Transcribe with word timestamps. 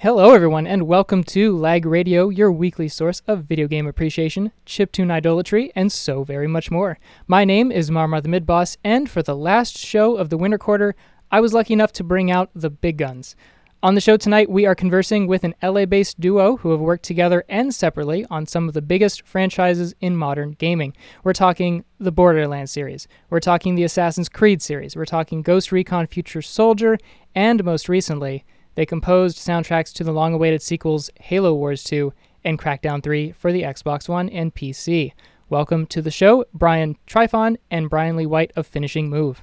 Hello, 0.00 0.32
everyone, 0.32 0.64
and 0.64 0.86
welcome 0.86 1.24
to 1.24 1.56
Lag 1.56 1.84
Radio, 1.84 2.28
your 2.28 2.52
weekly 2.52 2.86
source 2.86 3.20
of 3.26 3.46
video 3.46 3.66
game 3.66 3.84
appreciation, 3.84 4.52
chiptune 4.64 5.10
idolatry, 5.10 5.72
and 5.74 5.90
so 5.90 6.22
very 6.22 6.46
much 6.46 6.70
more. 6.70 7.00
My 7.26 7.44
name 7.44 7.72
is 7.72 7.90
Marmar 7.90 8.22
the 8.22 8.28
Midboss, 8.28 8.76
and 8.84 9.10
for 9.10 9.24
the 9.24 9.34
last 9.34 9.76
show 9.76 10.14
of 10.16 10.30
the 10.30 10.38
winter 10.38 10.56
quarter, 10.56 10.94
I 11.32 11.40
was 11.40 11.52
lucky 11.52 11.72
enough 11.72 11.90
to 11.94 12.04
bring 12.04 12.30
out 12.30 12.48
the 12.54 12.70
big 12.70 12.96
guns. 12.96 13.34
On 13.82 13.96
the 13.96 14.00
show 14.00 14.16
tonight, 14.16 14.48
we 14.48 14.66
are 14.66 14.76
conversing 14.76 15.26
with 15.26 15.42
an 15.42 15.56
LA 15.64 15.84
based 15.84 16.20
duo 16.20 16.58
who 16.58 16.70
have 16.70 16.78
worked 16.78 17.04
together 17.04 17.44
and 17.48 17.74
separately 17.74 18.24
on 18.30 18.46
some 18.46 18.68
of 18.68 18.74
the 18.74 18.82
biggest 18.82 19.26
franchises 19.26 19.96
in 20.00 20.16
modern 20.16 20.52
gaming. 20.52 20.94
We're 21.24 21.32
talking 21.32 21.84
the 21.98 22.12
Borderlands 22.12 22.70
series, 22.70 23.08
we're 23.30 23.40
talking 23.40 23.74
the 23.74 23.82
Assassin's 23.82 24.28
Creed 24.28 24.62
series, 24.62 24.94
we're 24.94 25.06
talking 25.06 25.42
Ghost 25.42 25.72
Recon 25.72 26.06
Future 26.06 26.40
Soldier, 26.40 26.98
and 27.34 27.64
most 27.64 27.88
recently, 27.88 28.44
they 28.78 28.86
composed 28.86 29.38
soundtracks 29.38 29.92
to 29.92 30.04
the 30.04 30.12
long 30.12 30.32
awaited 30.32 30.62
sequels 30.62 31.10
Halo 31.18 31.52
Wars 31.52 31.82
2 31.82 32.12
and 32.44 32.60
Crackdown 32.60 33.02
3 33.02 33.32
for 33.32 33.50
the 33.50 33.62
Xbox 33.62 34.08
One 34.08 34.28
and 34.28 34.54
PC. 34.54 35.14
Welcome 35.48 35.84
to 35.86 36.00
the 36.00 36.12
show, 36.12 36.44
Brian 36.54 36.96
Trifon 37.04 37.56
and 37.72 37.90
Brian 37.90 38.14
Lee 38.14 38.24
White 38.24 38.52
of 38.54 38.68
Finishing 38.68 39.10
Move. 39.10 39.42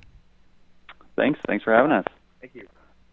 Thanks. 1.17 1.37
Thanks 1.47 1.65
for 1.65 1.73
having 1.73 1.91
us. 1.91 2.05
Thank 2.39 2.55
you. 2.55 2.65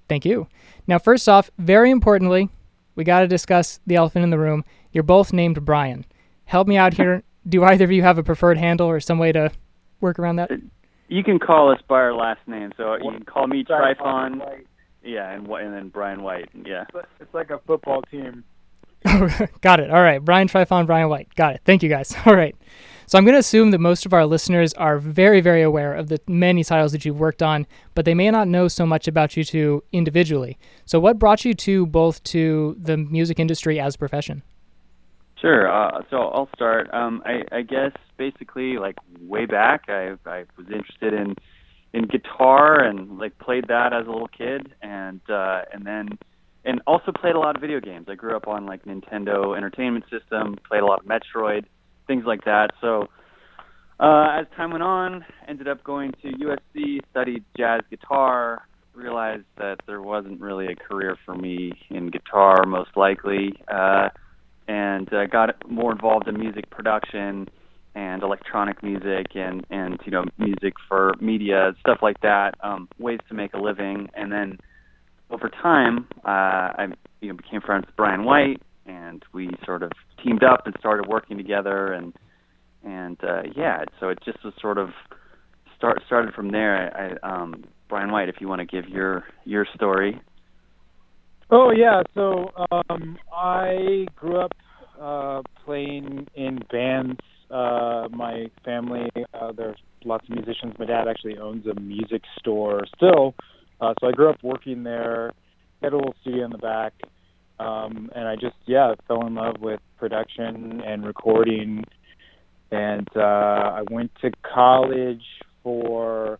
Thank 0.08 0.24
you. 0.24 0.46
Now, 0.86 1.00
first 1.00 1.28
off, 1.28 1.50
very 1.58 1.90
importantly, 1.90 2.50
we 2.94 3.02
got 3.02 3.22
to 3.22 3.26
discuss 3.26 3.80
the 3.84 3.96
elephant 3.96 4.22
in 4.22 4.30
the 4.30 4.38
room. 4.38 4.64
You're 4.92 5.02
both 5.02 5.32
named 5.32 5.64
Brian. 5.64 6.06
Help 6.44 6.68
me 6.68 6.76
out 6.76 6.94
here. 6.94 7.24
Do 7.48 7.64
either 7.64 7.82
of 7.82 7.90
you 7.90 8.02
have 8.02 8.18
a 8.18 8.22
preferred 8.22 8.58
handle 8.58 8.86
or 8.86 9.00
some 9.00 9.18
way 9.18 9.32
to 9.32 9.50
work 10.00 10.20
around 10.20 10.36
that? 10.36 10.52
You 11.08 11.24
can 11.24 11.40
call 11.40 11.72
us 11.72 11.80
by 11.88 11.96
our 11.96 12.14
last 12.14 12.46
name, 12.46 12.70
so 12.76 12.94
you 12.94 13.10
can 13.10 13.24
call 13.24 13.48
me 13.48 13.64
Trifon 13.64 13.96
Trifon. 13.96 14.38
White. 14.38 14.66
Yeah, 15.04 15.30
and 15.30 15.46
Wh- 15.46 15.60
and 15.60 15.72
then 15.74 15.88
Brian 15.88 16.22
White. 16.22 16.48
Yeah. 16.64 16.82
It's 16.82 16.94
like- 16.94 17.08
It's 17.20 17.34
like 17.34 17.50
a 17.50 17.58
football 17.66 18.02
team. 18.02 18.44
Got 19.60 19.80
it. 19.80 19.90
All 19.90 20.02
right. 20.02 20.24
Brian 20.24 20.46
Trifon, 20.48 20.86
Brian 20.86 21.08
White. 21.08 21.34
Got 21.34 21.54
it. 21.56 21.62
Thank 21.64 21.82
you 21.82 21.88
guys. 21.88 22.14
All 22.26 22.36
right. 22.36 22.54
So 23.06 23.18
I'm 23.18 23.24
going 23.24 23.34
to 23.34 23.40
assume 23.40 23.72
that 23.72 23.80
most 23.80 24.06
of 24.06 24.12
our 24.14 24.24
listeners 24.24 24.72
are 24.74 24.98
very, 24.98 25.40
very 25.40 25.60
aware 25.60 25.92
of 25.92 26.08
the 26.08 26.20
many 26.28 26.62
titles 26.64 26.92
that 26.92 27.04
you've 27.04 27.18
worked 27.18 27.42
on, 27.42 27.66
but 27.94 28.04
they 28.04 28.14
may 28.14 28.30
not 28.30 28.46
know 28.48 28.68
so 28.68 28.86
much 28.86 29.08
about 29.08 29.36
you 29.36 29.42
two 29.44 29.82
individually. 29.92 30.56
So 30.86 31.00
what 31.00 31.18
brought 31.18 31.44
you 31.44 31.52
to 31.52 31.84
both 31.86 32.22
to 32.24 32.76
the 32.80 32.96
music 32.96 33.40
industry 33.40 33.80
as 33.80 33.96
a 33.96 33.98
profession? 33.98 34.42
Sure. 35.40 35.68
Uh, 35.70 36.02
so 36.08 36.18
I'll 36.18 36.48
start. 36.54 36.88
Um, 36.94 37.22
I, 37.26 37.42
I 37.50 37.62
guess 37.62 37.90
basically, 38.16 38.78
like 38.78 38.94
way 39.20 39.44
back, 39.46 39.86
I 39.88 40.14
I 40.24 40.44
was 40.56 40.68
interested 40.72 41.12
in 41.12 41.34
in 41.92 42.06
guitar 42.06 42.82
and 42.82 43.18
like 43.18 43.38
played 43.38 43.68
that 43.68 43.92
as 43.92 44.06
a 44.06 44.10
little 44.10 44.28
kid, 44.28 44.74
and 44.82 45.20
uh, 45.28 45.62
and 45.72 45.86
then 45.86 46.18
and 46.64 46.80
also 46.86 47.12
played 47.12 47.34
a 47.34 47.38
lot 47.38 47.56
of 47.56 47.60
video 47.60 47.80
games. 47.80 48.06
I 48.08 48.14
grew 48.14 48.36
up 48.36 48.46
on 48.46 48.66
like 48.66 48.84
Nintendo 48.84 49.56
Entertainment 49.56 50.04
System, 50.10 50.56
played 50.68 50.82
a 50.82 50.86
lot 50.86 51.00
of 51.00 51.06
Metroid, 51.06 51.64
things 52.06 52.24
like 52.26 52.44
that. 52.44 52.70
So 52.80 53.08
uh, 54.00 54.38
as 54.40 54.46
time 54.56 54.70
went 54.70 54.82
on, 54.82 55.24
ended 55.48 55.68
up 55.68 55.82
going 55.84 56.12
to 56.22 56.28
USC, 56.28 57.00
studied 57.10 57.44
jazz 57.56 57.82
guitar, 57.90 58.62
realized 58.94 59.44
that 59.58 59.80
there 59.86 60.02
wasn't 60.02 60.40
really 60.40 60.66
a 60.66 60.74
career 60.74 61.16
for 61.24 61.34
me 61.34 61.72
in 61.90 62.10
guitar, 62.10 62.64
most 62.66 62.90
likely, 62.96 63.54
uh, 63.68 64.08
and 64.68 65.12
uh, 65.12 65.26
got 65.26 65.68
more 65.70 65.92
involved 65.92 66.28
in 66.28 66.38
music 66.38 66.70
production 66.70 67.48
and 67.94 68.22
electronic 68.22 68.82
music 68.82 69.34
and 69.34 69.66
and 69.70 69.98
you 70.04 70.12
know 70.12 70.24
music 70.38 70.74
for 70.88 71.14
media 71.20 71.72
stuff 71.80 71.98
like 72.02 72.20
that, 72.22 72.54
um, 72.62 72.88
ways 72.98 73.20
to 73.28 73.34
make 73.34 73.52
a 73.54 73.58
living, 73.58 74.08
and 74.14 74.32
then 74.32 74.58
over 75.30 75.48
time, 75.48 76.06
uh, 76.24 76.28
I 76.28 76.86
you 77.20 77.28
know 77.28 77.36
became 77.36 77.60
friends 77.60 77.86
with 77.86 77.96
Brian 77.96 78.24
White, 78.24 78.62
and 78.86 79.22
we 79.32 79.50
sort 79.64 79.82
of 79.82 79.92
teamed 80.22 80.42
up 80.42 80.66
and 80.66 80.74
started 80.78 81.08
working 81.08 81.36
together, 81.36 81.92
and 81.92 82.12
and 82.84 83.18
uh, 83.22 83.42
yeah, 83.56 83.84
so 84.00 84.08
it 84.08 84.18
just 84.24 84.44
was 84.44 84.54
sort 84.60 84.78
of 84.78 84.90
start 85.76 86.02
started 86.06 86.34
from 86.34 86.50
there. 86.50 87.18
I, 87.22 87.42
um, 87.42 87.64
Brian 87.88 88.10
White, 88.10 88.28
if 88.28 88.36
you 88.40 88.48
want 88.48 88.60
to 88.60 88.66
give 88.66 88.88
your 88.88 89.24
your 89.44 89.66
story. 89.74 90.20
Oh 91.50 91.70
yeah, 91.70 92.02
so 92.14 92.50
um, 92.70 93.18
I 93.30 94.06
grew 94.16 94.40
up 94.40 94.52
uh, 95.00 95.42
playing 95.64 96.26
in 96.34 96.60
bands. 96.70 97.20
Uh, 97.52 98.08
my 98.10 98.46
family, 98.64 99.10
uh, 99.34 99.52
there's 99.52 99.76
lots 100.04 100.24
of 100.24 100.30
musicians. 100.30 100.74
My 100.78 100.86
dad 100.86 101.06
actually 101.08 101.38
owns 101.38 101.66
a 101.66 101.78
music 101.78 102.22
store 102.38 102.84
still, 102.96 103.34
uh, 103.80 103.94
so 104.00 104.08
I 104.08 104.12
grew 104.12 104.30
up 104.30 104.42
working 104.42 104.84
there. 104.84 105.32
Had 105.82 105.92
a 105.92 105.96
little 105.96 106.14
studio 106.20 106.44
in 106.44 106.50
the 106.52 106.58
back, 106.58 106.94
um, 107.58 108.10
and 108.14 108.28
I 108.28 108.36
just 108.36 108.56
yeah 108.66 108.94
fell 109.08 109.26
in 109.26 109.34
love 109.34 109.56
with 109.60 109.80
production 109.98 110.80
and 110.86 111.04
recording. 111.04 111.84
And 112.70 113.06
uh, 113.14 113.20
I 113.20 113.82
went 113.90 114.12
to 114.22 114.30
college 114.42 115.24
for 115.62 116.38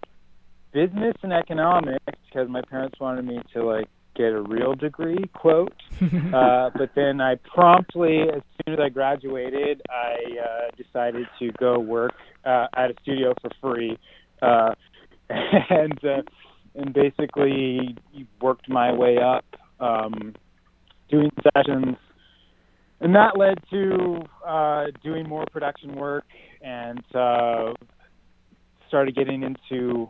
business 0.73 1.15
and 1.23 1.33
economics 1.33 2.05
because 2.25 2.49
my 2.49 2.63
parents 2.63 2.99
wanted 2.99 3.27
me 3.27 3.41
to 3.53 3.65
like 3.65 3.89
get 4.15 4.33
a 4.33 4.43
real 4.43 4.75
degree 4.75 5.25
quote. 5.35 5.73
Uh, 6.33 6.71
but 6.75 6.91
then 6.95 7.21
I 7.21 7.37
promptly, 7.55 8.23
as 8.23 8.43
soon 8.65 8.75
as 8.75 8.81
I 8.81 8.89
graduated, 8.89 9.83
I 9.91 10.15
uh, 10.43 10.71
decided 10.77 11.27
to 11.39 11.53
go 11.61 11.79
work 11.79 12.15
uh, 12.45 12.67
at 12.75 12.91
a 12.91 12.95
studio 13.03 13.35
for 13.41 13.51
free, 13.61 13.99
uh, 14.41 14.75
and 15.29 16.05
uh, 16.05 16.23
and 16.75 16.95
basically 16.95 17.97
worked 18.41 18.69
my 18.69 18.93
way 18.93 19.19
up, 19.19 19.45
um, 19.79 20.35
doing 21.11 21.31
sessions, 21.55 21.97
and 23.01 23.15
that 23.15 23.37
led 23.37 23.59
to 23.71 24.23
uh, 24.47 24.87
doing 25.05 25.29
more 25.29 25.45
production 25.53 25.95
work 25.97 26.25
and 26.63 27.03
uh, 27.15 27.75
started 28.89 29.15
getting 29.15 29.43
into 29.43 30.09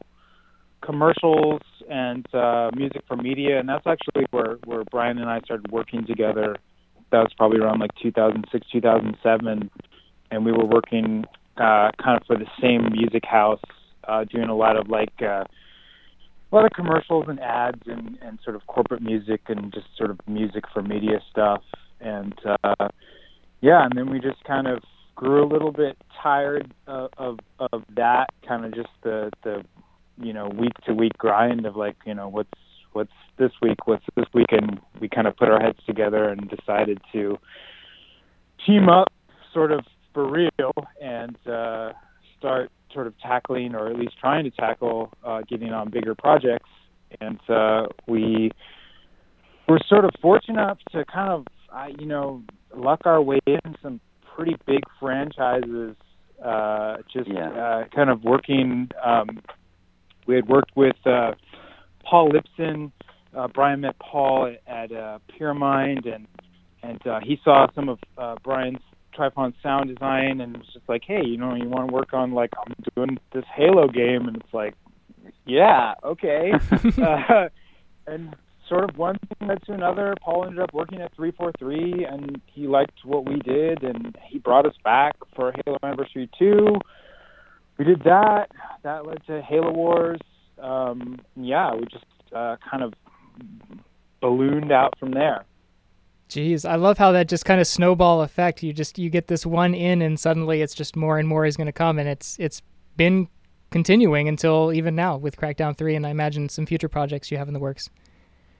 commercials 0.83 1.61
and 1.89 2.27
uh, 2.35 2.71
music 2.75 3.03
for 3.07 3.17
media, 3.17 3.59
and 3.59 3.69
that's 3.69 3.87
actually 3.87 4.27
where 4.31 4.59
where 4.65 4.85
Brian 4.91 5.19
and 5.19 5.31
I 5.31 5.41
started 5.41 5.71
working 5.71 6.07
together. 6.07 6.57
That 7.11 7.19
was 7.19 7.33
probably 7.37 7.59
around 7.59 7.81
like 7.81 7.91
2006, 8.03 8.67
2007, 8.73 9.71
and 10.31 10.45
we 10.45 10.53
were 10.53 10.65
working 10.65 11.25
uh, 11.57 11.91
kind 12.03 12.19
of 12.19 12.27
for 12.27 12.37
the 12.37 12.47
same 12.61 12.91
music 12.91 13.25
house, 13.25 13.61
uh, 14.09 14.25
doing 14.25 14.49
a 14.49 14.57
lot 14.57 14.77
of 14.77 14.89
like 14.89 15.13
uh, 15.21 15.45
a 15.45 16.55
lot 16.55 16.65
of 16.65 16.73
commercials 16.73 17.27
and 17.29 17.41
ads 17.41 17.83
and 17.87 18.19
and 18.23 18.39
sort 18.45 18.57
of 18.57 18.67
corporate 18.67 19.03
music 19.03 19.43
and 19.49 19.73
just 19.73 19.87
sort 19.97 20.11
of 20.11 20.19
music 20.27 20.65
for 20.73 20.83
media 20.83 21.21
stuff. 21.31 21.63
And 22.01 22.35
uh, 22.65 22.89
yeah, 23.61 23.85
and 23.85 23.93
then 23.95 24.11
we 24.11 24.21
just 24.21 24.43
kind 24.45 24.67
of 24.67 24.83
grew 25.15 25.45
a 25.45 25.49
little 25.51 25.73
bit 25.73 25.97
tired 26.23 26.73
of 26.87 27.11
of, 27.19 27.39
of 27.73 27.85
that 27.95 28.31
kind 28.47 28.65
of 28.65 28.75
just 28.75 28.91
the 29.03 29.31
the 29.45 29.63
you 30.25 30.33
know 30.33 30.49
week 30.49 30.73
to 30.87 30.95
week 30.95 31.13
grind 31.19 31.67
of 31.67 31.77
like 31.77 31.97
you 32.07 32.15
know 32.15 32.29
what's 32.29 32.51
what's 32.93 33.13
this 33.39 33.51
week 33.61 33.87
what's 33.87 34.05
this 34.17 34.27
week 34.35 34.47
and 34.51 34.81
we 35.01 35.09
kind 35.09 35.27
of 35.27 35.37
put 35.37 35.49
our 35.49 35.61
heads 35.61 35.79
together 35.87 36.29
and 36.29 36.51
decided 36.51 36.99
to 37.13 37.39
team 38.67 38.89
up 38.89 39.09
sort 39.53 39.73
of 39.73 39.81
for 40.13 40.31
real 40.31 40.73
and 41.01 41.37
uh 41.49 41.93
start 42.39 42.71
sort 42.93 43.07
of 43.07 43.15
tackling 43.21 43.75
or 43.75 43.89
at 43.89 43.97
least 43.99 44.19
trying 44.21 44.45
to 44.45 44.51
tackle 44.51 45.11
uh 45.25 45.41
getting 45.49 45.73
on 45.73 45.91
bigger 45.91 46.15
projects 46.15 46.69
and 47.21 47.39
uh 47.49 47.87
we 48.07 48.51
were 49.69 49.81
sort 49.89 50.05
of 50.05 50.11
fortunate 50.21 50.61
enough 50.61 50.79
to 50.91 51.05
kind 51.07 51.31
of 51.31 51.47
uh, 51.75 51.87
you 51.99 52.07
know 52.07 52.43
luck 52.77 53.01
our 53.07 53.23
way 53.23 53.41
in 53.47 53.61
some 53.83 54.01
pretty 54.37 54.57
big 54.67 54.81
franchises 55.01 55.97
uh 56.45 56.97
just 57.13 57.29
Yeah. 57.29 57.49
uh 57.51 57.85
kind 57.95 58.11
of 58.11 58.23
working 58.25 58.91
um 59.05 59.41
we 60.27 60.35
had 60.35 60.49
worked 60.49 60.77
with 60.77 60.97
uh, 61.07 61.33
Paul 62.05 62.31
Lipson. 62.31 62.93
Uh, 63.37 63.49
Brian 63.49 63.81
met 63.81 63.99
Paul 63.99 64.55
at, 64.67 64.93
at 64.93 64.97
uh, 64.97 65.19
Pyramind, 65.29 66.07
and 66.07 66.27
and 66.83 67.07
uh, 67.07 67.21
he 67.23 67.39
saw 67.45 67.67
some 67.75 67.89
of 67.89 67.99
uh, 68.19 68.37
Brian's 68.43 68.83
Tripod 69.15 69.55
sound 69.63 69.89
design, 69.89 70.41
and 70.41 70.57
was 70.57 70.67
just 70.73 70.89
like, 70.89 71.03
hey, 71.07 71.23
you 71.25 71.37
know, 71.37 71.55
you 71.55 71.69
want 71.69 71.89
to 71.89 71.95
work 71.95 72.13
on 72.13 72.33
like 72.33 72.51
I'm 72.59 72.75
doing 72.95 73.19
this 73.33 73.45
Halo 73.55 73.89
game, 73.89 74.27
and 74.27 74.37
it's 74.37 74.53
like, 74.53 74.75
yeah, 75.47 75.95
okay, 76.05 76.53
uh, 77.03 77.49
and 78.07 78.35
sort 78.69 78.89
of 78.89 78.97
one 78.97 79.19
thing 79.19 79.49
led 79.49 79.63
to 79.65 79.73
another. 79.73 80.15
Paul 80.23 80.45
ended 80.45 80.61
up 80.61 80.73
working 80.73 81.01
at 81.01 81.15
343, 81.15 82.05
and 82.05 82.41
he 82.47 82.67
liked 82.67 83.05
what 83.05 83.27
we 83.27 83.37
did, 83.41 83.83
and 83.83 84.17
he 84.25 84.39
brought 84.39 84.67
us 84.67 84.75
back 84.83 85.15
for 85.37 85.53
Halo 85.65 85.79
Anniversary 85.83 86.31
2 86.39 86.79
we 87.83 87.95
did 87.95 88.05
that. 88.05 88.51
That 88.85 89.07
led 89.07 89.27
to 89.27 89.43
Halo 89.43 89.73
Wars. 89.73 90.21
Um, 90.61 91.21
yeah, 91.37 91.75
we 91.75 91.85
just 91.87 92.05
uh, 92.35 92.57
kind 92.71 92.85
of 92.85 92.95
ballooned 94.21 94.71
out 94.71 94.97
from 95.01 95.11
there. 95.13 95.45
Jeez, 96.29 96.69
I 96.69 96.77
love 96.77 96.97
how 96.97 97.13
that 97.13 97.29
just 97.29 97.45
kind 97.45 97.61
of 97.61 97.67
snowball 97.67 98.23
effect. 98.23 98.63
You 98.63 98.73
just 98.73 98.99
you 98.99 99.11
get 99.11 99.27
this 99.27 99.45
one 99.45 99.75
in, 99.75 100.01
and 100.01 100.19
suddenly 100.19 100.63
it's 100.63 100.75
just 100.75 100.95
more 100.95 101.19
and 101.19 101.29
more 101.29 101.45
is 101.45 101.57
going 101.57 101.67
to 101.67 101.73
come, 101.73 101.99
and 101.99 102.09
it's 102.09 102.37
it's 102.39 102.63
been 102.97 103.29
continuing 103.71 104.29
until 104.29 104.73
even 104.73 104.95
now 104.95 105.17
with 105.17 105.37
Crackdown 105.37 105.77
Three, 105.77 105.97
and 105.97 106.07
I 106.07 106.11
imagine 106.11 106.49
some 106.49 106.65
future 106.65 106.89
projects 106.89 107.31
you 107.31 107.39
have 107.39 107.49
in 107.49 107.55
the 107.55 107.61
works. 107.61 107.91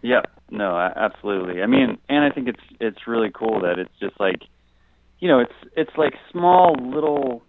Yeah, 0.03 0.23
no, 0.51 0.77
absolutely. 0.77 1.63
I 1.63 1.67
mean, 1.67 1.97
and 2.09 2.25
I 2.25 2.31
think 2.31 2.49
it's 2.49 2.65
it's 2.81 3.07
really 3.07 3.31
cool 3.33 3.61
that 3.63 3.79
it's 3.79 3.95
just 4.01 4.19
like, 4.19 4.43
you 5.21 5.29
know, 5.29 5.39
it's 5.39 5.73
it's 5.77 5.97
like 5.97 6.15
small 6.33 6.75
little 6.75 7.43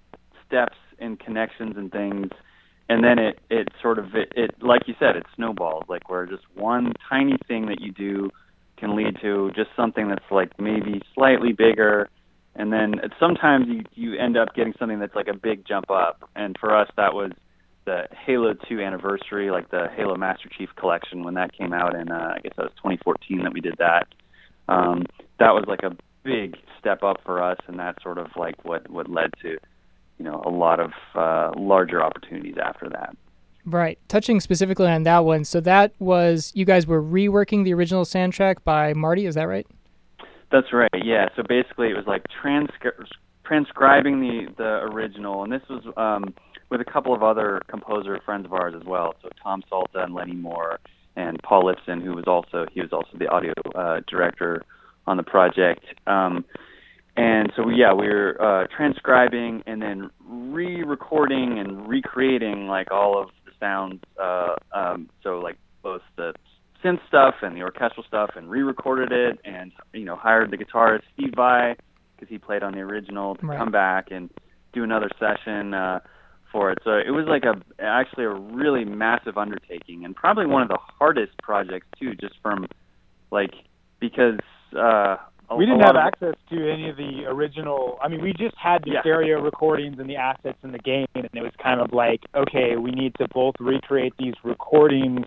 steps 0.45 0.77
and 1.03 1.19
connections 1.19 1.75
and 1.77 1.91
things, 1.91 2.29
and 2.89 3.03
then 3.03 3.19
it 3.19 3.39
it 3.50 3.67
sort 3.81 4.00
of 4.00 4.15
it, 4.15 4.31
it 4.35 4.51
like 4.61 4.88
you 4.88 4.95
said, 5.00 5.15
it 5.15 5.25
snowballs. 5.35 5.83
Like 5.88 6.09
where 6.09 6.25
just 6.25 6.44
one 6.55 6.94
tiny 7.09 7.38
thing 7.47 7.67
that 7.67 7.81
you 7.81 7.91
do 7.91 8.29
can 8.77 8.95
lead 8.95 9.17
to 9.21 9.51
just 9.55 9.69
something 9.75 10.09
that's 10.09 10.25
like 10.31 10.59
maybe 10.59 11.01
slightly 11.13 11.53
bigger, 11.53 12.09
and 12.55 12.71
then 12.71 12.95
sometimes 13.19 13.67
you 13.67 13.83
you 13.94 14.19
end 14.19 14.38
up 14.38 14.55
getting 14.55 14.73
something 14.79 15.00
that's 15.00 15.15
like 15.15 15.27
a 15.27 15.35
big 15.38 15.65
jump 15.65 15.89
up. 15.91 16.29
And 16.35 16.57
for 16.59 16.75
us, 16.75 16.89
that 16.97 17.13
was 17.13 17.31
the 17.85 18.07
Halo 18.25 18.53
2 18.69 18.79
anniversary, 18.79 19.51
like 19.51 19.69
the 19.69 19.88
Halo 19.95 20.15
Master 20.15 20.50
Chief 20.57 20.69
Collection, 20.77 21.23
when 21.23 21.33
that 21.33 21.51
came 21.51 21.73
out 21.73 21.95
in, 21.95 22.11
uh, 22.11 22.33
I 22.35 22.39
guess 22.39 22.53
that 22.55 22.63
was 22.63 22.71
2014 22.77 23.44
that 23.44 23.53
we 23.53 23.59
did 23.59 23.75
that. 23.79 24.07
Um, 24.69 25.05
that 25.39 25.51
was 25.51 25.65
like 25.67 25.83
a 25.83 25.95
big 26.23 26.55
step 26.79 27.03
up 27.03 27.17
for 27.25 27.44
us, 27.44 27.57
and 27.67 27.77
that's 27.77 28.01
sort 28.01 28.17
of 28.17 28.27
like 28.38 28.63
what 28.63 28.89
what 28.89 29.09
led 29.09 29.31
to, 29.41 29.57
you 30.18 30.25
know, 30.25 30.42
a 30.45 30.50
lot 30.50 30.80
of 30.80 30.92
uh, 31.15 31.51
larger 31.57 32.01
opportunities 32.01 32.56
after 32.63 32.89
that. 32.89 33.15
Right. 33.65 33.98
Touching 34.07 34.39
specifically 34.39 34.88
on 34.88 35.04
that 35.04 35.24
one, 35.25 35.45
so 35.45 35.62
that 35.62 35.94
was 36.00 36.51
you 36.54 36.65
guys 36.65 36.86
were 36.86 37.01
reworking 37.01 37.63
the 37.63 37.74
original 37.74 38.04
soundtrack 38.04 38.57
by 38.63 38.94
Marty, 38.94 39.25
is 39.25 39.36
that 39.36 39.48
right? 39.48 39.65
That's 40.51 40.74
right. 40.74 40.89
Yeah. 40.94 41.30
So 41.36 41.44
basically, 41.48 41.89
it 41.89 41.95
was 41.95 42.06
like 42.06 42.24
transcri- 42.44 43.07
transcribing 43.45 44.19
the 44.19 44.54
the 44.57 44.94
original, 44.94 45.44
and 45.44 45.51
this 45.51 45.63
was. 45.69 45.83
Um, 45.98 46.33
with 46.74 46.81
a 46.81 46.92
couple 46.92 47.13
of 47.13 47.21
other 47.21 47.62
composer 47.68 48.19
friends 48.25 48.45
of 48.45 48.54
ours 48.54 48.74
as 48.75 48.83
well. 48.83 49.13
So 49.21 49.30
Tom 49.44 49.62
Salta 49.69 50.04
and 50.04 50.15
Lenny 50.15 50.33
Moore 50.33 50.80
and 51.15 51.39
Paul 51.44 51.65
Lipson, 51.65 52.01
who 52.01 52.15
was 52.15 52.25
also 52.25 52.65
he 52.71 52.81
was 52.81 52.92
also 52.92 53.15
the 53.15 53.27
audio 53.27 53.54
uh, 53.75 54.01
director 54.07 54.63
on 55.06 55.18
the 55.18 55.24
project. 55.24 55.86
Um, 56.07 56.44
and 57.15 57.51
so 57.56 57.69
yeah, 57.69 57.94
we 57.94 58.07
were 58.07 58.38
uh, 58.42 58.68
transcribing 58.75 59.63
and 59.68 59.81
then 59.81 60.10
re-recording 60.27 61.60
and 61.60 61.88
recreating 61.88 62.68
like 62.68 62.92
all 62.92 63.21
of 63.21 63.30
the 63.45 63.51
sounds. 63.60 64.01
Uh, 64.21 64.56
um, 64.74 65.10
so 65.21 65.39
like 65.39 65.57
both 65.83 66.01
the 66.15 66.33
synth 66.83 67.00
stuff 67.07 67.36
and 67.42 67.56
the 67.56 67.62
orchestral 67.62 68.04
stuff, 68.07 68.31
and 68.36 68.50
re-recorded 68.50 69.12
it, 69.12 69.39
and 69.45 69.71
you 69.94 70.06
know 70.06 70.15
hired 70.15 70.51
the 70.51 70.57
guitarist 70.57 71.04
Steve 71.13 71.33
Vai 71.36 71.75
because 72.15 72.30
he 72.30 72.38
played 72.38 72.63
on 72.63 72.74
the 72.74 72.80
original 72.80 73.36
to 73.36 73.45
right. 73.45 73.57
come 73.57 73.71
back 73.71 74.07
and 74.10 74.30
do 74.74 74.83
another 74.83 75.10
session. 75.19 75.74
Uh, 75.74 76.00
for 76.51 76.71
it. 76.71 76.77
So 76.86 76.92
it 76.92 77.10
was 77.10 77.25
like 77.27 77.44
a 77.44 77.60
actually 77.83 78.25
a 78.25 78.30
really 78.30 78.86
massive 78.86 79.38
undertaking 79.38 80.06
and 80.06 80.15
probably 80.15 80.45
one 80.45 80.62
of 80.62 80.69
the 80.69 80.77
hardest 81.00 81.33
projects 81.42 81.88
too, 82.00 82.13
just 82.13 82.36
from 82.42 82.68
like 83.31 83.51
because 84.00 84.38
uh, 84.77 85.18
a, 85.49 85.55
we 85.55 85.65
didn't 85.65 85.81
have 85.81 85.95
access 85.95 86.35
to 86.49 86.71
any 86.71 86.89
of 86.89 86.97
the 86.97 87.25
original. 87.27 87.97
I 88.01 88.07
mean, 88.07 88.21
we 88.21 88.33
just 88.33 88.55
had 88.57 88.83
the 88.83 88.93
yeah. 88.93 89.01
stereo 89.01 89.41
recordings 89.41 89.99
and 89.99 90.09
the 90.09 90.15
assets 90.15 90.57
in 90.63 90.71
the 90.71 90.79
game, 90.79 91.07
and 91.15 91.29
it 91.33 91.41
was 91.41 91.53
kind 91.61 91.81
of 91.81 91.93
like, 91.93 92.21
okay, 92.35 92.75
we 92.77 92.91
need 92.91 93.13
to 93.15 93.27
both 93.33 93.55
recreate 93.59 94.13
these 94.17 94.35
recordings. 94.43 95.25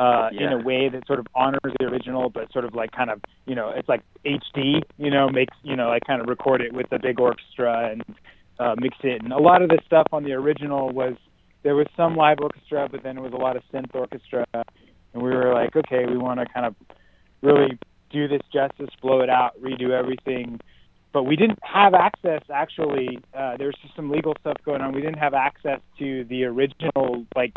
Uh, 0.00 0.28
yeah. 0.30 0.46
in 0.46 0.60
a 0.60 0.64
way 0.64 0.88
that 0.88 1.04
sort 1.08 1.18
of 1.18 1.26
honors 1.34 1.74
the 1.80 1.84
original, 1.84 2.30
but 2.30 2.52
sort 2.52 2.64
of 2.64 2.72
like 2.72 2.92
kind 2.92 3.10
of, 3.10 3.20
you 3.46 3.54
know, 3.56 3.70
it's 3.70 3.88
like 3.88 4.00
HD, 4.24 4.80
you 4.96 5.10
know, 5.10 5.28
makes, 5.28 5.56
you 5.64 5.74
know, 5.74 5.88
like 5.88 6.04
kind 6.06 6.22
of 6.22 6.28
record 6.28 6.60
it 6.60 6.72
with 6.72 6.88
the 6.90 7.00
big 7.00 7.18
orchestra 7.18 7.90
and 7.90 8.04
uh, 8.60 8.76
mix 8.78 8.96
it. 9.02 9.22
And 9.22 9.32
a 9.32 9.38
lot 9.38 9.60
of 9.60 9.70
the 9.70 9.78
stuff 9.84 10.06
on 10.12 10.22
the 10.22 10.34
original 10.34 10.90
was 10.90 11.14
there 11.62 11.74
was 11.74 11.86
some 11.96 12.16
live 12.16 12.38
orchestra, 12.40 12.88
but 12.88 13.02
then 13.02 13.18
it 13.18 13.20
was 13.20 13.32
a 13.32 13.36
lot 13.36 13.56
of 13.56 13.62
synth 13.72 13.92
orchestra. 13.94 14.46
And 14.54 15.22
we 15.22 15.30
were 15.30 15.52
like, 15.52 15.74
okay, 15.74 16.06
we 16.06 16.16
want 16.16 16.40
to 16.40 16.46
kind 16.46 16.66
of 16.66 16.74
really 17.42 17.78
do 18.10 18.28
this 18.28 18.42
justice, 18.52 18.90
blow 19.00 19.20
it 19.20 19.30
out, 19.30 19.60
redo 19.62 19.90
everything. 19.90 20.60
But 21.12 21.24
we 21.24 21.36
didn't 21.36 21.58
have 21.62 21.94
access. 21.94 22.42
Actually, 22.52 23.18
uh, 23.34 23.56
there 23.56 23.66
was 23.66 23.76
just 23.82 23.96
some 23.96 24.10
legal 24.10 24.34
stuff 24.40 24.56
going 24.64 24.82
on. 24.82 24.92
We 24.92 25.00
didn't 25.00 25.18
have 25.18 25.34
access 25.34 25.80
to 25.98 26.24
the 26.24 26.44
original 26.44 27.24
like 27.34 27.54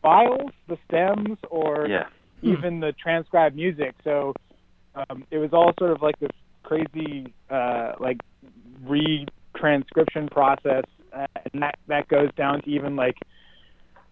files, 0.00 0.52
the 0.68 0.78
stems, 0.86 1.38
or 1.50 1.86
yeah. 1.88 2.06
even 2.42 2.80
the 2.80 2.92
transcribed 2.92 3.56
music. 3.56 3.94
So 4.04 4.32
um, 4.94 5.24
it 5.30 5.38
was 5.38 5.50
all 5.52 5.72
sort 5.78 5.90
of 5.90 6.02
like 6.02 6.18
this 6.20 6.30
crazy, 6.62 7.32
uh, 7.50 7.92
like 7.98 8.18
re 8.84 9.26
transcription 9.56 10.28
process, 10.28 10.84
uh, 11.12 11.26
and 11.52 11.62
that 11.62 11.78
that 11.88 12.08
goes 12.08 12.30
down 12.36 12.62
to 12.62 12.70
even 12.70 12.94
like 12.94 13.16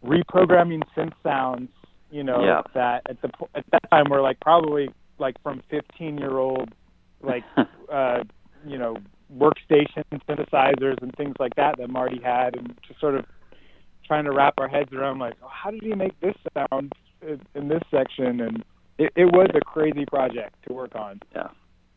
reprogramming 0.04 0.82
synth 0.96 1.12
sounds. 1.22 1.68
You 2.10 2.24
know 2.24 2.44
yeah. 2.44 2.62
that 2.74 3.02
at 3.08 3.20
the 3.22 3.30
at 3.54 3.64
that 3.72 3.90
time 3.90 4.06
we're 4.10 4.22
like 4.22 4.40
probably 4.40 4.88
like 5.18 5.40
from 5.42 5.62
15 5.70 6.18
year 6.18 6.38
old 6.38 6.70
like 7.22 7.44
uh, 7.92 8.24
you 8.66 8.78
know 8.78 8.96
workstation 9.34 10.04
synthesizers 10.28 11.02
and 11.02 11.12
things 11.16 11.34
like 11.38 11.54
that 11.56 11.76
that 11.78 11.90
Marty 11.90 12.20
had, 12.22 12.56
and 12.56 12.74
just 12.86 13.00
sort 13.00 13.14
of 13.14 13.24
trying 14.06 14.24
to 14.24 14.32
wrap 14.32 14.54
our 14.58 14.68
heads 14.68 14.92
around 14.92 15.18
like 15.18 15.34
oh, 15.42 15.48
how 15.50 15.70
did 15.70 15.82
he 15.82 15.94
make 15.94 16.18
this 16.20 16.34
sound 16.54 16.92
in 17.54 17.68
this 17.68 17.82
section 17.90 18.40
and 18.40 18.64
it, 18.98 19.12
it 19.16 19.24
was 19.26 19.48
a 19.54 19.60
crazy 19.60 20.06
project 20.06 20.54
to 20.66 20.72
work 20.72 20.94
on. 20.94 21.20
Yeah. 21.34 21.48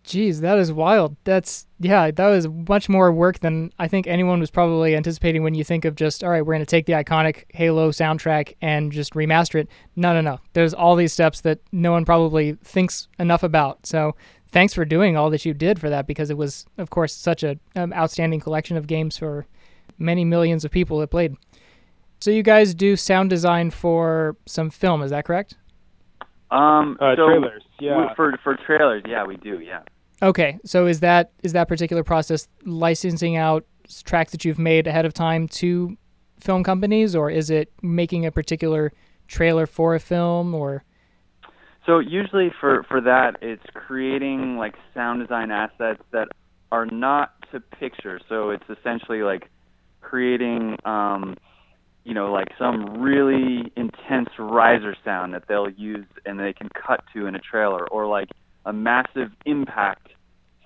Geez, 0.10 0.42
that 0.42 0.58
is 0.58 0.74
wild. 0.74 1.16
That's 1.24 1.68
yeah, 1.80 2.10
that 2.10 2.28
was 2.30 2.48
much 2.48 2.90
more 2.90 3.12
work 3.12 3.42
than 3.42 3.72
I 3.78 3.88
think 3.88 4.08
anyone 4.08 4.40
was 4.40 4.50
probably 4.50 4.96
anticipating 4.96 5.44
when 5.44 5.54
you 5.54 5.64
think 5.64 5.86
of 5.86 5.94
just 5.94 6.24
all 6.24 6.32
right, 6.32 6.44
we're 6.44 6.56
going 6.56 6.66
to 6.66 6.66
take 6.66 6.88
the 6.88 6.94
iconic 6.94 7.44
Halo 7.50 7.92
soundtrack 7.92 8.56
and 8.60 8.92
just 8.92 9.14
remaster 9.14 9.60
it. 9.60 9.70
No, 9.96 10.12
no, 10.12 10.22
no. 10.22 10.40
There's 10.54 10.74
all 10.74 10.96
these 10.96 11.14
steps 11.14 11.42
that 11.42 11.60
no 11.72 11.92
one 11.92 12.06
probably 12.06 12.54
thinks 12.64 13.08
enough 13.20 13.44
about. 13.44 13.86
So, 13.86 14.16
thanks 14.52 14.74
for 14.74 14.84
doing 14.84 15.16
all 15.16 15.30
that 15.30 15.46
you 15.46 15.54
did 15.54 15.78
for 15.78 15.92
that 15.92 16.08
because 16.08 16.32
it 16.32 16.38
was 16.38 16.66
of 16.80 16.90
course 16.90 17.14
such 17.14 17.44
a 17.44 17.60
um, 17.76 17.94
outstanding 17.94 18.40
collection 18.40 18.78
of 18.78 18.88
games 18.88 19.16
for 19.16 19.46
many 20.00 20.26
millions 20.26 20.66
of 20.66 20.72
people 20.72 20.98
that 21.02 21.12
played. 21.12 21.36
So, 22.20 22.32
you 22.32 22.42
guys 22.42 22.74
do 22.74 22.96
sound 22.96 23.30
design 23.30 23.70
for 23.70 24.38
some 24.48 24.72
film, 24.72 25.04
is 25.04 25.12
that 25.12 25.26
correct? 25.26 25.56
Um, 26.50 26.98
uh, 27.00 27.16
so 27.16 27.28
trailers, 27.28 27.64
yeah. 27.80 28.12
For 28.16 28.40
for 28.44 28.58
trailers, 28.66 29.04
yeah, 29.08 29.24
we 29.24 29.38
do, 29.38 29.60
yeah. 29.60 29.82
Okay, 30.22 30.60
so 30.66 30.86
is 30.86 31.00
that 31.00 31.32
is 31.44 31.54
that 31.54 31.68
particular 31.68 32.04
process 32.04 32.48
licensing 32.66 33.38
out 33.38 33.66
tracks 34.04 34.32
that 34.32 34.44
you've 34.44 34.60
made 34.60 34.86
ahead 34.86 35.06
of 35.06 35.14
time 35.14 35.48
to 35.48 35.98
film 36.40 36.64
companies, 36.64 37.16
or 37.16 37.30
is 37.30 37.50
it 37.50 37.72
making 37.82 38.26
a 38.26 38.32
particular 38.32 38.92
trailer 39.28 39.66
for 39.66 39.96
a 39.96 40.00
film, 40.00 40.54
or? 40.54 40.84
So 41.86 42.00
usually 42.00 42.52
for 42.60 42.84
for 42.84 43.00
that, 43.02 43.38
it's 43.42 43.66
creating 43.74 44.58
like 44.58 44.76
sound 44.94 45.22
design 45.22 45.52
assets 45.52 46.02
that 46.12 46.28
are 46.72 46.86
not 46.86 47.34
to 47.52 47.60
picture. 47.60 48.20
So 48.28 48.50
it's 48.52 48.70
essentially 48.70 49.24
like 49.24 49.50
creating, 50.02 50.78
um, 50.86 51.36
you 52.04 52.14
know, 52.14 52.32
like 52.32 52.50
some 52.60 53.02
really 53.02 53.72
intense 53.76 54.30
riser 54.38 54.96
sound 55.04 55.34
that 55.34 55.44
they'll 55.48 55.70
use 55.70 56.06
and 56.26 56.40
they 56.40 56.54
can 56.54 56.70
cut 56.70 57.04
to 57.14 57.26
in 57.26 57.36
a 57.36 57.40
trailer, 57.40 57.88
or 57.88 58.06
like 58.06 58.30
a 58.70 58.74
massive 58.74 59.32
impact 59.48 60.10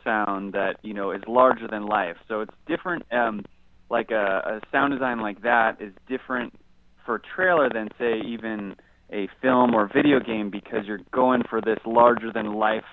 sound 0.04 0.54
that 0.54 0.76
you 0.84 0.94
know 0.94 1.12
is 1.12 1.22
larger 1.28 1.68
than 1.68 1.86
life. 1.86 2.18
So 2.28 2.42
it's 2.42 2.54
different. 2.68 3.04
Um, 3.12 3.46
like 3.90 4.12
a, 4.12 4.42
a 4.46 4.62
sound 4.72 4.94
design 4.94 5.22
like 5.22 5.42
that 5.44 5.82
is 5.82 5.94
different 6.08 6.54
for 7.06 7.16
a 7.16 7.22
trailer 7.36 7.70
than 7.70 7.90
say 7.98 8.20
even 8.26 8.76
a 9.12 9.28
film 9.42 9.74
or 9.74 9.90
video 9.94 10.20
game 10.20 10.50
because 10.50 10.86
you're 10.86 11.02
going 11.12 11.44
for 11.50 11.62
this 11.62 11.80
larger 11.86 12.32
than 12.34 12.54
life 12.54 12.86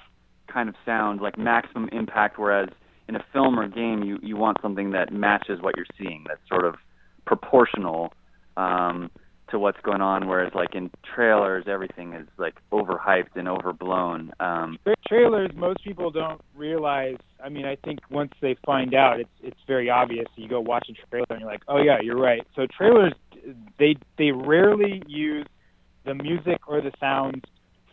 kind 0.52 0.68
of 0.68 0.74
sound, 0.84 1.20
like 1.20 1.38
maximum 1.38 1.88
impact. 1.90 2.38
Whereas 2.38 2.68
in 3.08 3.16
a 3.16 3.24
film 3.32 3.58
or 3.58 3.66
game, 3.66 4.04
you 4.04 4.18
you 4.22 4.36
want 4.36 4.58
something 4.62 4.92
that 4.92 5.12
matches 5.12 5.60
what 5.60 5.74
you're 5.76 5.86
seeing, 5.98 6.24
that's 6.28 6.40
sort 6.48 6.64
of 6.64 6.76
proportional. 7.26 8.12
Um, 8.56 9.10
to 9.50 9.58
what's 9.58 9.80
going 9.82 10.00
on. 10.00 10.28
Whereas 10.28 10.52
like 10.54 10.74
in 10.74 10.90
trailers, 11.14 11.64
everything 11.66 12.12
is 12.12 12.26
like 12.38 12.54
overhyped 12.72 13.36
and 13.36 13.48
overblown. 13.48 14.32
Um, 14.40 14.78
trailers, 15.06 15.50
most 15.54 15.84
people 15.84 16.10
don't 16.10 16.40
realize. 16.54 17.16
I 17.42 17.48
mean, 17.48 17.64
I 17.64 17.76
think 17.76 18.00
once 18.10 18.32
they 18.40 18.56
find 18.64 18.94
out, 18.94 19.20
it's 19.20 19.30
it's 19.42 19.60
very 19.66 19.90
obvious. 19.90 20.26
You 20.36 20.48
go 20.48 20.60
watch 20.60 20.88
a 20.88 21.08
trailer 21.08 21.26
and 21.30 21.40
you're 21.40 21.50
like, 21.50 21.62
oh 21.68 21.82
yeah, 21.82 21.98
you're 22.02 22.20
right. 22.20 22.46
So 22.56 22.66
trailers, 22.66 23.12
they 23.78 23.96
they 24.18 24.30
rarely 24.32 25.02
use 25.06 25.46
the 26.04 26.14
music 26.14 26.58
or 26.66 26.80
the 26.80 26.92
sounds 26.98 27.42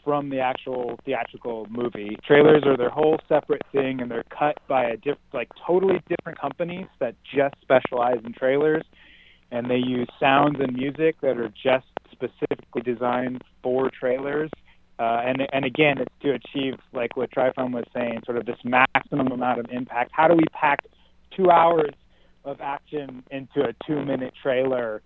from 0.03 0.29
the 0.29 0.39
actual 0.39 0.97
theatrical 1.03 1.67
movie. 1.69 2.17
Trailers 2.25 2.63
are 2.65 2.77
their 2.77 2.89
whole 2.89 3.17
separate 3.27 3.63
thing, 3.73 3.99
and 3.99 4.09
they're 4.09 4.23
cut 4.29 4.57
by 4.67 4.85
a 4.85 4.95
diff- 4.95 5.17
like 5.33 5.49
totally 5.65 6.01
different 6.07 6.39
companies 6.39 6.85
that 6.99 7.15
just 7.35 7.55
specialize 7.61 8.19
in 8.23 8.31
trailers 8.31 8.83
and 9.51 9.69
they 9.69 9.77
use 9.77 10.07
sounds 10.19 10.57
and 10.59 10.73
music 10.73 11.19
that 11.21 11.37
are 11.37 11.49
just 11.49 11.85
specifically 12.11 12.81
designed 12.81 13.43
for 13.63 13.89
trailers. 13.89 14.49
Uh, 14.99 15.21
and 15.25 15.47
and 15.53 15.63
again, 15.63 15.97
it's 15.99 16.13
to 16.21 16.31
achieve 16.33 16.75
like 16.93 17.15
what 17.15 17.31
Trifon 17.31 17.71
was 17.71 17.85
saying, 17.93 18.21
sort 18.25 18.37
of 18.37 18.45
this 18.45 18.57
maximum 18.63 19.31
amount 19.31 19.59
of 19.59 19.65
impact. 19.69 20.11
How 20.13 20.27
do 20.27 20.33
we 20.35 20.45
pack 20.53 20.79
two 21.35 21.51
hours 21.51 21.91
of 22.45 22.61
action 22.61 23.23
into 23.29 23.61
a 23.61 23.73
two-minute 23.85 24.33
trailer, 24.41 25.01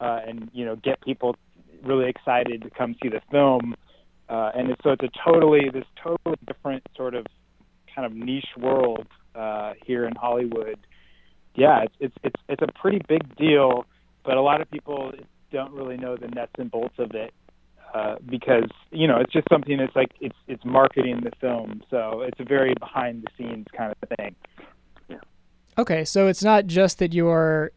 uh, 0.00 0.20
and 0.26 0.50
you 0.52 0.64
know 0.64 0.76
get 0.76 1.00
people 1.00 1.36
really 1.82 2.08
excited 2.08 2.62
to 2.62 2.70
come 2.70 2.94
see 3.02 3.08
the 3.08 3.22
film? 3.30 3.74
uh, 4.30 4.52
and 4.54 4.70
it's, 4.70 4.80
so 4.82 4.90
it's 4.90 5.02
a 5.02 5.10
totally 5.24 5.68
this 5.72 5.84
totally 6.02 6.36
different 6.46 6.82
sort 6.96 7.14
of 7.14 7.26
kind 7.94 8.06
of 8.06 8.12
niche 8.12 8.46
world 8.56 9.06
uh, 9.34 9.72
here 9.84 10.06
in 10.06 10.14
Hollywood. 10.14 10.78
Yeah, 11.60 11.82
it's 11.82 11.94
it's 12.00 12.16
it's 12.22 12.40
it's 12.48 12.62
a 12.62 12.80
pretty 12.80 13.02
big 13.06 13.36
deal, 13.36 13.84
but 14.24 14.38
a 14.38 14.40
lot 14.40 14.62
of 14.62 14.70
people 14.70 15.12
don't 15.52 15.70
really 15.74 15.98
know 15.98 16.16
the 16.16 16.28
nuts 16.28 16.52
and 16.56 16.70
bolts 16.70 16.94
of 16.96 17.10
it 17.10 17.34
uh, 17.92 18.14
because 18.26 18.70
you 18.90 19.06
know 19.06 19.18
it's 19.18 19.30
just 19.30 19.46
something 19.52 19.76
that's 19.76 19.94
like 19.94 20.08
it's 20.22 20.38
it's 20.48 20.64
marketing 20.64 21.20
the 21.22 21.32
film, 21.38 21.82
so 21.90 22.22
it's 22.22 22.40
a 22.40 22.44
very 22.44 22.72
behind 22.80 23.24
the 23.24 23.28
scenes 23.36 23.66
kind 23.76 23.92
of 23.92 24.08
thing. 24.16 24.34
Yeah. 25.10 25.18
Okay, 25.76 26.02
so 26.06 26.28
it's 26.28 26.42
not 26.42 26.66
just 26.66 26.98
that 27.00 27.12
you're 27.12 27.72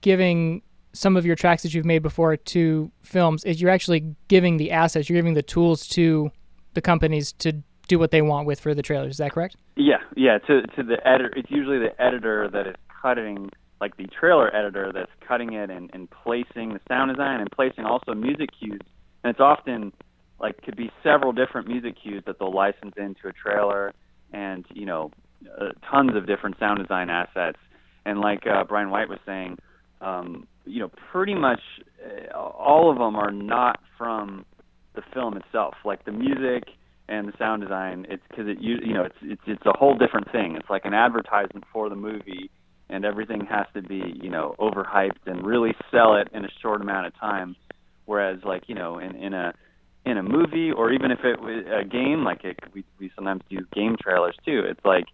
giving 0.00 0.62
some 0.94 1.14
of 1.14 1.26
your 1.26 1.36
tracks 1.36 1.62
that 1.64 1.74
you've 1.74 1.84
made 1.84 2.02
before 2.02 2.34
to 2.34 2.90
films. 3.02 3.44
Is 3.44 3.60
you're 3.60 3.70
actually 3.70 4.16
giving 4.28 4.56
the 4.56 4.70
assets, 4.70 5.10
you're 5.10 5.18
giving 5.18 5.34
the 5.34 5.42
tools 5.42 5.86
to 5.88 6.30
the 6.72 6.80
companies 6.80 7.32
to 7.32 7.62
do 7.88 7.98
what 7.98 8.10
they 8.10 8.22
want 8.22 8.46
with 8.46 8.58
for 8.58 8.72
the 8.72 8.82
trailers. 8.82 9.10
Is 9.10 9.18
that 9.18 9.32
correct? 9.32 9.56
Yeah, 9.76 9.98
yeah. 10.16 10.38
To 10.38 10.62
to 10.62 10.82
the 10.82 11.06
editor, 11.06 11.34
it's 11.36 11.50
usually 11.50 11.78
the 11.78 11.92
editor 12.00 12.48
that 12.54 12.68
is 12.68 12.74
cutting 13.00 13.50
like 13.80 13.96
the 13.96 14.06
trailer 14.06 14.54
editor 14.54 14.90
that's 14.92 15.10
cutting 15.26 15.52
it 15.52 15.70
and, 15.70 15.90
and 15.92 16.08
placing 16.10 16.72
the 16.74 16.80
sound 16.88 17.10
design 17.10 17.40
and 17.40 17.50
placing 17.50 17.84
also 17.84 18.14
music 18.14 18.50
cues. 18.58 18.80
And 19.22 19.30
it's 19.30 19.40
often 19.40 19.92
like 20.40 20.60
could 20.62 20.76
be 20.76 20.90
several 21.02 21.32
different 21.32 21.68
music 21.68 21.94
cues 22.02 22.22
that 22.26 22.38
they'll 22.38 22.54
license 22.54 22.94
into 22.96 23.28
a 23.28 23.32
trailer 23.32 23.92
and, 24.32 24.64
you 24.72 24.86
know, 24.86 25.10
uh, 25.60 25.70
tons 25.88 26.16
of 26.16 26.26
different 26.26 26.58
sound 26.58 26.80
design 26.80 27.10
assets. 27.10 27.58
And 28.04 28.20
like 28.20 28.46
uh, 28.46 28.64
Brian 28.64 28.90
White 28.90 29.08
was 29.08 29.18
saying, 29.26 29.58
um, 30.00 30.46
you 30.64 30.80
know, 30.80 30.90
pretty 31.12 31.34
much 31.34 31.60
uh, 32.04 32.36
all 32.36 32.90
of 32.90 32.98
them 32.98 33.16
are 33.16 33.30
not 33.30 33.80
from 33.96 34.44
the 34.94 35.02
film 35.12 35.36
itself. 35.36 35.74
Like 35.84 36.04
the 36.04 36.12
music 36.12 36.64
and 37.08 37.28
the 37.28 37.32
sound 37.38 37.62
design, 37.62 38.06
it's 38.08 38.22
because 38.28 38.46
it 38.48 38.58
you 38.60 38.92
know 38.92 39.04
it's 39.04 39.16
it's 39.22 39.42
it's 39.46 39.66
a 39.66 39.76
whole 39.76 39.96
different 39.96 40.30
thing. 40.30 40.56
It's 40.56 40.68
like 40.70 40.84
an 40.84 40.94
advertisement 40.94 41.64
for 41.72 41.88
the 41.88 41.96
movie 41.96 42.50
and 42.90 43.04
everything 43.04 43.46
has 43.46 43.66
to 43.74 43.82
be 43.82 44.02
you 44.22 44.30
know 44.30 44.54
overhyped 44.58 45.26
and 45.26 45.46
really 45.46 45.72
sell 45.90 46.16
it 46.16 46.28
in 46.32 46.44
a 46.44 46.48
short 46.62 46.80
amount 46.80 47.06
of 47.06 47.18
time. 47.18 47.56
Whereas 48.06 48.38
like 48.44 48.64
you 48.68 48.74
know 48.74 48.98
in 48.98 49.14
in 49.16 49.34
a 49.34 49.52
in 50.06 50.16
a 50.16 50.22
movie 50.22 50.70
or 50.72 50.90
even 50.92 51.10
if 51.10 51.20
it 51.24 51.40
was 51.40 51.64
a 51.66 51.84
game 51.84 52.24
like 52.24 52.44
it 52.44 52.58
we 52.74 52.84
we 52.98 53.10
sometimes 53.14 53.42
do 53.50 53.58
game 53.74 53.96
trailers 54.00 54.36
too. 54.44 54.62
It's 54.68 54.84
like 54.84 55.04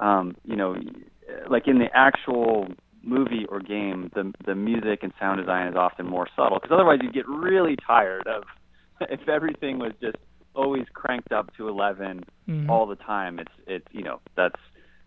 um 0.00 0.36
you 0.44 0.56
know 0.56 0.76
like 1.50 1.66
in 1.66 1.78
the 1.78 1.88
actual 1.94 2.68
movie 3.02 3.46
or 3.48 3.60
game 3.60 4.10
the 4.14 4.32
the 4.46 4.54
music 4.54 5.00
and 5.02 5.12
sound 5.18 5.40
design 5.40 5.66
is 5.68 5.76
often 5.76 6.06
more 6.06 6.28
subtle 6.36 6.58
because 6.60 6.72
otherwise 6.74 6.98
you 7.02 7.10
get 7.10 7.26
really 7.28 7.76
tired 7.86 8.26
of 8.26 8.42
if 9.10 9.28
everything 9.28 9.78
was 9.78 9.92
just 10.00 10.16
always 10.54 10.84
cranked 10.94 11.32
up 11.32 11.54
to 11.56 11.68
11 11.68 12.24
Mhm. 12.48 12.68
all 12.70 12.86
the 12.86 12.96
time. 12.96 13.38
It's 13.38 13.52
it's 13.66 13.86
you 13.92 14.02
know 14.02 14.20
that's 14.36 14.60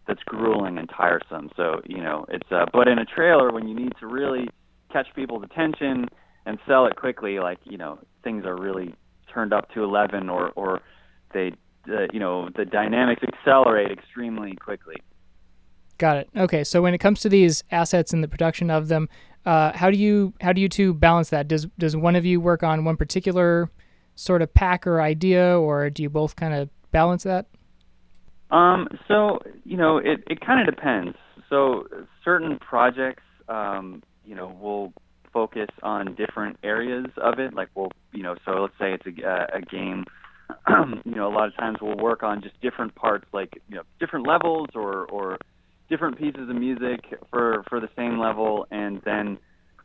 that's 0.07 0.23
grueling 0.23 0.77
and 0.77 0.89
tiresome. 0.89 1.49
So 1.55 1.81
you 1.85 2.01
know, 2.01 2.25
it's 2.29 2.51
uh, 2.51 2.65
but 2.71 2.87
in 2.87 2.99
a 2.99 3.05
trailer 3.05 3.51
when 3.51 3.67
you 3.67 3.75
need 3.75 3.93
to 3.99 4.07
really 4.07 4.47
catch 4.91 5.07
people's 5.15 5.43
attention 5.43 6.07
and 6.45 6.57
sell 6.67 6.85
it 6.85 6.95
quickly, 6.95 7.39
like 7.39 7.59
you 7.63 7.77
know, 7.77 7.99
things 8.23 8.45
are 8.45 8.55
really 8.55 8.95
turned 9.31 9.53
up 9.53 9.71
to 9.73 9.83
11, 9.83 10.29
or 10.29 10.51
or 10.55 10.81
they, 11.33 11.53
uh, 11.89 12.07
you 12.11 12.19
know, 12.19 12.49
the 12.55 12.65
dynamics 12.65 13.21
accelerate 13.23 13.91
extremely 13.91 14.55
quickly. 14.55 14.95
Got 15.97 16.17
it. 16.17 16.29
Okay, 16.35 16.63
so 16.63 16.81
when 16.81 16.93
it 16.93 16.97
comes 16.97 17.21
to 17.21 17.29
these 17.29 17.63
assets 17.71 18.11
and 18.11 18.23
the 18.23 18.27
production 18.27 18.71
of 18.71 18.87
them, 18.87 19.07
uh, 19.45 19.71
how 19.73 19.91
do 19.91 19.97
you 19.97 20.33
how 20.41 20.51
do 20.51 20.61
you 20.61 20.67
two 20.67 20.93
balance 20.93 21.29
that? 21.29 21.47
Does 21.47 21.67
does 21.77 21.95
one 21.95 22.15
of 22.15 22.25
you 22.25 22.41
work 22.41 22.63
on 22.63 22.83
one 22.85 22.97
particular 22.97 23.69
sort 24.15 24.41
of 24.41 24.53
pack 24.53 24.85
or 24.85 25.01
idea, 25.01 25.57
or 25.57 25.89
do 25.89 26.03
you 26.03 26.09
both 26.09 26.35
kind 26.35 26.53
of 26.53 26.69
balance 26.91 27.23
that? 27.23 27.47
Um, 28.51 28.87
so 29.07 29.39
you 29.63 29.77
know, 29.77 29.97
it 29.97 30.23
it 30.27 30.45
kind 30.45 30.67
of 30.67 30.73
depends. 30.73 31.17
So 31.49 31.87
certain 32.23 32.59
projects, 32.59 33.23
um, 33.49 34.03
you 34.25 34.35
know, 34.35 34.55
will 34.61 34.93
focus 35.33 35.67
on 35.83 36.15
different 36.15 36.57
areas 36.63 37.07
of 37.17 37.39
it. 37.39 37.53
Like 37.53 37.69
we'll, 37.75 37.91
you 38.11 38.23
know, 38.23 38.35
so 38.45 38.51
let's 38.51 38.73
say 38.79 38.93
it's 38.93 39.05
a, 39.05 39.57
a 39.57 39.61
game. 39.61 40.05
you 41.05 41.15
know, 41.15 41.27
a 41.27 41.33
lot 41.33 41.47
of 41.47 41.55
times 41.55 41.77
we'll 41.81 41.97
work 41.97 42.23
on 42.23 42.41
just 42.41 42.59
different 42.61 42.93
parts, 42.95 43.25
like 43.33 43.61
you 43.69 43.75
know, 43.75 43.83
different 43.99 44.27
levels 44.27 44.67
or 44.75 45.05
or 45.05 45.37
different 45.89 46.17
pieces 46.17 46.49
of 46.49 46.55
music 46.55 46.99
for 47.29 47.63
for 47.69 47.79
the 47.79 47.89
same 47.95 48.19
level, 48.19 48.67
and 48.71 49.01
then 49.05 49.37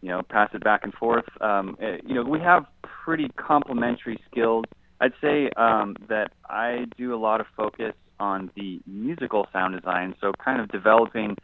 you 0.03 0.09
know 0.09 0.23
pass 0.29 0.51
it 0.55 0.65
back 0.65 0.81
and 0.83 0.93
forth. 0.95 1.25
Um, 1.41 1.77
eh, 1.81 1.99
you 2.05 2.15
know, 2.15 2.25
we 2.25 2.41
have 2.41 2.65
pretty 2.83 3.29
complementary 3.37 4.19
skills. 4.31 4.65
I'd 5.01 5.13
say 5.21 5.51
um, 5.57 5.95
that 6.09 6.33
I 6.49 6.87
do 6.97 7.15
a 7.15 7.19
lot 7.19 7.41
of 7.41 7.47
focus 7.57 7.93
on 8.19 8.51
the 8.57 8.81
musical 8.87 9.47
sound 9.53 9.75
design, 9.75 10.15
so 10.21 10.33
kind 10.33 10.61
of 10.61 10.69
developing 10.69 11.37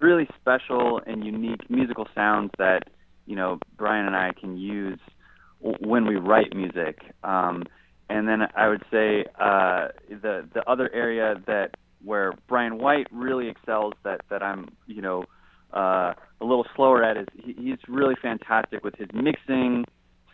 really 0.00 0.28
special 0.40 1.00
and 1.06 1.24
unique 1.24 1.68
musical 1.68 2.06
sounds 2.14 2.50
that 2.58 2.84
you 3.26 3.36
know 3.36 3.58
Brian 3.76 4.06
and 4.06 4.16
I 4.16 4.32
can 4.38 4.56
use 4.56 4.98
when 5.60 6.06
we 6.06 6.16
write 6.16 6.54
music. 6.54 7.00
Um, 7.22 7.64
and 8.08 8.26
then 8.26 8.40
I 8.56 8.68
would 8.68 8.82
say 8.90 9.24
uh, 9.38 9.88
the 10.08 10.48
the 10.52 10.62
other 10.66 10.90
area 10.92 11.40
that 11.46 11.76
where 12.04 12.32
Brian 12.48 12.78
White 12.78 13.06
really 13.12 13.48
excels 13.48 13.94
that 14.04 14.22
that 14.30 14.42
I'm 14.42 14.68
you 14.86 15.02
know 15.02 15.24
uh, 15.72 16.14
a 16.40 16.44
little 16.44 16.66
slower 16.74 17.04
at 17.04 17.16
is 17.16 17.26
he, 17.34 17.52
he's 17.52 17.78
really 17.88 18.16
fantastic 18.20 18.82
with 18.82 18.94
his 18.96 19.08
mixing 19.14 19.84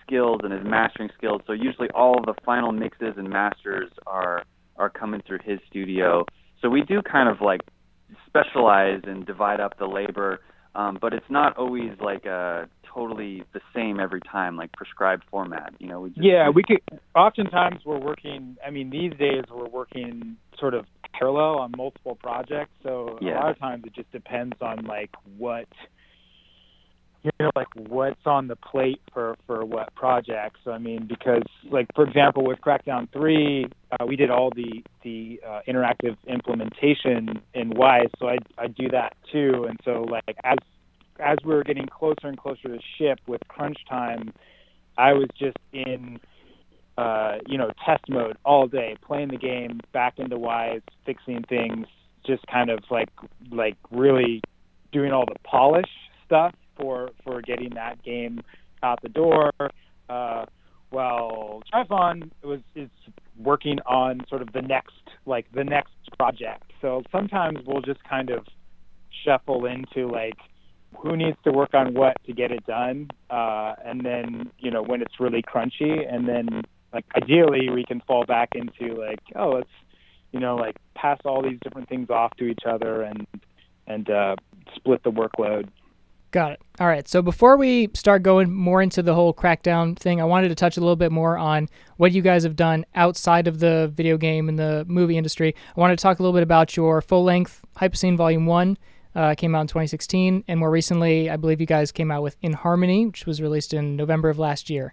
skills 0.07 0.41
and 0.45 0.53
his 0.53 0.62
mastering 0.65 1.11
skills. 1.19 1.43
So 1.47 1.53
usually 1.53 1.91
all 1.91 2.21
the 2.25 2.35
final 2.45 2.73
mixes 2.73 3.15
and 3.17 3.29
masters 3.29 3.91
are 4.07 4.45
are 4.78 4.90
coming 4.90 5.23
through 5.26 5.38
his 5.45 5.59
studio. 5.68 6.25
So 6.62 6.68
we 6.68 6.83
do 6.83 7.02
kind 7.02 7.28
of 7.28 7.40
like 7.40 7.61
specialize 8.26 9.00
and 9.04 9.26
divide 9.26 9.61
up 9.61 9.78
the 9.78 9.87
labor, 9.87 10.40
um, 10.75 10.99
but 11.00 11.12
it's 11.12 11.30
not 11.30 11.56
always 11.56 11.92
like 12.00 12.25
a 12.26 12.68
totally 12.92 13.45
the 13.52 13.61
same 13.75 14.00
every 14.00 14.21
time, 14.21 14.56
like 14.56 14.73
prescribed 14.73 15.25
format. 15.30 15.75
You 15.78 15.88
know, 15.88 16.00
we 16.00 16.11
just, 16.11 16.23
Yeah, 16.25 16.49
we 16.49 16.62
could. 16.62 16.80
Oftentimes, 17.14 17.83
we're 17.85 17.99
working. 18.00 18.56
I 18.66 18.71
mean, 18.71 18.90
these 18.90 19.12
days 19.18 19.45
we're 19.50 19.68
working 19.68 20.37
sort 20.59 20.75
of 20.75 20.87
parallel 21.12 21.59
on 21.59 21.73
multiple 21.76 22.14
projects. 22.16 22.73
So 22.83 23.18
Yeah. 23.21 23.35
a 23.35 23.40
lot 23.40 23.50
of 23.50 23.59
times 23.59 23.85
it 23.87 23.95
just 23.95 24.11
depends 24.12 24.56
on 24.61 24.85
like 24.85 25.11
what 25.37 25.68
you 27.23 27.31
know, 27.41 27.51
like 27.57 27.69
what's 27.75 28.25
on 28.25 28.49
the 28.49 28.57
plate 28.57 29.01
for 29.13 29.37
for 29.47 29.65
what 29.65 29.95
projects 29.95 30.61
I 30.67 30.79
mean, 30.79 31.07
because 31.07 31.43
like 31.71 31.87
for 31.95 32.05
example, 32.05 32.45
with 32.45 32.61
Crackdown 32.61 33.11
Three, 33.13 33.67
uh, 33.93 34.07
we 34.07 34.17
did 34.17 34.31
all 34.31 34.51
the 34.51 34.83
the 35.03 35.41
uh, 35.47 35.61
interactive 35.69 36.17
implementation 36.27 37.41
in 37.55 37.71
Wwise. 37.71 38.11
So 38.19 38.29
I 38.29 38.39
I 38.59 38.69
do 38.69 38.89
that 38.91 39.17
too. 39.33 39.67
And 39.69 39.79
so 39.85 40.07
like 40.09 40.37
as 40.45 40.59
as 41.19 41.39
we 41.45 41.55
were 41.55 41.65
getting 41.65 41.87
closer 41.87 42.29
and 42.29 42.39
closer 42.39 42.69
to 42.69 42.79
ship 42.99 43.19
with 43.27 43.41
crunch 43.49 43.79
time, 43.89 44.33
I 44.97 45.13
was 45.13 45.29
just 45.39 45.59
in 45.73 46.21
uh, 46.99 47.39
you 47.47 47.59
know, 47.59 47.71
test 47.85 48.05
mode 48.09 48.37
all 48.45 48.67
day, 48.67 48.97
playing 49.07 49.29
the 49.29 49.37
game, 49.37 49.81
back 49.93 50.19
into 50.19 50.37
Wwise, 50.37 50.81
fixing 51.05 51.43
things, 51.43 51.87
just 52.27 52.47
kind 52.47 52.71
of 52.71 52.81
like 52.91 53.11
like 53.51 53.77
really 53.91 54.41
doing 54.93 55.13
all 55.13 55.27
the 55.27 55.39
polish 55.45 55.91
stuff 56.25 56.55
for 56.76 57.11
for 57.25 57.40
getting 57.42 57.75
that 57.75 58.02
game 58.02 58.42
out 58.83 59.00
the 59.02 59.09
door. 59.09 59.52
Uh, 60.09 60.45
well, 60.90 61.62
Trifon 61.73 62.30
was 62.42 62.61
is 62.75 62.90
working 63.38 63.78
on 63.87 64.21
sort 64.28 64.42
of 64.42 64.52
the 64.52 64.62
next 64.62 64.95
like 65.26 65.47
the 65.52 65.64
next 65.64 65.92
project. 66.16 66.73
So 66.80 67.02
sometimes 67.11 67.59
we'll 67.66 67.83
just 67.83 68.02
kind 68.04 68.30
of 68.30 68.47
shuffle 69.25 69.66
into 69.66 70.06
like 70.09 70.38
who 70.97 71.16
needs 71.16 71.37
to 71.45 71.52
work 71.52 71.75
on 71.75 71.95
what 71.95 72.16
to 72.25 72.33
get 72.33 72.50
it 72.50 72.64
done, 72.66 73.09
uh, 73.30 73.75
and 73.85 74.04
then 74.04 74.50
you 74.59 74.71
know 74.71 74.83
when 74.83 75.02
it's 75.02 75.21
really 75.21 75.42
crunchy, 75.42 76.12
and 76.12 76.28
then 76.28 76.62
like 76.92 77.04
ideally 77.16 77.68
we 77.71 77.85
can 77.85 78.00
fall 78.06 78.25
back 78.25 78.50
into 78.54 78.95
like 78.95 79.21
oh 79.35 79.50
let's 79.50 79.71
you 80.33 80.40
know 80.40 80.56
like 80.56 80.76
pass 80.95 81.18
all 81.25 81.42
these 81.42 81.59
different 81.62 81.88
things 81.88 82.11
off 82.11 82.35
to 82.37 82.45
each 82.45 82.62
other 82.66 83.02
and 83.02 83.26
and 83.87 84.11
uh, 84.11 84.37
split 84.75 85.02
the 85.02 85.11
workload. 85.11 85.68
Got 86.37 86.52
it. 86.52 86.61
All 86.78 86.87
right. 86.87 87.09
So 87.09 87.23
before 87.23 87.57
we 87.57 87.88
start 87.95 88.23
going 88.23 88.52
more 88.52 88.83
into 88.83 89.02
the 89.02 89.14
whole 89.14 89.33
crackdown 89.33 89.99
thing, 89.99 90.21
I 90.21 90.25
wanted 90.25 90.50
to 90.50 90.55
touch 90.55 90.76
a 90.76 90.81
little 90.81 90.95
bit 90.95 91.11
more 91.11 91.38
on 91.38 91.66
what 91.97 92.12
you 92.12 92.21
guys 92.21 92.43
have 92.43 92.57
done 92.57 92.85
outside 92.95 93.49
of 93.49 93.59
the 93.59 93.90
video 93.95 94.19
game 94.19 94.50
and 94.50 94.59
the 94.59 94.85
movie 94.87 95.16
industry. 95.16 95.55
I 95.75 95.81
wanted 95.81 95.97
to 95.97 96.02
talk 96.02 96.19
a 96.19 96.23
little 96.23 96.35
bit 96.35 96.43
about 96.43 96.76
your 96.76 97.00
full 97.00 97.25
length 97.25 97.64
Hype 97.76 97.97
Scene 97.97 98.19
Volume 98.19 98.45
1. 98.45 98.76
Uh, 99.14 99.35
came 99.35 99.55
out 99.55 99.62
in 99.62 99.66
2016. 99.69 100.45
And 100.47 100.61
more 100.61 100.71
recently, 100.71 101.31
I 101.31 101.38
believe 101.38 101.59
you 101.59 101.66
guys 101.66 101.90
came 101.90 102.11
out 102.11 102.23
with 102.23 102.37
In 102.43 102.52
Harmony, 102.52 103.07
which 103.07 103.25
was 103.25 103.40
released 103.40 103.73
in 103.73 103.97
November 103.97 104.28
of 104.28 104.38
last 104.38 104.69
year. 104.69 104.93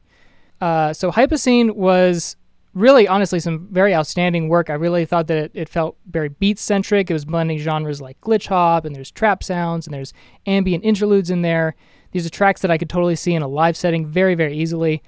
Uh, 0.62 0.94
so 0.94 1.12
Hype 1.12 1.38
Scene 1.38 1.76
was 1.76 2.38
really, 2.74 3.08
honestly, 3.08 3.40
some 3.40 3.68
very 3.72 3.94
outstanding 3.94 4.50
work. 4.50 4.70
I 4.70 4.74
really 4.74 5.06
thought 5.06 5.28
that 5.28 5.38
it, 5.38 5.52
it 5.54 5.70
felt 5.70 5.98
very 6.10 6.30
beat 6.30 6.60
centric. 6.60 7.10
It 7.10 7.14
was 7.14 7.26
blending 7.26 7.58
genres 7.60 8.02
like 8.02 8.20
glitch 8.22 8.48
hop, 8.48 8.86
and 8.86 8.96
there's 8.96 9.12
trap 9.12 9.44
sounds, 9.44 9.88
and 9.88 9.94
there's 9.94 10.14
ambient 10.46 10.84
interludes 10.84 11.30
in 11.30 11.42
there. 11.42 11.76
These 12.12 12.26
are 12.26 12.30
tracks 12.30 12.62
that 12.62 12.72
I 12.72 12.78
could 12.78 12.90
totally 12.90 13.16
see 13.16 13.34
in 13.34 13.42
a 13.42 13.48
live 13.48 13.76
setting 13.76 14.06
very, 14.06 14.36
very 14.36 14.56
easily. 14.58 15.02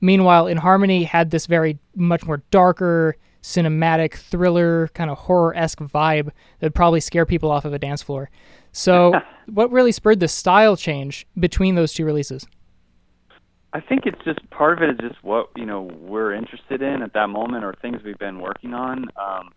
Meanwhile, 0.00 0.46
In 0.46 0.58
Harmony 0.58 1.04
had 1.04 1.30
this 1.30 1.46
very 1.46 1.78
much 1.94 2.24
more 2.24 2.42
darker, 2.50 3.16
cinematic, 3.42 4.14
thriller, 4.14 4.88
kind 4.88 5.10
of 5.10 5.18
horror 5.18 5.54
esque 5.56 5.78
vibe 5.80 6.26
that 6.26 6.66
would 6.66 6.74
probably 6.74 7.00
scare 7.00 7.26
people 7.26 7.50
off 7.50 7.64
of 7.64 7.72
a 7.72 7.78
dance 7.78 8.02
floor. 8.02 8.30
So, 8.72 9.20
what 9.46 9.70
really 9.70 9.92
spurred 9.92 10.20
the 10.20 10.28
style 10.28 10.76
change 10.76 11.26
between 11.38 11.74
those 11.74 11.92
two 11.92 12.04
releases? 12.04 12.46
I 13.72 13.80
think 13.80 14.02
it's 14.04 14.22
just 14.24 14.38
part 14.50 14.82
of 14.82 14.88
it 14.88 14.94
is 14.94 15.10
just 15.10 15.22
what 15.22 15.48
you 15.56 15.66
know 15.66 15.82
we're 15.82 16.32
interested 16.34 16.82
in 16.82 17.02
at 17.02 17.12
that 17.12 17.28
moment 17.28 17.64
or 17.64 17.74
things 17.80 18.02
we've 18.04 18.18
been 18.18 18.40
working 18.40 18.74
on. 18.74 19.08
Um, 19.16 19.50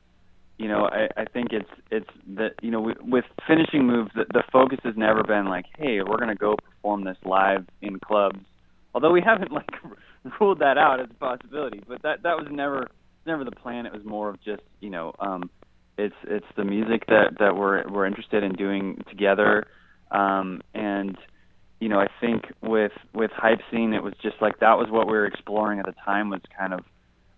you 0.58 0.68
know, 0.68 0.86
I, 0.86 1.10
I 1.18 1.26
think 1.26 1.52
it's 1.52 1.70
it's 1.90 2.10
that 2.36 2.54
you 2.62 2.70
know 2.70 2.82
we, 2.82 2.94
with 3.02 3.26
finishing 3.48 3.88
moves, 3.88 4.12
the, 4.16 4.26
the 4.32 4.44
focus 4.52 4.80
has 4.84 4.96
never 4.96 5.24
been 5.24 5.46
like, 5.46 5.66
hey, 5.78 6.00
we're 6.02 6.20
gonna 6.20 6.36
go 6.36 6.56
perform 6.56 7.04
this 7.06 7.18
live 7.26 7.66
in 7.82 8.00
clubs. 8.00 8.40
Although 8.94 9.12
we 9.12 9.22
haven't 9.22 9.52
like 9.52 9.72
ruled 10.40 10.60
that 10.60 10.78
out 10.78 11.00
as 11.00 11.08
a 11.10 11.16
possibility, 11.16 11.82
but 11.88 12.04
that 12.04 12.24
that 12.24 12.38
was 12.38 12.48
never 12.52 12.88
never 13.26 13.44
the 13.44 13.52
plan. 13.52 13.86
It 13.88 13.94
was 13.94 14.06
more 14.06 14.30
of 14.30 14.44
just 14.44 14.62
you 14.80 14.92
know, 14.92 15.14
um, 15.20 15.50
it's 15.98 16.16
it's 16.26 16.46
the 16.56 16.66
music 16.66 17.08
that 17.08 17.38
that 17.40 17.56
we're 17.56 17.88
we're 17.90 18.06
interested 18.06 18.44
in 18.44 18.54
doing 18.54 19.04
together, 19.10 19.66
um, 20.12 20.62
and 20.76 21.18
you 21.84 21.90
know, 21.90 22.00
I 22.00 22.08
think 22.22 22.44
with 22.62 22.94
with 23.14 23.32
hype 23.32 23.60
scene, 23.70 23.94
it 23.94 24.02
was 24.02 24.14
just 24.22 24.38
like 24.40 24.62
that 24.62 24.78
was 24.78 24.88
what 24.90 25.06
we 25.06 25.12
were 25.12 25.26
exploring 25.26 25.80
at 25.80 25.86
the 25.86 25.94
time 26.06 26.30
was 26.30 26.40
kind 26.58 26.74
of, 26.74 26.80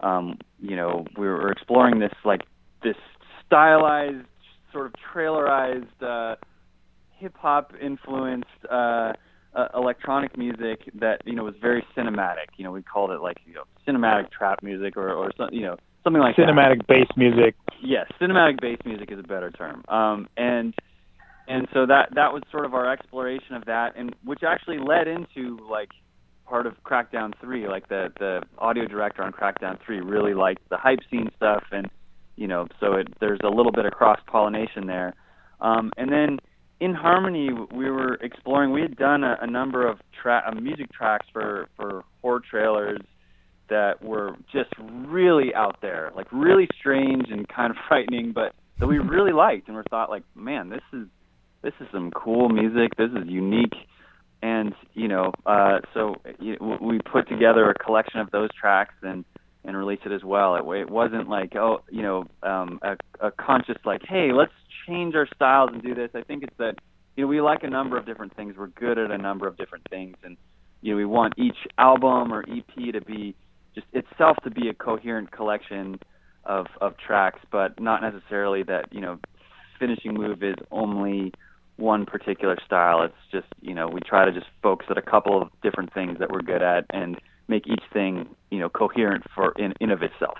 um, 0.01 0.37
you 0.61 0.75
know, 0.75 1.07
we 1.17 1.25
were 1.25 1.51
exploring 1.51 1.97
this 1.97 2.13
like 2.23 2.41
this 2.83 2.95
stylized 3.43 4.27
sort 4.71 4.85
of 4.85 4.93
trailerized 5.11 5.87
uh, 5.99 6.35
hip 7.17 7.35
hop 7.39 7.73
influenced 7.81 8.45
uh, 8.69 9.13
uh, 9.55 9.67
electronic 9.73 10.37
music 10.37 10.91
that 10.93 11.23
you 11.25 11.33
know 11.33 11.43
was 11.43 11.55
very 11.59 11.83
cinematic. 11.97 12.53
You 12.57 12.65
know, 12.65 12.71
we 12.71 12.83
called 12.83 13.09
it 13.09 13.21
like 13.21 13.37
you 13.47 13.55
know 13.55 13.63
cinematic 13.87 14.29
trap 14.29 14.61
music 14.61 14.95
or 14.95 15.11
or 15.11 15.31
some, 15.35 15.49
you 15.51 15.63
know 15.63 15.77
something 16.03 16.21
like 16.21 16.35
cinematic 16.35 16.85
that. 16.85 16.87
bass 16.87 17.07
music. 17.17 17.55
Yes, 17.81 18.05
cinematic 18.21 18.61
bass 18.61 18.77
music 18.85 19.11
is 19.11 19.17
a 19.17 19.23
better 19.23 19.49
term. 19.49 19.83
Um, 19.87 20.27
and 20.37 20.75
and 21.47 21.67
so 21.73 21.85
that 21.85 22.09
that 22.15 22.33
was 22.33 22.43
sort 22.51 22.65
of 22.65 22.73
our 22.73 22.91
exploration 22.91 23.55
of 23.55 23.65
that, 23.65 23.93
and 23.95 24.15
which 24.23 24.41
actually 24.43 24.79
led 24.79 25.07
into 25.07 25.59
like 25.69 25.89
part 26.45 26.65
of 26.65 26.73
Crackdown 26.83 27.33
Three. 27.41 27.67
Like 27.67 27.87
the 27.89 28.09
the 28.19 28.41
audio 28.57 28.85
director 28.87 29.23
on 29.23 29.31
Crackdown 29.31 29.77
Three 29.85 29.99
really 30.01 30.33
liked 30.33 30.67
the 30.69 30.77
hype 30.77 30.99
scene 31.09 31.29
stuff, 31.35 31.63
and 31.71 31.87
you 32.35 32.47
know, 32.47 32.67
so 32.79 32.93
it, 32.93 33.07
there's 33.19 33.39
a 33.43 33.49
little 33.49 33.71
bit 33.71 33.85
of 33.85 33.93
cross 33.93 34.19
pollination 34.27 34.87
there. 34.87 35.13
Um, 35.61 35.91
and 35.97 36.11
then 36.11 36.39
in 36.79 36.93
harmony, 36.93 37.49
we 37.73 37.89
were 37.89 38.15
exploring. 38.15 38.71
We 38.71 38.81
had 38.81 38.97
done 38.97 39.23
a, 39.23 39.37
a 39.41 39.47
number 39.47 39.87
of 39.87 39.99
tra- 40.21 40.43
uh, 40.45 40.59
music 40.59 40.91
tracks 40.91 41.27
for 41.31 41.67
for 41.75 42.03
horror 42.21 42.41
trailers 42.49 43.01
that 43.69 44.03
were 44.03 44.35
just 44.51 44.69
really 44.79 45.53
out 45.55 45.77
there, 45.81 46.11
like 46.15 46.27
really 46.31 46.67
strange 46.79 47.25
and 47.31 47.47
kind 47.47 47.71
of 47.71 47.77
frightening, 47.87 48.31
but 48.33 48.53
that 48.79 48.87
we 48.87 48.99
really 48.99 49.31
liked, 49.31 49.67
and 49.67 49.77
we 49.77 49.83
thought 49.89 50.09
like, 50.09 50.23
man, 50.35 50.69
this 50.69 50.81
is 50.93 51.07
this 51.65 51.74
is 51.81 51.88
some 51.91 52.12
cool 52.12 52.48
music. 52.48 52.95
This 52.95 53.10
is 53.10 53.27
unique, 53.27 53.74
and 54.43 54.74
you 54.93 55.07
know, 55.07 55.34
uh, 55.48 55.79
so 55.95 56.15
we 56.39 57.00
put 57.00 57.27
together 57.27 57.69
a 57.72 57.74
collection 57.74 58.19
of 58.19 58.29
those 58.29 58.50
tracks 58.60 58.93
and 59.01 59.25
and 59.63 59.75
release 59.75 60.00
it 60.05 60.12
as 60.12 60.24
well. 60.24 60.55
It, 60.57 60.81
it 60.81 60.89
wasn't 60.91 61.27
like 61.27 61.55
oh 61.55 61.81
you 61.89 62.03
know 62.03 62.27
um, 62.43 62.79
a, 62.84 62.95
a 63.19 63.31
conscious 63.31 63.77
like 63.84 64.01
hey 64.07 64.29
let's 64.31 64.51
change 64.88 65.15
our 65.15 65.27
styles 65.36 65.72
and 65.74 65.81
do 65.81 65.95
this. 65.95 66.12
I 66.13 66.22
think 66.22 66.43
it's 66.43 66.55
that 66.60 66.75
you 67.15 67.24
know 67.24 67.27
we 67.27 67.41
like 67.41 67.63
a 67.63 67.69
number 67.69 67.98
of 67.98 68.05
different 68.05 68.36
things. 68.36 68.53
We're 68.55 68.67
good 68.67 69.00
at 69.00 69.10
a 69.10 69.17
number 69.17 69.48
of 69.48 69.57
different 69.57 69.88
things, 69.89 70.17
and 70.24 70.38
you 70.81 70.91
know 70.91 70.98
we 70.98 71.05
want 71.05 71.34
each 71.38 71.57
album 71.79 72.31
or 72.31 72.43
EP 72.48 72.93
to 72.93 73.01
be 73.01 73.36
just 73.74 73.88
itself 73.91 74.38
to 74.43 74.51
be 74.51 74.69
a 74.69 74.74
coherent 74.75 75.31
collection 75.31 76.00
of 76.43 76.67
of 76.79 76.93
tracks, 77.00 77.39
but 77.51 77.79
not 77.79 78.03
necessarily 78.03 78.62
that 78.62 78.93
you 78.93 79.01
know 79.01 79.17
finishing 79.79 80.13
move 80.13 80.43
is 80.43 80.55
only 80.69 81.34
one 81.77 82.05
particular 82.05 82.57
style. 82.66 83.03
It's 83.03 83.14
just 83.31 83.48
you 83.61 83.74
know 83.74 83.88
we 83.88 84.00
try 84.01 84.25
to 84.25 84.31
just 84.31 84.48
focus 84.61 84.88
at 84.90 84.98
a 84.98 85.01
couple 85.01 85.42
of 85.42 85.50
different 85.61 85.94
things 85.94 86.20
that 86.20 86.31
we're 86.31 86.42
good 86.42 86.61
at 86.61 86.85
and 86.90 87.20
make 87.48 87.68
each 87.68 87.83
thing 87.94 88.27
you 88.50 88.59
know 88.59 88.70
coherent 88.70 89.24
for 89.33 89.53
in 89.57 89.74
in 89.79 89.92
of 89.92 90.01
itself. 90.01 90.38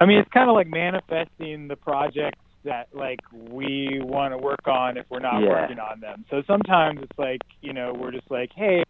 I 0.00 0.06
mean, 0.06 0.18
it's 0.18 0.30
kind 0.32 0.50
of 0.50 0.54
like 0.54 0.66
manifesting 0.66 1.68
the 1.68 1.76
projects 1.76 2.40
that 2.64 2.88
like 2.92 3.20
we 3.32 4.00
want 4.02 4.32
to 4.32 4.38
work 4.38 4.66
on 4.66 4.96
if 4.96 5.06
we're 5.10 5.20
not 5.20 5.42
yeah. 5.42 5.62
working 5.62 5.78
on 5.78 6.00
them. 6.00 6.24
So 6.30 6.42
sometimes 6.46 7.00
it's 7.02 7.18
like 7.18 7.40
you 7.60 7.72
know 7.72 7.94
we're 7.94 8.12
just 8.12 8.30
like, 8.30 8.50
hey, 8.54 8.82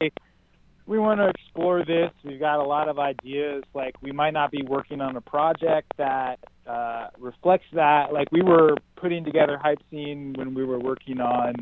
we 0.87 0.99
want 0.99 1.21
to 1.21 1.29
explore 1.29 1.85
this. 1.85 2.11
We've 2.25 2.41
got 2.41 2.61
a 2.61 2.65
lot 2.65 2.89
of 2.89 2.99
ideas. 2.99 3.63
Like 3.75 3.95
we 4.03 4.13
might 4.13 4.33
not 4.33 4.51
be 4.51 4.63
working 4.63 5.01
on 5.01 5.17
a 5.17 5.21
project 5.21 5.93
that 5.99 6.39
uh, 6.67 7.09
reflects 7.19 7.67
that. 7.73 8.13
Like 8.13 8.31
we 8.33 8.43
were 8.43 8.77
putting 8.97 9.25
together 9.25 9.59
hype 9.59 9.79
scene 9.91 10.35
when 10.37 10.55
we 10.55 10.65
were 10.65 10.79
working 10.79 11.21
on 11.21 11.55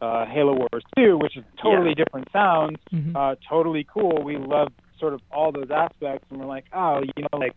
uh, 0.00 0.26
Halo 0.26 0.54
Wars 0.54 0.84
2, 0.96 1.18
which 1.18 1.36
is 1.36 1.44
totally 1.62 1.90
yeah. 1.90 2.04
different 2.04 2.28
sounds, 2.32 2.78
mm-hmm. 2.92 3.16
uh, 3.16 3.34
totally 3.48 3.86
cool. 3.92 4.22
We 4.22 4.36
love 4.36 4.68
sort 5.00 5.14
of 5.14 5.20
all 5.30 5.52
those 5.52 5.70
aspects, 5.74 6.26
and 6.30 6.40
we're 6.40 6.46
like, 6.46 6.64
oh, 6.72 7.02
you 7.16 7.22
know, 7.22 7.38
like, 7.38 7.54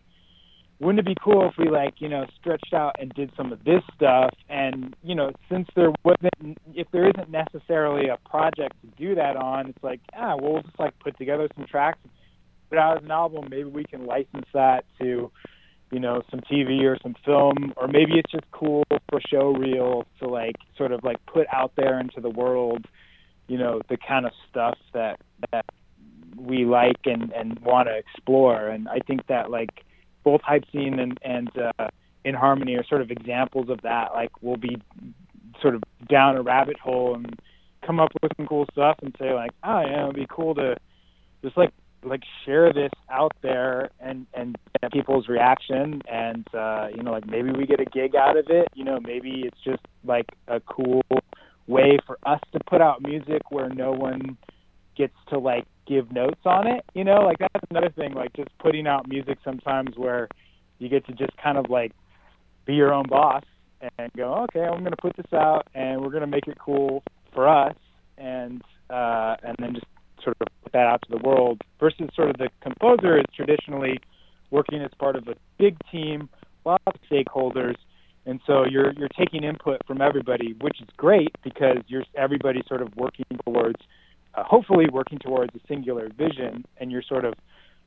wouldn't 0.82 0.98
it 0.98 1.06
be 1.06 1.16
cool 1.22 1.48
if 1.48 1.54
we 1.56 1.70
like, 1.70 1.94
you 1.98 2.08
know, 2.08 2.26
stretched 2.40 2.74
out 2.74 2.96
and 2.98 3.12
did 3.14 3.30
some 3.36 3.52
of 3.52 3.62
this 3.64 3.82
stuff? 3.94 4.34
And 4.48 4.96
you 5.02 5.14
know, 5.14 5.30
since 5.48 5.68
there 5.76 5.92
wasn't, 6.02 6.58
if 6.74 6.88
there 6.90 7.08
isn't 7.08 7.30
necessarily 7.30 8.08
a 8.08 8.16
project 8.28 8.74
to 8.82 8.88
do 8.98 9.14
that 9.14 9.36
on, 9.36 9.68
it's 9.68 9.84
like, 9.84 10.00
ah, 10.16 10.34
well, 10.36 10.54
we'll 10.54 10.62
just 10.62 10.78
like 10.80 10.98
put 10.98 11.16
together 11.16 11.48
some 11.56 11.66
tracks, 11.66 12.00
put 12.68 12.78
out 12.78 12.98
as 12.98 13.04
an 13.04 13.12
album. 13.12 13.46
Maybe 13.48 13.64
we 13.64 13.84
can 13.84 14.06
license 14.06 14.46
that 14.52 14.84
to 15.00 15.30
you 15.92 16.00
know, 16.00 16.22
some 16.30 16.40
TV 16.40 16.82
or 16.84 16.96
some 17.02 17.14
film, 17.22 17.74
or 17.76 17.86
maybe 17.86 18.14
it's 18.14 18.32
just 18.32 18.50
cool 18.50 18.82
for 19.10 19.20
show 19.30 19.52
reel 19.52 20.06
to 20.18 20.26
like 20.26 20.56
sort 20.76 20.90
of 20.90 21.04
like 21.04 21.18
put 21.26 21.46
out 21.52 21.70
there 21.76 22.00
into 22.00 22.18
the 22.18 22.30
world, 22.30 22.86
you 23.46 23.58
know, 23.58 23.82
the 23.90 23.98
kind 23.98 24.24
of 24.24 24.32
stuff 24.50 24.78
that 24.94 25.20
that 25.52 25.66
we 26.34 26.64
like 26.64 26.96
and 27.04 27.30
and 27.32 27.58
want 27.60 27.88
to 27.88 27.96
explore. 27.96 28.68
And 28.68 28.88
I 28.88 29.00
think 29.06 29.26
that 29.26 29.50
like 29.50 29.84
both 30.24 30.40
hype 30.42 30.64
scene 30.72 30.98
and 30.98 31.18
and 31.22 31.50
uh, 31.56 31.88
in 32.24 32.34
harmony 32.34 32.74
are 32.76 32.84
sort 32.84 33.00
of 33.02 33.10
examples 33.10 33.68
of 33.68 33.80
that. 33.82 34.12
Like 34.14 34.30
we'll 34.42 34.56
be 34.56 34.76
sort 35.60 35.74
of 35.74 35.82
down 36.08 36.36
a 36.36 36.42
rabbit 36.42 36.78
hole 36.78 37.14
and 37.14 37.38
come 37.84 38.00
up 38.00 38.10
with 38.22 38.32
some 38.36 38.46
cool 38.46 38.66
stuff 38.72 38.96
and 39.02 39.14
say 39.18 39.32
like, 39.34 39.50
oh 39.64 39.80
yeah, 39.80 40.04
it'd 40.04 40.16
be 40.16 40.26
cool 40.30 40.54
to 40.54 40.76
just 41.42 41.56
like 41.56 41.70
like 42.04 42.22
share 42.44 42.72
this 42.72 42.90
out 43.10 43.32
there 43.42 43.90
and 44.00 44.26
and 44.34 44.56
get 44.80 44.92
people's 44.92 45.28
reaction 45.28 46.02
and 46.10 46.46
uh 46.54 46.88
you 46.94 47.02
know 47.02 47.12
like 47.12 47.26
maybe 47.26 47.52
we 47.52 47.64
get 47.64 47.78
a 47.80 47.84
gig 47.84 48.16
out 48.16 48.36
of 48.36 48.46
it 48.48 48.66
you 48.74 48.84
know 48.84 48.98
maybe 49.00 49.44
it's 49.46 49.60
just 49.62 49.82
like 50.04 50.26
a 50.48 50.58
cool 50.60 51.02
way 51.68 51.98
for 52.04 52.18
us 52.26 52.40
to 52.52 52.58
put 52.68 52.80
out 52.80 53.00
music 53.02 53.42
where 53.50 53.68
no 53.68 53.92
one 53.92 54.36
gets 54.96 55.14
to 55.28 55.38
like 55.38 55.64
give 55.86 56.12
notes 56.12 56.40
on 56.44 56.66
it 56.66 56.84
you 56.94 57.04
know? 57.04 57.20
Like 57.20 57.38
that's 57.38 57.66
another 57.70 57.90
thing 57.90 58.14
like 58.14 58.32
just 58.34 58.50
putting 58.58 58.86
out 58.86 59.08
music 59.08 59.38
sometimes 59.44 59.96
where 59.96 60.28
you 60.78 60.88
get 60.88 61.06
to 61.06 61.12
just 61.12 61.36
kind 61.36 61.58
of 61.58 61.70
like 61.70 61.92
be 62.66 62.74
your 62.74 62.92
own 62.92 63.06
boss 63.08 63.44
and 63.98 64.12
go 64.16 64.44
okay 64.44 64.62
i'm 64.62 64.80
going 64.80 64.92
to 64.92 64.96
put 64.96 65.16
this 65.16 65.32
out 65.32 65.66
and 65.74 66.00
we're 66.00 66.10
going 66.10 66.20
to 66.20 66.26
make 66.28 66.46
it 66.46 66.56
cool 66.56 67.02
for 67.34 67.48
us 67.48 67.74
and 68.16 68.62
uh 68.90 69.34
and 69.42 69.56
then 69.58 69.74
just 69.74 69.86
sort 70.22 70.36
of 70.40 70.46
put 70.62 70.72
that 70.72 70.86
out 70.86 71.02
to 71.02 71.08
the 71.10 71.28
world 71.28 71.60
versus 71.80 72.08
sort 72.14 72.30
of 72.30 72.36
the 72.38 72.48
composer 72.60 73.18
is 73.18 73.24
traditionally 73.34 73.98
working 74.50 74.80
as 74.82 74.90
part 74.98 75.16
of 75.16 75.26
a 75.28 75.34
big 75.58 75.76
team, 75.90 76.28
lots 76.64 76.82
of 76.86 76.94
stakeholders, 77.10 77.74
and 78.26 78.40
so 78.46 78.64
you're 78.64 78.92
you're 78.92 79.08
taking 79.08 79.42
input 79.42 79.84
from 79.86 80.00
everybody, 80.00 80.54
which 80.60 80.80
is 80.80 80.88
great 80.96 81.34
because 81.42 81.78
you're 81.88 82.04
everybody 82.14 82.62
sort 82.68 82.82
of 82.82 82.94
working 82.96 83.26
towards, 83.44 83.80
uh, 84.34 84.42
hopefully 84.44 84.86
working 84.92 85.18
towards 85.18 85.54
a 85.54 85.60
singular 85.68 86.08
vision, 86.16 86.64
and 86.78 86.90
you're 86.90 87.02
sort 87.02 87.24
of, 87.24 87.34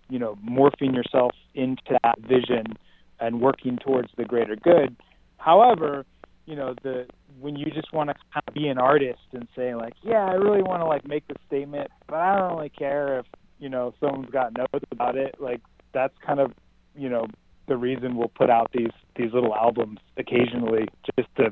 you 0.10 0.19
know, 0.19 0.38
morphing 0.47 0.93
yourself 0.93 1.31
into 1.53 1.97
that 2.03 2.19
vision 2.21 2.77
and 3.19 3.41
working 3.41 3.77
towards 3.77 4.10
the 4.17 4.25
greater 4.25 4.55
good. 4.55 4.95
However, 5.38 6.05
you 6.45 6.55
know 6.55 6.75
the 6.84 7.08
when 7.39 7.55
you 7.55 7.65
just 7.65 7.91
want 7.91 8.10
to 8.10 8.15
kind 8.34 8.43
of 8.47 8.53
be 8.53 8.67
an 8.67 8.77
artist 8.77 9.19
and 9.34 9.47
say 9.55 9.75
like, 9.75 9.93
yeah, 10.03 10.25
I 10.25 10.34
really 10.34 10.62
want 10.62 10.81
to 10.81 10.86
like 10.86 11.08
make 11.08 11.27
the 11.27 11.36
statement, 11.47 11.89
but 12.08 12.15
I 12.15 12.38
don't 12.38 12.55
really 12.55 12.69
care 12.69 13.19
if 13.19 13.25
you 13.60 13.69
know 13.69 13.93
someone's 13.99 14.29
got 14.29 14.58
notes 14.58 14.86
about 14.91 15.17
it. 15.17 15.36
Like 15.39 15.62
that's 15.93 16.13
kind 16.25 16.39
of 16.39 16.53
you 16.95 17.10
know 17.10 17.27
the 17.67 17.77
reason 17.77 18.15
we'll 18.15 18.27
put 18.29 18.49
out 18.49 18.71
these 18.73 18.91
these 19.15 19.34
little 19.34 19.55
albums 19.55 19.99
occasionally 20.17 20.88
just 21.17 21.29
to 21.38 21.51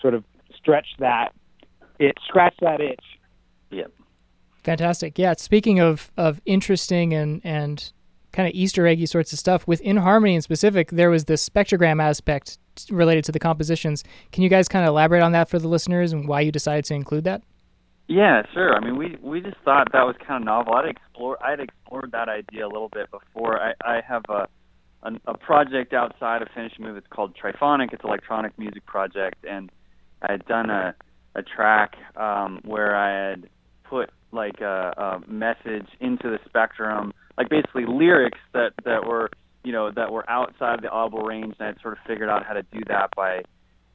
sort 0.00 0.14
of 0.14 0.24
stretch 0.56 0.86
that 0.98 1.32
it 1.98 2.16
scratch 2.26 2.54
that 2.60 2.80
itch. 2.80 3.04
Yep. 3.70 3.92
Fantastic. 4.64 5.18
Yeah. 5.18 5.34
Speaking 5.36 5.80
of 5.80 6.10
of 6.16 6.40
interesting 6.46 7.14
and 7.14 7.40
and 7.44 7.92
kind 8.32 8.48
of 8.48 8.54
Easter 8.54 8.86
eggy 8.86 9.06
sorts 9.06 9.32
of 9.32 9.38
stuff 9.38 9.66
within 9.66 9.96
Harmony 9.96 10.34
in 10.34 10.42
specific, 10.42 10.90
there 10.90 11.10
was 11.10 11.24
this 11.24 11.48
spectrogram 11.48 12.02
aspect 12.02 12.58
related 12.90 13.24
to 13.24 13.32
the 13.32 13.38
compositions. 13.38 14.04
Can 14.32 14.42
you 14.42 14.48
guys 14.48 14.68
kind 14.68 14.84
of 14.84 14.90
elaborate 14.90 15.22
on 15.22 15.32
that 15.32 15.48
for 15.48 15.58
the 15.58 15.68
listeners 15.68 16.12
and 16.12 16.28
why 16.28 16.40
you 16.40 16.52
decided 16.52 16.84
to 16.86 16.94
include 16.94 17.24
that? 17.24 17.42
Yeah, 18.06 18.42
sure. 18.52 18.74
I 18.74 18.80
mean, 18.80 18.96
we 18.96 19.16
we 19.22 19.40
just 19.40 19.56
thought 19.64 19.92
that 19.92 20.02
was 20.02 20.16
kind 20.26 20.42
of 20.42 20.46
novel. 20.46 20.74
I'd 20.74 20.88
explore 20.88 21.42
I'd 21.44 21.60
explored 21.60 22.10
that 22.12 22.28
idea 22.28 22.66
a 22.66 22.68
little 22.68 22.88
bit 22.88 23.10
before. 23.10 23.60
I 23.60 23.72
I 23.84 24.00
have 24.06 24.22
a 24.28 24.48
a, 25.02 25.12
a 25.26 25.38
project 25.38 25.92
outside 25.94 26.42
of 26.42 26.48
Finishing 26.54 26.84
Move. 26.84 26.96
It's 26.96 27.06
called 27.06 27.36
Trifonic. 27.36 27.92
It's 27.92 28.02
an 28.02 28.10
electronic 28.10 28.58
music 28.58 28.84
project, 28.84 29.44
and 29.48 29.70
I 30.22 30.32
had 30.32 30.44
done 30.46 30.70
a 30.70 30.94
a 31.36 31.42
track 31.42 31.94
um, 32.16 32.60
where 32.64 32.96
I 32.96 33.30
had 33.30 33.48
put 33.84 34.10
like 34.32 34.60
a, 34.60 35.20
a 35.26 35.30
message 35.30 35.88
into 36.00 36.30
the 36.30 36.38
spectrum, 36.46 37.12
like 37.36 37.48
basically 37.48 37.84
lyrics 37.86 38.38
that 38.52 38.72
that 38.84 39.06
were 39.06 39.30
you 39.64 39.72
know 39.72 39.90
that 39.90 40.12
were 40.12 40.28
outside 40.30 40.80
the 40.82 40.88
audible 40.88 41.22
range, 41.22 41.54
and 41.58 41.68
I'd 41.68 41.80
sort 41.82 41.94
of 41.94 41.98
figured 42.06 42.28
out 42.28 42.44
how 42.46 42.54
to 42.54 42.62
do 42.62 42.80
that 42.88 43.10
by 43.16 43.42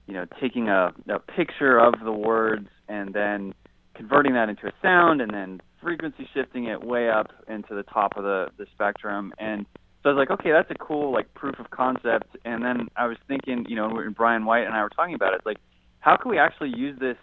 you 0.08 0.13
know 0.13 0.26
taking 0.41 0.69
a, 0.69 0.91
a 1.10 1.19
picture 1.19 1.80
of 1.80 1.95
the 2.04 2.12
words 2.12 2.67
and 2.88 3.13
then 3.13 3.54
converting 3.95 4.34
that 4.34 4.50
into 4.50 4.67
a 4.67 4.71
sound 4.82 5.21
and 5.21 5.34
then 5.34 5.62
frequency 5.82 6.28
shifting 6.34 6.65
it 6.65 6.84
way 6.84 7.10
up 7.10 7.28
into 7.48 7.76
the 7.76 7.84
top 7.84 8.17
of 8.17 8.24
the, 8.24 8.48
the 8.58 8.65
spectrum. 8.74 9.32
And 9.38 9.65
so 10.04 10.10
I 10.10 10.13
was 10.13 10.17
like, 10.17 10.39
okay, 10.39 10.52
that's 10.52 10.69
a 10.71 10.76
cool 10.76 11.13
like 11.13 11.34
proof 11.34 11.56
of 11.60 11.69
concept. 11.69 12.36
And 12.43 12.63
then 12.63 12.88
I 12.95 13.08
was 13.08 13.17
thinking, 13.28 13.65
you 13.69 13.76
know, 13.76 13.98
and 13.98 14.15
Brian 14.15 14.45
White 14.45 14.65
and 14.65 14.74
I 14.74 14.82
were 14.82 14.89
talking 14.89 15.15
about 15.15 15.34
it, 15.34 15.41
like, 15.45 15.58
how 16.00 16.17
can 16.17 16.30
we 16.30 16.38
actually 16.38 16.74
use 16.76 17.00
this 17.00 17.17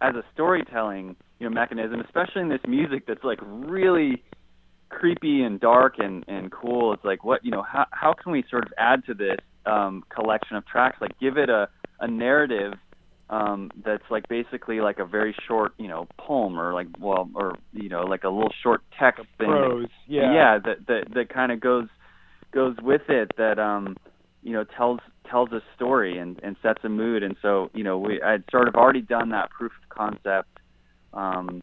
as 0.00 0.14
a 0.14 0.22
storytelling, 0.32 1.16
you 1.38 1.48
know, 1.48 1.54
mechanism, 1.54 2.00
especially 2.00 2.42
in 2.42 2.48
this 2.48 2.60
music 2.66 3.06
that's 3.06 3.24
like 3.24 3.38
really 3.42 4.22
creepy 4.88 5.42
and 5.42 5.60
dark 5.60 5.94
and 5.98 6.24
and 6.28 6.50
cool. 6.50 6.92
It's 6.92 7.04
like 7.04 7.24
what 7.24 7.44
you 7.44 7.50
know, 7.50 7.62
how 7.62 7.86
how 7.90 8.12
can 8.12 8.32
we 8.32 8.44
sort 8.50 8.64
of 8.64 8.72
add 8.78 9.04
to 9.06 9.14
this 9.14 9.38
um, 9.66 10.04
collection 10.08 10.56
of 10.56 10.66
tracks? 10.66 10.98
Like 11.00 11.18
give 11.18 11.36
it 11.36 11.50
a 11.50 11.68
a 12.00 12.08
narrative 12.08 12.74
um, 13.30 13.70
that's 13.84 14.04
like 14.10 14.28
basically 14.28 14.80
like 14.80 14.98
a 14.98 15.04
very 15.04 15.34
short, 15.46 15.72
you 15.78 15.88
know, 15.88 16.06
poem 16.18 16.58
or 16.58 16.72
like 16.72 16.86
well, 16.98 17.28
or 17.34 17.56
you 17.72 17.88
know, 17.88 18.02
like 18.02 18.24
a 18.24 18.28
little 18.28 18.52
short 18.62 18.80
text 18.98 19.24
thing. 19.36 19.48
Prose, 19.48 19.88
yeah. 20.06 20.32
Yeah, 20.32 20.58
that 20.64 20.86
that 20.86 21.14
that 21.14 21.28
kind 21.28 21.52
of 21.52 21.60
goes 21.60 21.88
goes 22.52 22.76
with 22.82 23.02
it. 23.08 23.32
That 23.36 23.58
um, 23.58 23.96
you 24.42 24.52
know, 24.52 24.64
tells 24.64 25.00
tells 25.28 25.52
a 25.52 25.62
story 25.76 26.18
and 26.18 26.38
and 26.42 26.56
sets 26.62 26.80
a 26.84 26.88
mood. 26.88 27.22
And 27.22 27.36
so 27.42 27.70
you 27.74 27.84
know, 27.84 27.98
we 27.98 28.20
I'd 28.22 28.44
sort 28.50 28.68
of 28.68 28.74
already 28.74 29.02
done 29.02 29.30
that 29.30 29.50
proof 29.50 29.72
of 29.82 29.88
concept. 29.88 30.48
Um, 31.12 31.62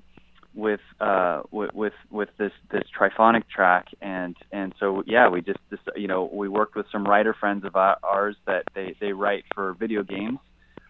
with 0.55 0.79
uh 1.01 1.41
with 1.51 1.73
with 1.73 1.93
with 2.09 2.29
this 2.37 2.53
this 2.71 2.83
Trifonic 2.97 3.43
track 3.53 3.87
and 4.01 4.35
and 4.51 4.73
so 4.79 5.03
yeah 5.05 5.27
we 5.27 5.41
just, 5.41 5.59
just 5.69 5.81
you 5.95 6.07
know 6.07 6.29
we 6.31 6.47
worked 6.47 6.75
with 6.75 6.85
some 6.91 7.03
writer 7.03 7.33
friends 7.33 7.65
of 7.65 7.75
ours 7.75 8.37
that 8.47 8.63
they 8.73 8.95
they 9.01 9.11
write 9.11 9.43
for 9.53 9.73
video 9.73 10.01
games 10.01 10.39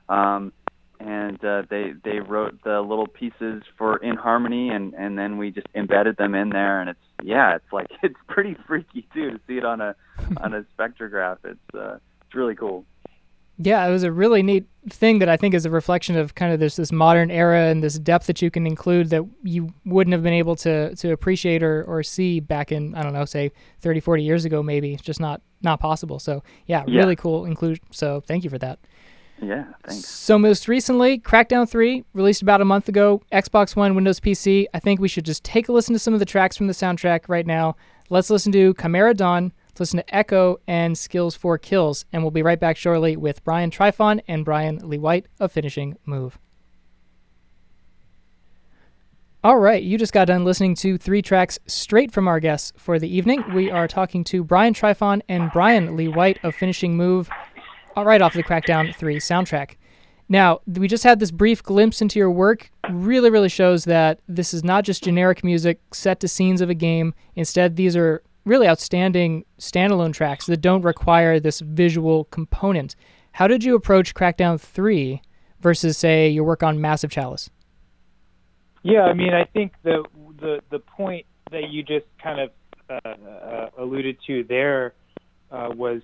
um 0.07 0.53
and 0.99 1.43
uh, 1.43 1.63
they 1.69 1.93
they 2.03 2.19
wrote 2.19 2.63
the 2.63 2.79
little 2.79 3.07
pieces 3.07 3.63
for 3.77 3.97
in 3.97 4.15
harmony 4.15 4.69
and 4.69 4.93
and 4.93 5.17
then 5.17 5.37
we 5.37 5.51
just 5.51 5.67
embedded 5.73 6.15
them 6.17 6.35
in 6.35 6.49
there 6.49 6.79
and 6.79 6.89
it's 6.89 6.99
yeah 7.23 7.55
it's 7.55 7.73
like 7.73 7.87
it's 8.03 8.15
pretty 8.27 8.55
freaky 8.67 9.07
too 9.13 9.31
to 9.31 9.39
see 9.47 9.57
it 9.57 9.65
on 9.65 9.81
a 9.81 9.95
on 10.37 10.53
a 10.53 10.65
spectrograph 10.77 11.37
it's 11.43 11.75
uh 11.75 11.97
really 12.35 12.55
cool 12.55 12.85
yeah 13.57 13.85
it 13.85 13.91
was 13.91 14.03
a 14.03 14.11
really 14.11 14.43
neat 14.43 14.65
thing 14.89 15.19
that 15.19 15.29
i 15.29 15.37
think 15.37 15.53
is 15.53 15.65
a 15.65 15.69
reflection 15.69 16.17
of 16.17 16.35
kind 16.35 16.51
of 16.51 16.59
this 16.59 16.75
this 16.75 16.91
modern 16.91 17.31
era 17.31 17.67
and 17.67 17.83
this 17.83 17.97
depth 17.99 18.27
that 18.27 18.41
you 18.41 18.51
can 18.51 18.67
include 18.67 19.09
that 19.09 19.23
you 19.43 19.73
wouldn't 19.85 20.11
have 20.11 20.23
been 20.23 20.33
able 20.33 20.55
to 20.55 20.93
to 20.95 21.11
appreciate 21.11 21.63
or 21.63 21.83
or 21.85 22.03
see 22.03 22.39
back 22.39 22.71
in 22.71 22.93
i 22.95 23.01
don't 23.01 23.13
know 23.13 23.25
say 23.25 23.51
30 23.81 23.99
40 24.01 24.23
years 24.23 24.45
ago 24.45 24.61
maybe 24.61 24.93
it's 24.93 25.01
just 25.01 25.19
not 25.19 25.41
not 25.61 25.79
possible 25.79 26.19
so 26.19 26.43
yeah, 26.67 26.83
yeah. 26.87 26.99
really 26.99 27.15
cool 27.15 27.45
include 27.45 27.79
so 27.91 28.21
thank 28.21 28.43
you 28.43 28.49
for 28.49 28.57
that 28.57 28.79
yeah, 29.41 29.65
thanks. 29.85 30.07
So 30.07 30.39
most 30.39 30.67
recently, 30.67 31.19
Crackdown 31.19 31.69
3 31.69 32.03
released 32.13 32.41
about 32.41 32.61
a 32.61 32.65
month 32.65 32.87
ago, 32.87 33.21
Xbox 33.31 33.75
One, 33.75 33.95
Windows 33.95 34.19
PC. 34.19 34.65
I 34.73 34.79
think 34.79 34.99
we 34.99 35.07
should 35.07 35.25
just 35.25 35.43
take 35.43 35.67
a 35.67 35.73
listen 35.73 35.93
to 35.93 35.99
some 35.99 36.13
of 36.13 36.19
the 36.19 36.25
tracks 36.25 36.55
from 36.55 36.67
the 36.67 36.73
soundtrack 36.73 37.27
right 37.27 37.45
now. 37.45 37.75
Let's 38.09 38.29
listen 38.29 38.51
to 38.53 38.73
Chimera 38.75 39.13
Dawn, 39.13 39.51
let's 39.75 39.81
listen 39.81 39.97
to 39.97 40.15
Echo 40.15 40.57
and 40.67 40.97
Skills 40.97 41.35
for 41.35 41.57
Kills, 41.57 42.05
and 42.13 42.23
we'll 42.23 42.31
be 42.31 42.41
right 42.41 42.57
back 42.57 42.77
shortly 42.77 43.17
with 43.17 43.43
Brian 43.43 43.69
Trifon 43.69 44.21
and 44.25 44.45
Brian 44.45 44.77
Lee 44.87 44.97
White 44.97 45.25
of 45.37 45.51
Finishing 45.51 45.97
Move. 46.05 46.39
All 49.43 49.59
right, 49.59 49.83
you 49.83 49.97
just 49.97 50.13
got 50.13 50.29
done 50.29 50.45
listening 50.45 50.75
to 50.75 50.97
three 50.97 51.21
tracks 51.21 51.59
straight 51.67 52.13
from 52.13 52.25
our 52.25 52.39
guests 52.39 52.71
for 52.77 52.99
the 52.99 53.13
evening. 53.13 53.43
We 53.53 53.69
are 53.69 53.85
talking 53.85 54.23
to 54.25 54.45
Brian 54.45 54.73
Trifon 54.73 55.21
and 55.27 55.51
Brian 55.51 55.97
Lee 55.97 56.07
White 56.07 56.39
of 56.41 56.55
Finishing 56.55 56.95
Move 56.95 57.29
uh, 57.97 58.05
right 58.05 58.21
off 58.21 58.33
the 58.33 58.43
Crackdown 58.43 58.95
3 58.95 59.17
soundtrack. 59.17 59.75
Now, 60.29 60.61
we 60.65 60.87
just 60.87 61.03
had 61.03 61.19
this 61.19 61.31
brief 61.31 61.61
glimpse 61.61 62.01
into 62.01 62.17
your 62.17 62.31
work. 62.31 62.71
Really, 62.89 63.29
really 63.29 63.49
shows 63.49 63.83
that 63.83 64.21
this 64.29 64.53
is 64.53 64.63
not 64.63 64.85
just 64.85 65.03
generic 65.03 65.43
music 65.43 65.81
set 65.91 66.21
to 66.21 66.29
scenes 66.29 66.61
of 66.61 66.69
a 66.69 66.73
game. 66.73 67.13
Instead, 67.35 67.75
these 67.75 67.97
are 67.97 68.23
really 68.45 68.67
outstanding 68.67 69.43
standalone 69.59 70.13
tracks 70.13 70.45
that 70.45 70.61
don't 70.61 70.83
require 70.83 71.39
this 71.39 71.59
visual 71.59 72.25
component. 72.25 72.95
How 73.33 73.47
did 73.47 73.63
you 73.63 73.75
approach 73.75 74.13
Crackdown 74.13 74.59
3 74.59 75.21
versus, 75.59 75.97
say, 75.97 76.29
your 76.29 76.43
work 76.43 76.63
on 76.63 76.79
Massive 76.79 77.09
Chalice? 77.09 77.49
Yeah, 78.83 79.01
I 79.01 79.13
mean, 79.13 79.33
I 79.33 79.45
think 79.45 79.73
the 79.81 80.03
the 80.39 80.59
the 80.69 80.77
point 80.77 81.25
that 81.51 81.69
you 81.71 81.81
just 81.81 82.05
kind 82.21 82.39
of 82.39 82.51
uh, 82.87 83.09
uh, 83.09 83.69
alluded 83.79 84.17
to 84.27 84.43
there 84.43 84.93
uh, 85.49 85.69
was 85.75 86.03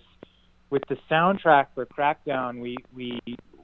with 0.71 0.81
the 0.89 0.97
soundtrack 1.09 1.67
for 1.75 1.85
Crackdown, 1.85 2.59
we 2.59 2.75
we 2.91 3.19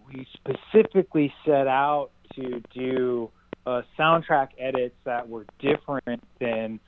we 0.05 0.27
specifically 0.33 1.33
set 1.43 1.67
out 1.67 2.11
to 2.35 2.61
do 2.75 3.31
uh, 3.65 3.81
soundtrack 3.97 4.49
edits 4.59 4.95
that 5.05 5.27
were 5.27 5.45
different 5.57 6.23
than 6.39 6.79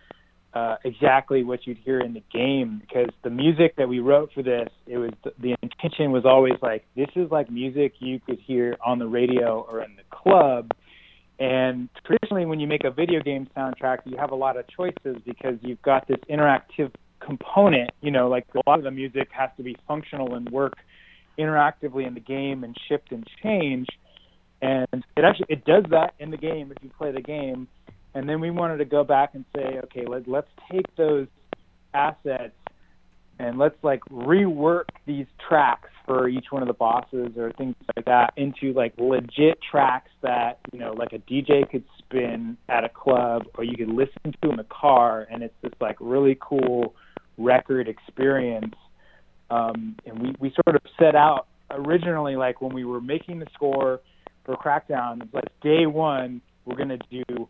uh, 0.53 0.77
exactly 0.83 1.43
what 1.43 1.67
you'd 1.67 1.77
hear 1.77 1.99
in 1.99 2.13
the 2.13 2.23
game 2.33 2.81
because 2.81 3.09
the 3.23 3.29
music 3.29 3.75
that 3.77 3.87
we 3.87 3.99
wrote 3.99 4.31
for 4.33 4.41
this, 4.41 4.67
it 4.87 4.97
was 4.97 5.11
the 5.39 5.55
intention 5.61 6.11
was 6.11 6.25
always 6.25 6.55
like 6.61 6.85
this 6.95 7.09
is 7.15 7.29
like 7.29 7.51
music 7.51 7.93
you 7.99 8.19
could 8.19 8.39
hear 8.39 8.75
on 8.83 8.99
the 8.99 9.07
radio 9.07 9.65
or 9.69 9.83
in 9.83 9.95
the 9.95 10.03
club. 10.09 10.71
And 11.39 11.87
traditionally, 12.05 12.45
when 12.45 12.59
you 12.59 12.67
make 12.67 12.83
a 12.83 12.91
video 12.91 13.21
game 13.21 13.47
soundtrack, 13.55 13.99
you 14.05 14.17
have 14.17 14.31
a 14.31 14.35
lot 14.35 14.57
of 14.57 14.65
choices 14.67 15.21
because 15.25 15.55
you've 15.61 15.81
got 15.83 16.07
this 16.07 16.17
interactive 16.29 16.91
component. 17.19 17.91
You 18.01 18.11
know, 18.11 18.27
like 18.27 18.47
a 18.55 18.69
lot 18.69 18.79
of 18.79 18.83
the 18.83 18.91
music 18.91 19.29
has 19.31 19.49
to 19.57 19.63
be 19.63 19.77
functional 19.87 20.35
and 20.35 20.49
work 20.49 20.73
interactively 21.37 22.05
in 22.05 22.13
the 22.13 22.19
game 22.19 22.63
and 22.63 22.75
shift 22.87 23.11
and 23.11 23.25
change. 23.41 23.87
And 24.61 24.87
it 25.15 25.23
actually 25.23 25.45
it 25.49 25.63
does 25.63 25.85
that 25.91 26.15
in 26.19 26.31
the 26.31 26.37
game 26.37 26.73
if 26.75 26.83
you 26.83 26.89
play 26.97 27.11
the 27.11 27.21
game. 27.21 27.67
And 28.13 28.27
then 28.27 28.39
we 28.41 28.49
wanted 28.49 28.77
to 28.77 28.85
go 28.85 29.03
back 29.03 29.31
and 29.35 29.45
say, 29.55 29.79
okay, 29.83 30.05
let, 30.05 30.27
let's 30.27 30.49
take 30.71 30.95
those 30.95 31.27
assets 31.93 32.55
and 33.37 33.57
let's 33.57 33.75
like 33.83 34.01
rework 34.11 34.85
these 35.05 35.25
tracks 35.47 35.89
for 36.05 36.27
each 36.27 36.47
one 36.49 36.61
of 36.61 36.67
the 36.67 36.73
bosses 36.73 37.37
or 37.37 37.51
things 37.53 37.75
like 37.95 38.05
that 38.05 38.33
into 38.35 38.73
like 38.73 38.93
legit 38.97 39.59
tracks 39.71 40.11
that 40.21 40.59
you 40.73 40.79
know 40.79 40.93
like 40.93 41.13
a 41.13 41.19
DJ 41.19 41.69
could 41.69 41.83
spin 41.97 42.57
at 42.67 42.83
a 42.83 42.89
club 42.89 43.43
or 43.55 43.63
you 43.63 43.77
could 43.77 43.89
listen 43.89 44.35
to 44.41 44.49
in 44.49 44.57
the 44.57 44.65
car 44.65 45.25
and 45.31 45.41
it's 45.41 45.53
this 45.61 45.71
like 45.79 45.95
really 45.99 46.37
cool 46.41 46.93
record 47.39 47.87
experience. 47.87 48.75
Um, 49.49 49.95
and 50.05 50.21
we, 50.21 50.35
we 50.39 50.53
sort 50.63 50.75
of 50.75 50.81
set 50.99 51.15
out 51.15 51.47
originally, 51.71 52.35
like 52.35 52.61
when 52.61 52.73
we 52.73 52.85
were 52.85 53.01
making 53.01 53.39
the 53.39 53.47
score 53.53 54.01
for 54.45 54.55
Crackdown, 54.55 55.27
like 55.33 55.47
day 55.61 55.87
one, 55.87 56.41
we're 56.65 56.75
going 56.75 56.89
to 56.89 56.99
do 57.09 57.47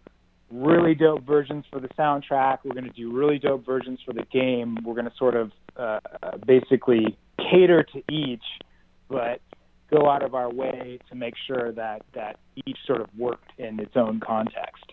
really 0.52 0.96
dope 0.96 1.26
versions 1.26 1.66
for 1.72 1.80
the 1.80 1.90
soundtrack. 1.90 2.60
We're 2.64 2.74
going 2.74 2.86
to 2.86 2.94
do 2.94 3.12
really 3.12 3.40
dope 3.40 3.66
versions 3.66 4.00
for 4.06 4.14
the 4.14 4.26
game. 4.32 4.78
We're 4.84 4.96
going 4.96 5.10
to 5.10 5.16
sort 5.18 5.36
of 5.36 5.52
uh, 5.76 6.00
basically 6.46 7.18
cater 7.38 7.84
to 7.84 8.04
each, 8.12 8.44
but 9.08 9.42
go 9.92 10.10
out 10.10 10.24
of 10.24 10.36
our 10.36 10.52
way 10.52 11.00
to 11.10 11.16
make 11.16 11.34
sure 11.48 11.72
that 11.74 12.04
that 12.14 12.38
each 12.66 12.78
sort 12.86 13.02
of 13.02 13.08
worked 13.18 13.52
in 13.58 13.80
its 13.80 13.96
own 13.96 14.20
context. 14.20 14.86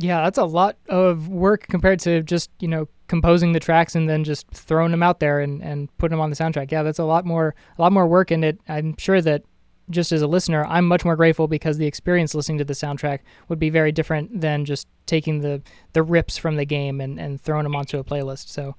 Yeah, 0.00 0.22
that's 0.22 0.38
a 0.38 0.44
lot 0.44 0.76
of 0.88 1.28
work 1.28 1.66
compared 1.68 1.98
to 2.00 2.22
just, 2.22 2.50
you 2.60 2.68
know, 2.68 2.86
composing 3.08 3.52
the 3.52 3.58
tracks 3.58 3.96
and 3.96 4.08
then 4.08 4.22
just 4.22 4.48
throwing 4.52 4.92
them 4.92 5.02
out 5.02 5.18
there 5.18 5.40
and, 5.40 5.60
and 5.60 5.88
putting 5.98 6.16
them 6.16 6.20
on 6.20 6.30
the 6.30 6.36
soundtrack. 6.36 6.70
Yeah, 6.70 6.84
that's 6.84 7.00
a 7.00 7.04
lot 7.04 7.24
more 7.24 7.54
a 7.76 7.82
lot 7.82 7.92
more 7.92 8.06
work 8.06 8.30
and 8.30 8.44
it 8.44 8.60
I'm 8.68 8.96
sure 8.96 9.20
that 9.20 9.42
just 9.90 10.12
as 10.12 10.22
a 10.22 10.26
listener, 10.26 10.64
I'm 10.64 10.86
much 10.86 11.04
more 11.04 11.16
grateful 11.16 11.48
because 11.48 11.78
the 11.78 11.86
experience 11.86 12.34
listening 12.34 12.58
to 12.58 12.64
the 12.64 12.74
soundtrack 12.74 13.20
would 13.48 13.58
be 13.58 13.70
very 13.70 13.92
different 13.92 14.40
than 14.40 14.64
just 14.64 14.86
taking 15.06 15.40
the 15.40 15.62
the 15.92 16.02
rips 16.02 16.36
from 16.36 16.56
the 16.56 16.64
game 16.64 17.00
and, 17.00 17.18
and 17.18 17.40
throwing 17.40 17.64
them 17.64 17.76
onto 17.76 17.98
a 17.98 18.04
playlist. 18.04 18.48
So 18.48 18.76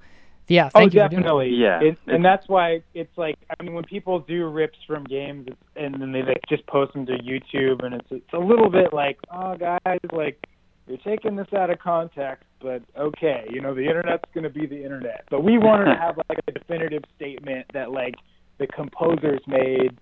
yeah, 0.48 0.66
oh, 0.74 0.80
thank 0.80 0.92
oh, 0.94 1.08
definitely. 1.08 1.50
Yeah, 1.50 1.80
it, 1.80 1.98
and 2.06 2.24
that's 2.24 2.48
why 2.48 2.82
it's 2.94 3.16
like 3.16 3.36
I 3.58 3.62
mean 3.62 3.74
when 3.74 3.84
people 3.84 4.20
do 4.20 4.46
rips 4.48 4.78
from 4.86 5.04
games 5.04 5.48
and 5.76 6.00
then 6.00 6.12
they 6.12 6.22
like, 6.22 6.40
just 6.48 6.66
post 6.66 6.92
them 6.92 7.06
to 7.06 7.18
YouTube 7.18 7.84
and 7.84 7.94
it's 7.94 8.08
it's 8.10 8.32
a 8.32 8.38
little 8.38 8.70
bit 8.70 8.92
like 8.92 9.18
oh 9.32 9.56
guys 9.56 9.98
like 10.12 10.44
you're 10.90 10.98
taking 10.98 11.36
this 11.36 11.46
out 11.56 11.70
of 11.70 11.78
context, 11.78 12.44
but 12.60 12.82
okay, 12.98 13.46
you 13.48 13.60
know, 13.60 13.74
the 13.74 13.86
internet's 13.86 14.24
going 14.34 14.42
to 14.42 14.50
be 14.50 14.66
the 14.66 14.82
internet. 14.82 15.24
But 15.30 15.44
we 15.44 15.56
wanted 15.56 15.84
to 15.84 15.94
have 16.00 16.16
like 16.28 16.40
a 16.48 16.52
definitive 16.52 17.04
statement 17.14 17.66
that 17.72 17.92
like 17.92 18.16
the 18.58 18.66
composers 18.66 19.40
made, 19.46 19.98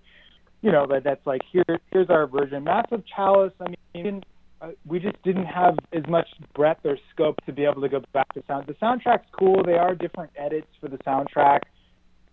you 0.61 0.71
know, 0.71 0.85
that 0.87 1.03
that's 1.03 1.25
like 1.25 1.41
here 1.51 1.63
here's 1.91 2.09
our 2.09 2.27
version. 2.27 2.63
Massive 2.63 3.03
Chalice, 3.15 3.53
I 3.61 3.73
mean, 3.93 4.23
uh, 4.61 4.71
we 4.85 4.99
just 4.99 5.21
didn't 5.23 5.45
have 5.45 5.77
as 5.93 6.03
much 6.09 6.27
breadth 6.53 6.85
or 6.85 6.97
scope 7.13 7.37
to 7.45 7.53
be 7.53 7.63
able 7.63 7.81
to 7.81 7.89
go 7.89 8.01
back 8.13 8.31
to 8.33 8.43
sound. 8.47 8.67
The 8.67 8.73
soundtrack's 8.73 9.27
cool. 9.37 9.63
They 9.63 9.73
are 9.73 9.95
different 9.95 10.31
edits 10.37 10.67
for 10.81 10.89
the 10.89 10.97
soundtrack, 10.97 11.61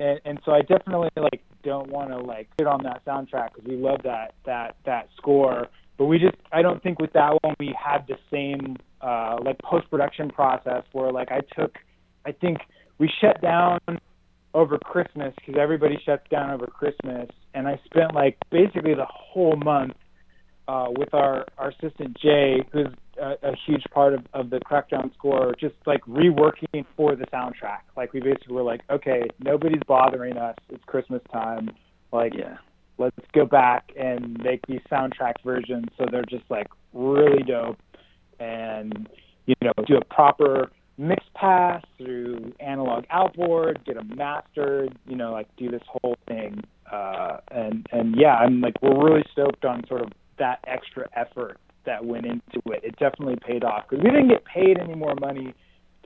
and 0.01 0.21
and 0.25 0.41
so 0.45 0.53
I 0.53 0.63
definitely 0.63 1.11
like 1.17 1.43
don't 1.63 1.89
want 1.91 2.11
to 2.11 2.19
like 2.19 2.49
sit 2.59 2.67
on 2.67 2.83
that 2.83 3.05
soundtrack 3.05 3.55
because 3.55 3.69
we 3.69 3.77
love 3.77 4.01
that 4.05 4.35
that 4.45 4.77
that 4.87 5.09
score. 5.17 5.69
But 5.97 6.07
we 6.07 6.19
just 6.19 6.37
I 6.53 6.63
don't 6.63 6.83
think 6.83 6.99
with 6.99 7.13
that 7.13 7.39
one 7.43 7.55
we 7.61 7.75
had 7.79 8.07
the 8.09 8.17
same 8.31 8.77
uh, 9.01 9.39
like 9.45 9.59
post 9.61 9.89
production 9.89 10.31
process 10.31 10.83
where 10.93 11.13
like 11.13 11.31
I 11.31 11.41
took 11.59 11.77
I 12.25 12.33
think 12.33 12.59
we 12.99 13.11
shut 13.21 13.41
down 13.41 13.79
over 14.57 14.79
Christmas 14.79 15.35
because 15.37 15.61
everybody 15.61 15.99
shuts 16.05 16.25
down 16.31 16.51
over 16.51 16.67
Christmas, 16.67 17.29
and 17.53 17.69
I 17.69 17.79
spent 17.85 18.15
like 18.15 18.39
basically 18.51 18.95
the 18.95 19.07
whole 19.07 19.55
month 19.57 19.93
uh, 20.67 20.87
with 20.97 21.13
our, 21.13 21.45
our 21.59 21.69
assistant 21.69 22.17
Jay, 22.19 22.65
who's 22.73 22.89
a, 23.21 23.35
a 23.51 23.53
huge 23.67 23.85
part 23.93 24.15
of, 24.15 24.25
of 24.33 24.49
the 24.49 24.59
Crackdown 24.61 25.13
score, 25.15 25.55
just 25.61 25.75
like 25.85 26.01
reworking 26.07 26.87
for 26.97 27.15
the 27.15 27.27
soundtrack. 27.27 27.81
Like 27.99 28.15
we 28.15 28.21
basically 28.21 28.55
were 28.55 28.63
like, 28.63 28.81
okay, 28.91 29.23
nobody's 29.45 29.83
bothering 29.87 30.39
us. 30.39 30.57
It's 30.71 30.83
Christmas 30.87 31.21
time. 31.31 31.71
Like, 32.11 32.33
Yeah. 32.35 32.57
let's 32.99 33.17
go 33.35 33.45
back 33.45 33.91
and 33.99 34.43
make 34.43 34.67
these 34.67 34.81
soundtrack 34.91 35.35
versions 35.45 35.87
so 35.99 36.07
they're 36.11 36.25
just 36.31 36.45
like 36.49 36.67
really 36.95 37.43
dope 37.43 37.79
and 38.41 39.07
you 39.45 39.55
know 39.63 39.73
do 39.87 39.97
a 39.99 40.05
proper 40.07 40.71
mix 40.99 41.25
pass 41.35 41.83
through 41.99 42.53
analog 42.61 43.05
outboard 43.11 43.79
get 43.85 43.97
them 43.97 44.11
mastered 44.17 44.97
you 45.07 45.17
know 45.17 45.33
like 45.33 45.49
do 45.57 45.71
this 45.71 45.83
whole 45.87 46.17
thing. 46.27 46.63
Uh 46.91 47.39
and 47.51 47.87
and 47.93 48.15
yeah 48.17 48.35
i'm 48.37 48.61
like 48.61 48.75
we're 48.83 49.05
really 49.05 49.25
stoked 49.33 49.65
on 49.65 49.83
sort 49.89 50.03
of 50.03 50.11
that 50.39 50.59
extra 50.67 51.09
effort 51.15 51.59
that 51.87 52.05
went 52.05 52.27
into 52.27 52.61
it. 52.67 52.83
It 52.83 52.99
definitely 52.99 53.37
paid 53.47 53.63
off 53.63 53.85
because 53.89 54.03
we 54.03 54.11
didn't 54.11 54.29
get 54.29 54.45
paid 54.45 54.77
any 54.79 54.95
more 54.95 55.15
money 55.15 55.55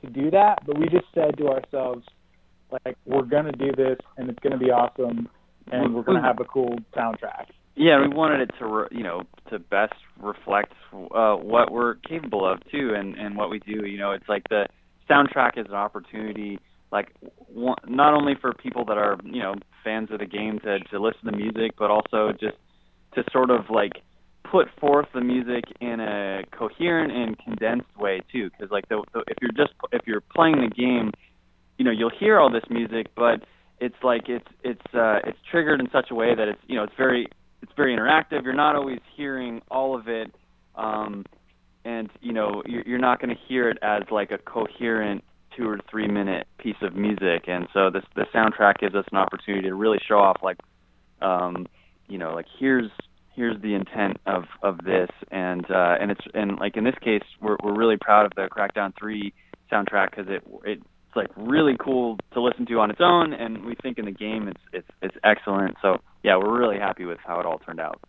to 0.03 0.11
do 0.11 0.31
that 0.31 0.59
but 0.66 0.79
we 0.79 0.87
just 0.88 1.07
said 1.14 1.37
to 1.38 1.48
ourselves 1.48 2.07
like 2.85 2.96
we're 3.07 3.22
gonna 3.22 3.53
do 3.53 3.72
this 3.76 3.98
and 4.16 4.29
it's 4.29 4.38
gonna 4.40 4.59
be 4.59 4.70
awesome 4.70 5.29
and 5.72 5.94
we're 5.94 6.03
gonna 6.03 6.22
have 6.22 6.40
a 6.40 6.44
cool 6.44 6.76
soundtrack. 6.96 7.46
Yeah, 7.76 8.00
we 8.00 8.14
wanted 8.14 8.40
it 8.42 8.50
to, 8.59 8.66
re- 8.66 8.88
you 8.90 9.03
know, 9.03 9.22
to 9.50 9.59
best 9.59 9.94
reflect 10.20 10.72
uh, 10.92 11.35
what 11.37 11.70
we're 11.70 11.94
capable 11.94 12.50
of 12.50 12.59
too, 12.70 12.92
and 12.96 13.14
and 13.16 13.37
what 13.37 13.50
we 13.50 13.59
do. 13.61 13.87
You 13.87 13.98
know, 13.98 14.12
it's 14.12 14.29
like 14.29 14.42
the 14.50 14.66
soundtrack 15.11 15.59
is 15.59 15.66
an 15.66 15.75
opportunity, 15.75 16.59
like 16.92 17.09
one, 17.49 17.77
not 17.87 18.14
only 18.14 18.35
for 18.40 18.53
people 18.53 18.85
that 18.87 18.99
are, 18.99 19.18
you 19.25 19.42
know, 19.42 19.55
fans 19.85 20.11
of 20.11 20.18
the 20.18 20.27
game 20.27 20.59
to 20.61 20.79
to 20.79 20.99
listen 20.99 21.25
to 21.31 21.37
music, 21.37 21.73
but 21.79 21.90
also 21.90 22.33
just 22.33 22.57
to 23.14 23.25
sort 23.33 23.51
of 23.51 23.70
like 23.70 23.92
put 24.51 24.68
forth 24.81 25.07
the 25.14 25.20
music 25.20 25.64
in 25.81 26.01
a 26.01 26.42
coherent 26.57 27.12
and 27.12 27.38
condensed 27.38 27.96
way 27.99 28.20
too. 28.33 28.51
Because 28.51 28.70
like 28.70 28.88
the, 28.88 29.03
the 29.12 29.20
if 29.29 29.37
you're 29.40 29.53
just 29.53 29.75
if 29.92 30.03
you're 30.07 30.20
playing 30.20 30.61
the 30.61 30.75
game, 30.75 31.12
you 31.79 31.85
know, 31.85 31.90
you'll 31.90 32.12
hear 32.18 32.38
all 32.38 32.51
this 32.51 32.64
music, 32.70 33.09
but 33.16 33.44
it's 33.81 33.96
like 34.03 34.29
it's 34.29 34.46
it's 34.62 34.94
uh 34.94 35.18
it's 35.25 35.38
triggered 35.51 35.81
in 35.81 35.88
such 35.90 36.11
a 36.11 36.14
way 36.14 36.35
that 36.35 36.49
it's 36.49 36.61
you 36.66 36.77
know 36.77 36.85
it's 36.85 36.96
very 36.96 37.27
it's 37.62 37.73
very 37.77 37.96
interactive. 37.96 38.44
You're 38.44 38.55
not 38.55 38.77
always 38.77 39.01
hearing 39.16 39.61
all 39.70 39.99
of 39.99 40.09
it, 40.09 40.33
um, 40.77 41.25
and 41.85 42.11
you 42.21 42.33
know 42.33 42.62
you're, 42.66 42.99
not 42.99 43.21
going 43.21 43.35
to 43.35 43.43
hear 43.49 43.71
it 43.71 43.79
as 43.83 44.03
like 44.11 44.31
a 44.31 44.38
coherent 44.38 45.25
two 45.57 45.69
or 45.69 45.79
three 45.90 46.09
minute 46.09 46.47
piece 46.59 46.77
of 46.83 46.95
music. 46.95 47.45
And 47.47 47.66
so 47.73 47.90
this 47.90 48.05
the 48.14 48.27
soundtrack 48.35 48.79
gives 48.79 48.95
us 48.95 49.05
an 49.11 49.19
opportunity 49.19 49.69
to 49.69 49.75
really 49.75 49.99
show 50.07 50.19
off 50.19 50.38
like, 50.43 50.59
um, 51.21 51.66
you 52.09 52.19
know, 52.19 52.35
like 52.35 52.47
here's 52.59 52.90
here's 53.35 53.61
the 53.62 53.75
intent 53.75 54.19
of 54.27 54.45
of 54.62 54.79
this, 54.85 55.11
and 55.31 55.64
uh, 55.71 55.97
and 56.01 56.11
it's 56.11 56.25
and 56.35 56.59
like 56.59 56.77
in 56.77 56.85
this 56.85 56.97
case 57.03 57.23
we're 57.40 57.57
we're 57.62 57.77
really 57.77 57.97
proud 58.01 58.27
of 58.27 58.33
the 58.37 58.49
Crackdown 58.51 58.93
Three 58.99 59.33
soundtrack 59.71 60.11
because 60.11 60.27
it 60.29 60.43
it 60.64 60.83
it's 61.11 61.16
like 61.16 61.29
really 61.37 61.77
cool 61.81 62.19
to 62.33 62.40
listen 62.40 62.66
to 62.66 62.79
on 62.79 62.90
its 62.90 63.01
own, 63.01 63.33
and 63.33 63.64
we 63.64 63.75
think 63.83 63.99
in 63.99 64.05
the 64.05 64.12
game 64.12 64.49
it's 64.49 64.61
it's 64.73 64.88
it's 65.03 65.16
excellent. 65.25 65.77
So 65.83 65.99
yeah, 66.23 66.37
we're 66.37 66.57
really 66.57 66.79
happy 66.79 67.05
with 67.05 67.19
how 67.25 67.40
it 67.40 67.47
all 67.47 67.59
turned 67.59 67.81
out. 67.81 68.01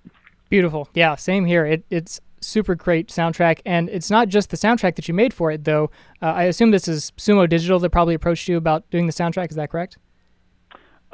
Beautiful. 0.49 0.89
Yeah, 0.93 1.15
same 1.15 1.45
here. 1.45 1.65
It, 1.65 1.85
it's 1.89 2.19
super 2.41 2.75
great 2.75 3.07
soundtrack, 3.07 3.59
and 3.65 3.89
it's 3.89 4.09
not 4.09 4.27
just 4.27 4.49
the 4.49 4.57
soundtrack 4.57 4.95
that 4.95 5.07
you 5.07 5.13
made 5.13 5.33
for 5.33 5.51
it, 5.51 5.63
though. 5.63 5.91
Uh, 6.21 6.25
I 6.27 6.43
assume 6.43 6.71
this 6.71 6.87
is 6.87 7.11
Sumo 7.17 7.47
Digital 7.47 7.79
that 7.79 7.91
probably 7.91 8.15
approached 8.15 8.47
you 8.47 8.57
about 8.57 8.89
doing 8.89 9.05
the 9.05 9.13
soundtrack. 9.13 9.49
Is 9.49 9.55
that 9.55 9.69
correct? 9.69 9.97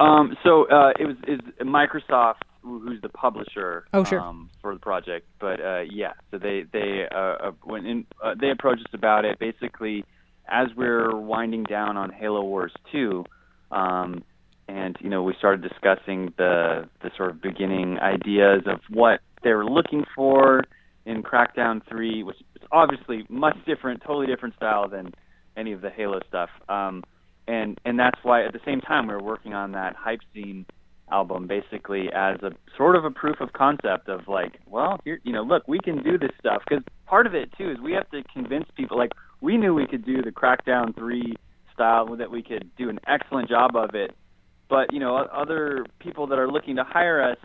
Um, 0.00 0.36
so 0.44 0.68
uh, 0.70 0.92
it 0.98 1.06
was 1.06 1.16
is 1.26 1.40
Microsoft 1.60 2.42
who's 2.62 3.00
the 3.00 3.08
publisher 3.08 3.86
Oh, 3.92 4.04
sure. 4.04 4.20
um, 4.20 4.50
for 4.60 4.74
the 4.74 4.80
project, 4.80 5.26
but 5.40 5.60
uh, 5.60 5.80
yeah, 5.90 6.12
so 6.30 6.38
they 6.38 6.64
they 6.72 7.06
uh, 7.10 7.18
uh, 7.18 7.50
when 7.64 7.86
in, 7.86 8.06
uh, 8.22 8.34
they 8.38 8.50
approached 8.50 8.82
us 8.82 8.94
about 8.94 9.24
it 9.24 9.38
basically 9.38 10.04
as 10.48 10.68
we're 10.76 11.14
winding 11.16 11.64
down 11.64 11.96
on 11.96 12.10
Halo 12.10 12.42
Wars 12.42 12.72
2, 12.92 13.24
um, 13.70 14.22
and 14.68 14.96
you 15.00 15.08
know 15.08 15.22
we 15.22 15.34
started 15.38 15.62
discussing 15.62 16.32
the 16.36 16.88
the 17.02 17.10
sort 17.16 17.30
of 17.30 17.42
beginning 17.42 17.98
ideas 17.98 18.62
of 18.66 18.80
what 18.90 19.20
they 19.42 19.52
were 19.52 19.66
looking 19.66 20.04
for 20.14 20.64
in 21.08 21.22
Crackdown 21.22 21.80
3, 21.88 22.22
which 22.22 22.36
is 22.36 22.62
obviously 22.70 23.24
much 23.30 23.56
different, 23.66 24.02
totally 24.02 24.26
different 24.26 24.54
style 24.56 24.88
than 24.88 25.12
any 25.56 25.72
of 25.72 25.80
the 25.80 25.90
Halo 25.90 26.20
stuff. 26.28 26.50
Um, 26.68 27.02
and 27.48 27.80
and 27.86 27.98
that's 27.98 28.18
why 28.22 28.44
at 28.44 28.52
the 28.52 28.60
same 28.64 28.80
time 28.80 29.08
we 29.08 29.14
were 29.14 29.22
working 29.22 29.54
on 29.54 29.72
that 29.72 29.96
hype 29.96 30.20
scene 30.34 30.66
album 31.10 31.46
basically 31.46 32.10
as 32.14 32.36
a 32.42 32.50
sort 32.76 32.94
of 32.94 33.06
a 33.06 33.10
proof 33.10 33.40
of 33.40 33.54
concept 33.54 34.10
of 34.10 34.28
like 34.28 34.60
well 34.66 35.00
here 35.04 35.18
you 35.24 35.32
know 35.32 35.40
look 35.42 35.66
we 35.66 35.78
can 35.78 36.02
do 36.02 36.18
this 36.18 36.30
stuff 36.38 36.60
because 36.68 36.84
part 37.06 37.26
of 37.26 37.34
it 37.34 37.50
too 37.56 37.70
is 37.70 37.78
we 37.82 37.92
have 37.92 38.08
to 38.10 38.22
convince 38.34 38.66
people 38.76 38.98
like 38.98 39.12
we 39.40 39.56
knew 39.56 39.72
we 39.72 39.86
could 39.86 40.04
do 40.04 40.20
the 40.20 40.30
crackdown 40.30 40.94
3 40.94 41.34
style 41.72 42.14
that 42.14 42.30
we 42.30 42.42
could 42.42 42.70
do 42.76 42.90
an 42.90 43.00
excellent 43.06 43.48
job 43.48 43.74
of 43.74 43.94
it 43.94 44.14
but 44.68 44.92
you 44.92 45.00
know 45.00 45.16
other 45.16 45.86
people 45.98 46.26
that 46.26 46.38
are 46.38 46.50
looking 46.50 46.76
to 46.76 46.84
hire 46.84 47.22
us 47.22 47.38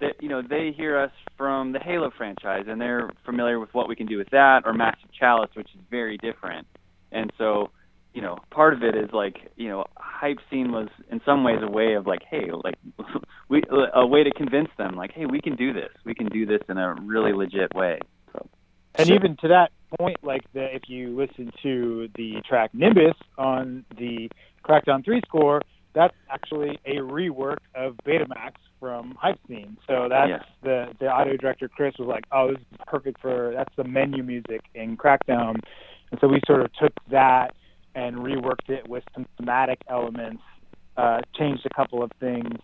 that 0.00 0.14
you 0.20 0.28
know 0.28 0.42
they 0.42 0.72
hear 0.76 0.98
us 0.98 1.12
from 1.36 1.72
the 1.72 1.78
Halo 1.78 2.10
franchise 2.16 2.64
and 2.68 2.80
they're 2.80 3.10
familiar 3.24 3.58
with 3.58 3.72
what 3.74 3.88
we 3.88 3.96
can 3.96 4.06
do 4.06 4.18
with 4.18 4.30
that 4.30 4.62
or 4.64 4.72
Massive 4.72 5.10
Chalice 5.18 5.50
which 5.54 5.68
is 5.74 5.80
very 5.90 6.18
different 6.18 6.66
and 7.12 7.32
so 7.38 7.70
you 8.18 8.22
know, 8.22 8.38
part 8.50 8.74
of 8.74 8.82
it 8.82 8.96
is 8.96 9.10
like, 9.12 9.36
you 9.54 9.68
know, 9.68 9.84
hype 9.96 10.38
scene 10.50 10.72
was 10.72 10.88
in 11.08 11.20
some 11.24 11.44
ways 11.44 11.60
a 11.62 11.70
way 11.70 11.94
of 11.94 12.06
like, 12.06 12.22
hey, 12.28 12.50
like 12.64 12.74
we 13.48 13.62
a 13.94 14.04
way 14.04 14.24
to 14.24 14.32
convince 14.32 14.70
them 14.76 14.96
like, 14.96 15.12
hey, 15.12 15.26
we 15.26 15.40
can 15.40 15.54
do 15.54 15.72
this. 15.72 15.90
We 16.04 16.14
can 16.14 16.26
do 16.26 16.44
this 16.44 16.60
in 16.68 16.78
a 16.78 16.94
really 17.00 17.32
legit 17.32 17.72
way. 17.74 18.00
So 18.32 18.48
And 18.96 19.10
even 19.10 19.36
to 19.42 19.48
that 19.48 19.70
point, 19.98 20.16
like 20.22 20.42
the, 20.52 20.74
if 20.74 20.82
you 20.88 21.16
listen 21.16 21.52
to 21.62 22.08
the 22.16 22.42
track 22.48 22.70
Nimbus 22.74 23.14
on 23.36 23.84
the 23.96 24.28
Crackdown 24.64 25.04
3 25.04 25.20
score, 25.26 25.62
that's 25.94 26.14
actually 26.28 26.78
a 26.86 26.96
rework 26.96 27.58
of 27.74 27.96
Betamax 28.04 28.54
from 28.80 29.14
Hype 29.20 29.38
Scene. 29.48 29.76
So 29.86 30.08
that's 30.08 30.28
Yeah. 30.28 30.42
the 30.62 30.94
the 30.98 31.08
audio 31.08 31.36
director 31.36 31.68
Chris 31.68 31.96
was 31.98 32.08
like, 32.08 32.24
oh, 32.32 32.48
this 32.52 32.60
is 32.60 32.78
perfect 32.86 33.20
for 33.20 33.52
that's 33.54 33.74
the 33.76 33.84
menu 33.84 34.22
music 34.22 34.62
in 34.74 34.96
Crackdown, 34.96 35.60
and 36.10 36.20
so 36.20 36.28
we 36.28 36.40
sort 36.46 36.62
of 36.62 36.72
took 36.74 36.92
that 37.10 37.54
and 37.94 38.16
reworked 38.16 38.68
it 38.68 38.88
with 38.88 39.04
some 39.14 39.26
thematic 39.36 39.80
elements, 39.88 40.42
uh, 40.96 41.20
changed 41.36 41.66
a 41.66 41.70
couple 41.74 42.02
of 42.02 42.10
things, 42.20 42.58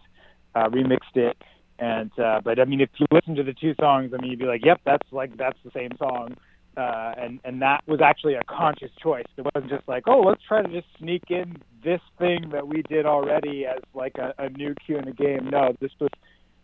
uh, 0.55 0.69
remixed 0.69 1.17
it, 1.17 1.37
and 1.79 2.17
uh, 2.19 2.41
but 2.45 2.61
I 2.61 2.65
mean, 2.65 2.81
if 2.81 2.91
you 2.99 3.07
listen 3.11 3.35
to 3.37 3.43
the 3.43 3.55
two 3.55 3.75
songs, 3.81 4.13
I 4.15 4.21
mean, 4.21 4.31
you'd 4.31 4.39
be 4.39 4.47
like, 4.47 4.65
yep, 4.65 4.81
that's 4.85 5.07
like 5.13 5.37
that's 5.37 5.59
the 5.65 5.71
same 5.73 5.91
song. 5.99 6.37
Uh, 6.77 7.13
and 7.17 7.39
and 7.45 7.63
that 7.63 7.83
was 7.87 8.01
actually 8.01 8.35
a 8.35 8.43
conscious 8.49 8.91
choice. 9.01 9.27
It 9.37 9.47
wasn't 9.55 9.71
just 9.71 9.87
like, 9.89 10.05
oh, 10.09 10.21
let's 10.21 10.43
try 10.47 10.63
to 10.63 10.69
just 10.69 10.89
sneak 10.99 11.23
in 11.31 11.57
this 11.85 12.01
thing 12.19 12.51
that 12.53 12.67
we 12.67 12.83
did 12.83 13.07
already 13.07 13.65
as 13.67 13.81
like 13.95 14.17
a, 14.17 14.35
a 14.43 14.49
new 14.51 14.75
cue 14.85 14.99
in 14.99 15.05
the 15.05 15.13
game. 15.13 15.51
No, 15.51 15.77
this 15.81 15.93
was 16.01 16.11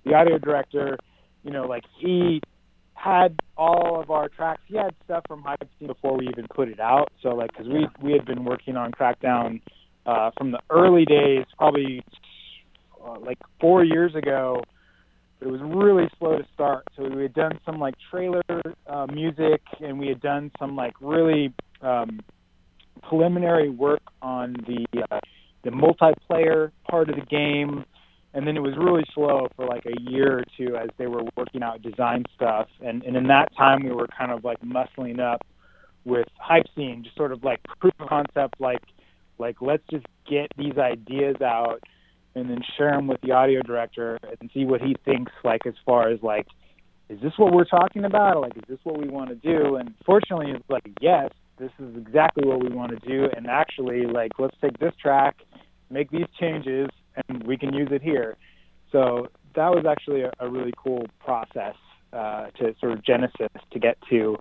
the 0.05 0.15
audio 0.15 0.39
director. 0.39 0.99
You 1.45 1.53
know, 1.53 1.65
like 1.67 1.85
he 2.01 2.41
had 2.95 3.39
all 3.57 4.01
of 4.01 4.11
our 4.11 4.29
tracks. 4.29 4.63
He 4.67 4.77
had 4.77 4.95
stuff 5.05 5.23
from 5.29 5.43
Hype 5.43 5.63
Scene 5.79 5.89
before 5.89 6.19
we 6.19 6.29
even 6.29 6.47
put 6.55 6.69
it 6.69 6.81
out. 6.81 7.11
So 7.23 7.31
like, 7.31 7.53
because 7.53 7.69
we 7.69 7.87
we 8.03 8.13
had 8.13 8.27
been 8.27 8.45
working 8.45 8.77
on 8.77 8.91
Crackdown 8.93 9.61
uh, 10.07 10.31
from 10.37 10.51
the 10.51 10.61
early 10.71 11.05
days, 11.05 11.45
probably 11.57 12.03
uh, 13.05 13.19
like 13.21 13.39
four 13.61 13.85
years 13.85 14.15
ago. 14.15 14.63
But 15.41 15.49
it 15.49 15.53
was 15.53 15.61
really 15.63 16.09
slow 16.19 16.37
to 16.39 16.47
start. 16.55 16.85
So 16.97 17.09
we 17.09 17.23
had 17.23 17.35
done 17.35 17.59
some 17.67 17.81
like 17.81 17.95
trailer 18.11 18.43
uh, 18.87 19.07
music, 19.13 19.63
and 19.81 19.99
we 19.99 20.09
had 20.09 20.21
done 20.21 20.53
some 20.59 20.77
like 20.77 20.95
really 21.01 21.53
um, 21.83 22.21
preliminary 23.03 23.71
work 23.71 24.03
on 24.23 24.55
the 24.67 25.03
uh, 25.11 25.21
the 25.65 25.71
multiplayer 25.71 26.71
part 26.89 27.11
of 27.11 27.17
the 27.17 27.27
game. 27.27 27.85
And 28.33 28.47
then 28.47 28.57
it 28.57 28.61
was 28.61 28.75
really 28.79 29.03
slow 29.13 29.49
for 29.57 29.67
like 29.67 29.85
a 29.87 30.01
year 30.09 30.39
or 30.39 30.45
two 30.57 30.77
as 30.77 30.89
they 30.99 31.09
were 31.09 31.25
working 31.37 31.65
out 31.65 31.83
design 31.83 32.25
stuff. 32.37 32.69
And 32.85 33.03
and 33.03 33.17
in 33.17 33.27
that 33.29 33.49
time 33.57 33.83
we 33.83 33.91
were 33.93 34.07
kind 34.17 34.31
of 34.31 34.45
like 34.45 34.61
muscling 34.61 35.19
up 35.21 35.45
with 36.05 36.27
hype 36.39 36.67
scene 36.77 37.03
just 37.03 37.17
sort 37.17 37.33
of 37.33 37.45
like 37.45 37.61
proof 37.79 37.93
of 38.01 38.09
concept 38.09 38.61
like 38.61 38.81
like 39.39 39.61
let's 39.61 39.83
just 39.91 40.07
get 40.29 40.51
these 40.57 40.79
ideas 40.79 41.37
out 41.43 41.83
and 42.35 42.49
then 42.49 42.61
share 42.77 42.93
them 42.93 43.07
with 43.07 43.21
the 43.23 43.33
audio 43.33 43.61
director 43.63 44.19
and 44.41 44.51
see 44.53 44.65
what 44.65 44.81
he 44.81 44.97
thinks 45.05 45.33
like 45.45 45.67
as 45.67 45.75
far 45.85 46.09
as 46.09 46.21
like 46.23 46.47
is 47.11 47.21
this 47.21 47.33
what 47.37 47.53
we're 47.53 47.65
talking 47.65 48.05
about? 48.05 48.41
Like, 48.41 48.57
is 48.57 48.63
this 48.69 48.79
what 48.85 48.97
we 48.97 49.09
want 49.09 49.31
to 49.31 49.35
do? 49.35 49.75
And 49.75 49.93
fortunately, 50.07 50.53
it's 50.53 50.71
like, 50.71 50.85
yes, 51.01 51.31
this 51.59 51.73
is 51.81 51.97
exactly 51.97 52.47
what 52.47 52.63
we 52.63 52.69
want 52.69 52.93
to 52.93 53.07
do. 53.07 53.29
And 53.37 53.49
actually, 53.49 54.07
like, 54.07 54.31
let's 54.39 54.57
take 54.63 54.79
this 54.79 54.93
track, 55.03 55.39
make 55.91 56.09
these 56.13 56.27
changes, 56.39 56.89
and 57.29 57.43
we 57.43 57.57
can 57.57 57.75
use 57.75 57.89
it 57.91 58.01
here. 58.01 58.37
So 58.93 59.27
that 59.57 59.71
was 59.71 59.85
actually 59.89 60.23
a, 60.23 60.31
a 60.39 60.49
really 60.49 60.73
cool 60.77 61.05
process 61.19 61.75
uh, 62.13 62.47
to 62.59 62.77
sort 62.79 62.93
of 62.93 63.05
genesis 63.05 63.51
to 63.73 63.79
get 63.81 63.99
to, 64.11 64.37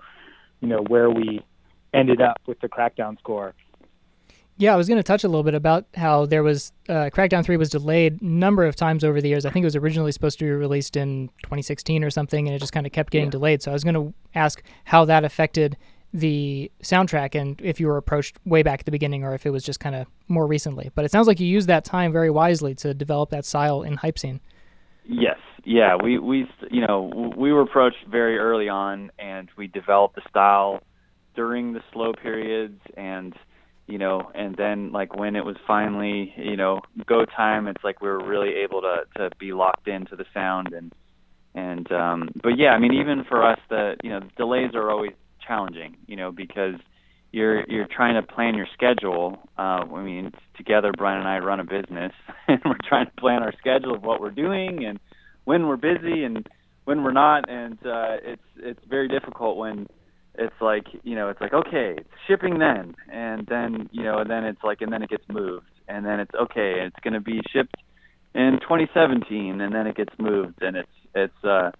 you 0.62 0.67
know, 0.67 0.84
where 0.88 1.10
we 1.10 1.41
ended 1.91 2.21
up 2.21 2.39
with 2.45 2.60
the 2.60 2.69
Crackdown 2.69 3.17
score. 3.17 3.56
Yeah, 4.60 4.74
I 4.74 4.76
was 4.76 4.89
going 4.89 4.98
to 4.98 5.04
touch 5.04 5.24
a 5.24 5.30
little 5.30 5.43
bit 5.43 5.56
about 5.56 5.86
how 5.95 6.26
there 6.26 6.43
was 6.43 6.74
uh, 6.89 7.10
Crackdown 7.13 7.45
3 7.45 7.56
was 7.56 7.69
delayed 7.69 8.22
number 8.22 8.65
of 8.65 8.76
times 8.76 9.06
over 9.06 9.22
the 9.22 9.30
years. 9.30 9.45
I 9.45 9.52
think 9.52 9.63
it 9.63 9.67
was 9.67 9.78
originally 9.78 10.12
supposed 10.12 10.38
to 10.39 10.45
be 10.45 10.52
released 10.52 10.98
in 10.98 11.30
2016 11.43 12.04
or 12.04 12.10
something, 12.10 12.45
and 12.45 12.54
it 12.54 12.60
just 12.60 12.74
kind 12.74 12.86
of 12.86 12.91
kept 12.91 13.10
getting 13.10 13.28
yeah. 13.28 13.32
delayed. 13.32 13.63
So 13.63 13.72
I 13.72 13.74
was 13.74 13.86
going 13.86 13.93
to 13.93 14.13
ask 14.36 14.62
how 14.84 15.06
that 15.06 15.24
affected 15.24 15.78
the 16.13 16.69
soundtrack 16.84 17.39
and 17.39 17.62
if 17.63 17.80
you 17.80 17.88
were 17.88 17.95
approached 17.95 18.36
way 18.43 18.62
back 18.62 18.80
at 18.80 18.86
the 18.86 18.91
beginning 18.91 19.24
or 19.24 19.34
if 19.34 19.45
it 19.45 19.52
was 19.52 19.63
just 19.63 19.80
kind 19.80 19.95
of 19.95 20.08
more 20.28 20.45
recently. 20.45 20.91
But 20.93 21.06
it 21.06 21.12
sounds 21.12 21.28
like 21.28 21.39
you 21.39 21.48
used 21.48 21.69
that 21.69 21.86
time 21.86 22.12
very 22.12 22.30
wisely 22.30 22.76
to 22.76 22.93
develop 22.93 23.30
that 23.30 23.45
style 23.45 23.84
in 23.84 23.95
hype 23.95 24.19
scene. 24.19 24.41
Yes, 25.06 25.38
yeah, 25.63 25.95
we 25.95 26.19
we 26.19 26.48
you 26.69 26.86
know 26.86 27.34
we 27.36 27.54
were 27.54 27.62
approached 27.62 28.06
very 28.08 28.38
early 28.38 28.69
on, 28.69 29.12
and 29.17 29.50
we 29.58 29.67
developed 29.67 30.15
the 30.15 30.22
style 30.30 30.82
during 31.36 31.74
the 31.74 31.82
slow 31.91 32.13
periods 32.13 32.80
and 32.95 33.34
you 33.89 33.97
know, 33.97 34.32
and 34.36 34.56
then 34.56 34.91
like 34.91 35.15
when 35.15 35.36
it 35.36 35.43
was 35.43 35.56
finally, 35.65 36.34
you 36.38 36.56
know, 36.56 36.82
go 37.08 37.25
time, 37.25 37.67
it's 37.67 37.84
like 37.84 38.02
we 38.02 38.08
were 38.08 38.23
really 38.23 38.54
able 38.63 38.82
to 38.82 38.97
to 39.17 39.32
be 39.39 39.52
locked 39.52 39.88
into 39.88 40.15
the 40.15 40.25
sound 40.34 40.73
and 40.73 40.93
and 41.56 41.91
um 41.91 42.30
but 42.43 42.58
yeah, 42.58 42.69
I 42.69 42.80
mean 42.80 42.93
even 42.93 43.23
for 43.28 43.43
us 43.43 43.60
the 43.69 43.95
you 44.04 44.12
know, 44.12 44.21
delays 44.38 44.71
are 44.75 44.91
always 44.91 45.13
challenging, 45.45 45.97
you 46.06 46.15
know, 46.15 46.32
because 46.32 46.75
you're 47.32 47.65
you're 47.67 47.88
trying 47.88 48.13
to 48.21 48.21
plan 48.21 48.54
your 48.54 48.67
schedule. 48.73 49.38
Uh 49.58 49.84
I 49.95 50.04
mean, 50.04 50.32
together 50.56 50.91
Brian 50.95 51.19
and 51.19 51.28
I 51.28 51.39
run 51.39 51.60
a 51.60 51.63
business 51.63 52.13
and 52.47 52.62
we're 52.65 52.78
trying 52.88 53.08
to 53.08 53.13
plan 53.19 53.41
our 53.41 53.54
schedule 53.58 53.95
of 53.95 54.04
what 54.04 54.21
we're 54.21 54.30
doing 54.30 54.86
and 54.86 54.99
when 55.45 55.67
we're 55.67 55.78
busy 55.78 56.23
and 56.23 56.47
when 56.86 57.04
we're 57.04 57.12
not 57.12 57.49
and 57.49 57.80
uh 57.84 58.17
it's 58.23 58.49
it's 58.58 58.86
very 58.88 59.08
difficult 59.08 59.58
when 59.58 59.88
it's 60.39 60.56
like 60.62 60.86
you 61.04 61.15
know 61.15 61.30
it's 61.30 61.41
like 61.41 61.54
okay 61.54 61.95
it's 61.97 62.10
shipping 62.28 62.60
then. 62.60 62.95
And 63.12 63.45
then 63.47 63.89
you 63.91 64.04
know 64.04 64.19
and 64.19 64.30
then 64.30 64.45
it's 64.45 64.63
like 64.63 64.82
and 64.82 64.91
then 64.91 65.04
it 65.04 65.10
gets 65.10 65.25
moved. 65.30 65.67
And 65.88 66.06
then 66.06 66.19
it's 66.19 66.34
okay 66.34 66.75
it's 66.86 66.95
going 67.04 67.13
to 67.13 67.19
be 67.19 67.41
shipped 67.52 67.75
in 68.34 68.60
2017 68.62 69.62
and 69.62 69.75
then 69.75 69.86
it 69.86 69.95
gets 69.95 70.13
moved. 70.17 70.62
And 70.62 70.78
it's 70.78 70.89
it's 71.13 71.43
uh 71.43 71.71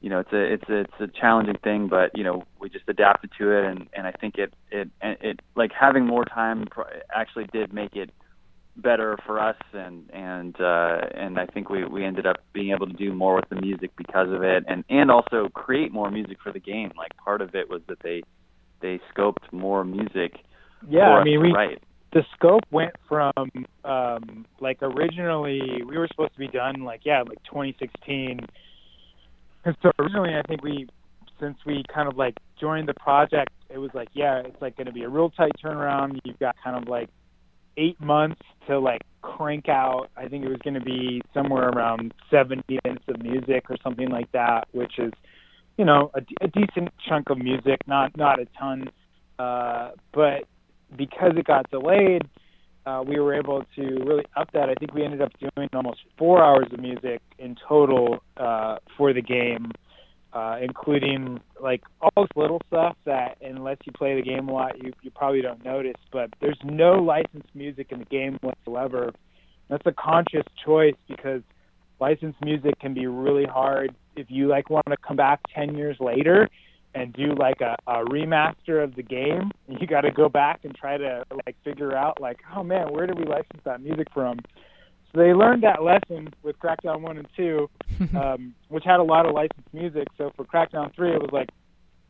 you 0.00 0.10
know 0.10 0.20
it's 0.20 0.32
a 0.32 0.52
it's 0.54 0.68
a, 0.68 0.80
it's 0.80 1.00
a 1.00 1.20
challenging 1.20 1.58
thing 1.62 1.88
but 1.88 2.16
you 2.16 2.24
know 2.24 2.44
we 2.60 2.68
just 2.68 2.88
adapted 2.88 3.30
to 3.38 3.52
it. 3.52 3.64
And 3.64 3.86
and 3.92 4.06
I 4.06 4.12
think 4.12 4.36
it 4.38 4.52
it 4.70 4.88
it 5.02 5.40
like 5.54 5.72
having 5.78 6.06
more 6.06 6.24
time 6.24 6.66
actually 7.14 7.46
did 7.52 7.72
make 7.72 7.94
it 7.94 8.10
better 8.82 9.16
for 9.26 9.40
us 9.40 9.56
and 9.72 10.08
and 10.12 10.60
uh 10.60 11.00
and 11.14 11.38
I 11.38 11.46
think 11.46 11.68
we 11.68 11.84
we 11.84 12.04
ended 12.04 12.26
up 12.26 12.36
being 12.52 12.70
able 12.72 12.86
to 12.86 12.92
do 12.92 13.12
more 13.12 13.34
with 13.34 13.48
the 13.48 13.60
music 13.60 13.90
because 13.96 14.28
of 14.30 14.42
it 14.42 14.64
and 14.68 14.84
and 14.88 15.10
also 15.10 15.48
create 15.52 15.92
more 15.92 16.10
music 16.10 16.38
for 16.42 16.52
the 16.52 16.60
game. 16.60 16.92
Like 16.96 17.16
part 17.16 17.42
of 17.42 17.54
it 17.54 17.68
was 17.68 17.82
that 17.88 17.98
they 18.02 18.22
they 18.80 19.00
scoped 19.14 19.52
more 19.52 19.84
music 19.84 20.36
yeah 20.88 21.08
I 21.08 21.24
mean 21.24 21.40
we 21.40 21.52
write. 21.52 21.82
the 22.12 22.22
scope 22.34 22.62
went 22.70 22.94
from 23.08 23.32
um 23.84 24.46
like 24.60 24.78
originally 24.82 25.82
we 25.86 25.98
were 25.98 26.08
supposed 26.08 26.34
to 26.34 26.38
be 26.38 26.48
done 26.48 26.84
like 26.84 27.00
yeah 27.04 27.22
like 27.22 27.42
2016 27.44 28.40
and 29.64 29.76
so 29.82 29.90
originally 29.98 30.34
I 30.34 30.42
think 30.46 30.62
we 30.62 30.86
since 31.40 31.56
we 31.66 31.84
kind 31.92 32.08
of 32.08 32.16
like 32.16 32.36
joined 32.60 32.88
the 32.88 32.94
project 32.94 33.50
it 33.70 33.78
was 33.78 33.90
like 33.92 34.08
yeah 34.12 34.42
it's 34.44 34.60
like 34.62 34.76
going 34.76 34.86
to 34.86 34.92
be 34.92 35.02
a 35.02 35.08
real 35.08 35.30
tight 35.30 35.52
turnaround. 35.62 36.20
You've 36.24 36.38
got 36.38 36.56
kind 36.62 36.80
of 36.80 36.88
like 36.88 37.08
eight 37.78 38.00
months 38.00 38.42
to 38.66 38.78
like 38.78 39.02
crank 39.22 39.68
out. 39.68 40.08
I 40.16 40.28
think 40.28 40.44
it 40.44 40.48
was 40.48 40.58
going 40.62 40.74
to 40.74 40.80
be 40.80 41.22
somewhere 41.32 41.68
around 41.68 42.12
70 42.30 42.78
minutes 42.84 43.04
of 43.08 43.22
music 43.22 43.70
or 43.70 43.76
something 43.82 44.10
like 44.10 44.30
that, 44.32 44.68
which 44.72 44.98
is, 44.98 45.12
you 45.76 45.84
know, 45.84 46.10
a, 46.14 46.20
a 46.44 46.48
decent 46.48 46.90
chunk 47.08 47.30
of 47.30 47.38
music, 47.38 47.78
not 47.86 48.16
not 48.16 48.40
a 48.40 48.46
ton. 48.58 48.90
Uh, 49.38 49.92
but 50.12 50.44
because 50.96 51.32
it 51.36 51.44
got 51.44 51.70
delayed, 51.70 52.22
uh, 52.84 53.02
we 53.06 53.20
were 53.20 53.34
able 53.34 53.64
to 53.76 53.82
really 54.04 54.24
up 54.36 54.50
that. 54.52 54.68
I 54.68 54.74
think 54.74 54.92
we 54.94 55.04
ended 55.04 55.22
up 55.22 55.32
doing 55.38 55.68
almost 55.72 56.00
four 56.18 56.42
hours 56.42 56.66
of 56.72 56.80
music 56.80 57.20
in 57.38 57.56
total 57.68 58.18
uh, 58.36 58.78
for 58.96 59.12
the 59.12 59.22
game 59.22 59.72
uh, 60.38 60.56
including 60.62 61.40
like 61.60 61.82
all 62.00 62.12
this 62.24 62.30
little 62.36 62.62
stuff 62.68 62.96
that 63.04 63.38
unless 63.42 63.76
you 63.84 63.90
play 63.90 64.14
the 64.14 64.22
game 64.22 64.48
a 64.48 64.52
lot, 64.52 64.80
you 64.80 64.92
you 65.02 65.10
probably 65.10 65.42
don't 65.42 65.64
notice. 65.64 66.00
But 66.12 66.30
there's 66.40 66.58
no 66.62 66.92
licensed 67.02 67.52
music 67.56 67.88
in 67.90 67.98
the 67.98 68.04
game 68.04 68.38
whatsoever. 68.40 69.12
That's 69.68 69.84
a 69.84 69.92
conscious 69.92 70.44
choice 70.64 70.94
because 71.08 71.42
licensed 71.98 72.40
music 72.40 72.78
can 72.78 72.94
be 72.94 73.08
really 73.08 73.46
hard 73.46 73.92
if 74.14 74.26
you 74.28 74.46
like 74.46 74.70
want 74.70 74.86
to 74.86 74.96
come 74.96 75.16
back 75.16 75.40
10 75.52 75.76
years 75.76 75.96
later 75.98 76.48
and 76.94 77.12
do 77.12 77.34
like 77.34 77.60
a, 77.60 77.74
a 77.88 78.04
remaster 78.04 78.82
of 78.82 78.94
the 78.94 79.02
game 79.02 79.50
you 79.66 79.86
got 79.88 80.02
to 80.02 80.12
go 80.12 80.28
back 80.28 80.60
and 80.62 80.74
try 80.74 80.96
to 80.96 81.24
like 81.44 81.56
figure 81.64 81.94
out 81.96 82.20
like 82.20 82.38
oh 82.56 82.62
man 82.62 82.92
where 82.92 83.06
did 83.06 83.18
we 83.18 83.24
license 83.24 83.60
that 83.64 83.82
music 83.82 84.06
from 84.14 84.38
so 85.12 85.20
they 85.20 85.32
learned 85.32 85.62
that 85.62 85.82
lesson 85.82 86.32
with 86.42 86.58
Crackdown 86.58 87.00
One 87.00 87.18
and 87.18 87.28
Two, 87.36 87.70
um, 88.16 88.54
which 88.68 88.84
had 88.84 89.00
a 89.00 89.02
lot 89.02 89.26
of 89.26 89.34
licensed 89.34 89.72
music. 89.72 90.06
So 90.18 90.32
for 90.36 90.44
Crackdown 90.44 90.94
Three, 90.94 91.12
it 91.12 91.20
was 91.20 91.30
like, 91.32 91.48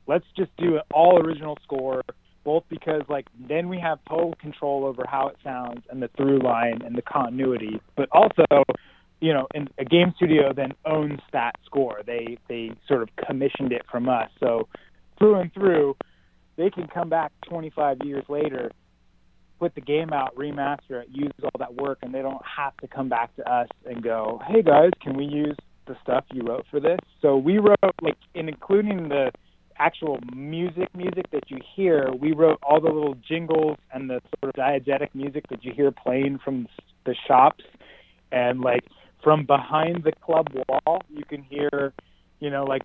let's 0.07 0.25
just 0.37 0.51
do 0.57 0.77
an 0.77 0.83
all 0.93 1.21
original 1.21 1.57
score, 1.63 2.03
both 2.45 2.65
because 2.69 3.03
like 3.09 3.27
then 3.49 3.69
we 3.69 3.79
have 3.79 3.99
total 4.09 4.35
control 4.41 4.85
over 4.85 5.05
how 5.09 5.29
it 5.29 5.37
sounds 5.45 5.83
and 5.91 6.03
the 6.03 6.09
through 6.17 6.41
line 6.41 6.83
and 6.85 6.97
the 6.97 7.03
continuity, 7.03 7.81
but 7.97 8.09
also, 8.11 8.45
you 9.21 9.33
know, 9.33 9.47
and 9.55 9.71
a 9.79 9.85
game 9.85 10.13
studio 10.17 10.53
then 10.53 10.73
owns 10.85 11.21
that 11.33 11.55
score. 11.65 12.01
They 12.05 12.39
they 12.49 12.73
sort 12.89 13.03
of 13.03 13.11
commissioned 13.17 13.73
it 13.73 13.83
from 13.91 14.09
us. 14.09 14.31
So 14.41 14.67
through 15.19 15.37
and 15.37 15.53
through, 15.53 15.97
they 16.57 16.71
can 16.71 16.89
come 16.89 17.09
back 17.09 17.31
25 17.49 17.99
years 18.05 18.25
later 18.29 18.73
put 19.59 19.75
the 19.75 19.81
game 19.81 20.13
out, 20.13 20.35
remaster 20.37 21.03
it, 21.03 21.09
use 21.11 21.33
all 21.43 21.51
that 21.59 21.75
work, 21.75 21.99
and 22.03 22.15
they 22.15 22.23
don't 22.23 22.43
have 22.45 22.77
to 22.79 22.87
come 22.87 23.09
back 23.09 23.35
to 23.37 23.51
us 23.51 23.69
and 23.85 24.03
go, 24.03 24.41
"Hey 24.47 24.63
guys, 24.63 24.91
can 25.01 25.17
we 25.17 25.25
use 25.25 25.57
the 25.87 25.97
stuff 26.03 26.25
you 26.33 26.43
wrote 26.43 26.67
for 26.71 26.81
this?" 26.81 26.99
So 27.21 27.37
we 27.37 27.59
wrote 27.59 27.79
like, 28.03 28.17
in 28.35 28.49
including 28.49 29.09
the 29.09 29.33
actual 29.79 30.19
music, 30.35 30.89
music 30.95 31.31
that 31.31 31.51
you 31.51 31.59
hear, 31.75 32.11
we 32.13 32.33
wrote 32.33 32.59
all 32.63 32.81
the 32.81 32.91
little 32.91 33.15
jingles 33.15 33.79
and 33.93 34.11
the 34.11 34.21
sort 34.41 34.55
of 34.55 34.61
diegetic 34.61 35.15
music 35.15 35.47
that 35.51 35.65
you 35.65 35.73
hear 35.73 35.93
playing 35.93 36.39
from 36.45 36.67
the 37.05 37.15
shops, 37.27 37.65
and 38.33 38.61
like 38.61 38.85
from 39.23 39.45
behind 39.47 40.05
the 40.05 40.13
club 40.25 40.49
wall, 40.69 41.03
you 41.09 41.25
can 41.25 41.43
hear, 41.43 41.93
you 42.41 42.51
know, 42.51 42.65
like 42.65 42.83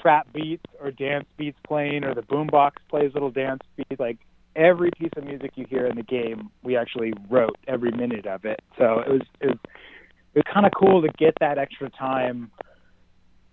trap 0.00 0.28
beats 0.32 0.64
or 0.80 0.90
dance 0.90 1.26
beats 1.36 1.58
playing, 1.66 2.04
or 2.04 2.14
the 2.14 2.22
boombox 2.22 2.72
plays 2.88 3.12
little 3.14 3.30
dance 3.30 3.62
beats, 3.76 3.98
like 3.98 4.18
every 4.58 4.90
piece 4.90 5.12
of 5.16 5.24
music 5.24 5.52
you 5.54 5.64
hear 5.70 5.86
in 5.86 5.96
the 5.96 6.02
game, 6.02 6.50
we 6.62 6.76
actually 6.76 7.14
wrote 7.30 7.56
every 7.66 7.92
minute 7.92 8.26
of 8.26 8.44
it. 8.44 8.60
So 8.76 8.98
it 8.98 9.10
was 9.10 9.22
it 9.40 9.46
was, 9.46 9.58
it 10.34 10.38
was 10.38 10.44
kind 10.52 10.66
of 10.66 10.72
cool 10.76 11.00
to 11.00 11.08
get 11.16 11.34
that 11.40 11.56
extra 11.56 11.88
time 11.90 12.50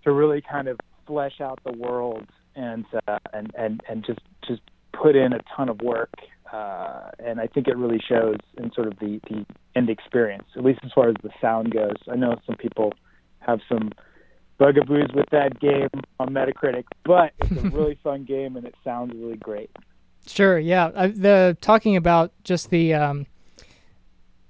to 0.03 0.11
really 0.11 0.41
kind 0.41 0.67
of 0.67 0.77
flesh 1.07 1.39
out 1.39 1.59
the 1.63 1.71
world 1.71 2.25
and 2.55 2.85
uh, 3.07 3.19
and 3.31 3.53
and 3.57 3.81
and 3.87 4.05
just 4.05 4.19
just 4.47 4.61
put 4.91 5.15
in 5.15 5.31
a 5.31 5.39
ton 5.55 5.69
of 5.69 5.79
work. 5.81 6.13
Uh, 6.51 7.09
and 7.19 7.39
I 7.39 7.47
think 7.47 7.67
it 7.67 7.77
really 7.77 8.01
shows 8.07 8.37
in 8.57 8.71
sort 8.73 8.87
of 8.87 8.97
the 8.99 9.19
the 9.29 9.45
end 9.75 9.89
experience, 9.89 10.47
at 10.55 10.63
least 10.63 10.79
as 10.83 10.91
far 10.93 11.09
as 11.09 11.15
the 11.21 11.29
sound 11.39 11.71
goes. 11.71 11.97
I 12.11 12.15
know 12.15 12.39
some 12.45 12.55
people 12.55 12.93
have 13.39 13.59
some 13.69 13.91
bugaboos 14.57 15.09
with 15.13 15.29
that 15.31 15.59
game 15.59 15.89
on 16.19 16.29
Metacritic, 16.29 16.85
but 17.03 17.33
it's 17.39 17.51
a 17.51 17.69
really 17.75 17.99
fun 18.03 18.23
game 18.23 18.55
and 18.55 18.65
it 18.65 18.75
sounds 18.83 19.13
really 19.13 19.37
great. 19.37 19.69
Sure. 20.27 20.57
Yeah. 20.57 20.89
The 20.89 21.57
talking 21.61 21.95
about 21.95 22.31
just 22.43 22.69
the 22.69 22.93
um, 22.93 23.27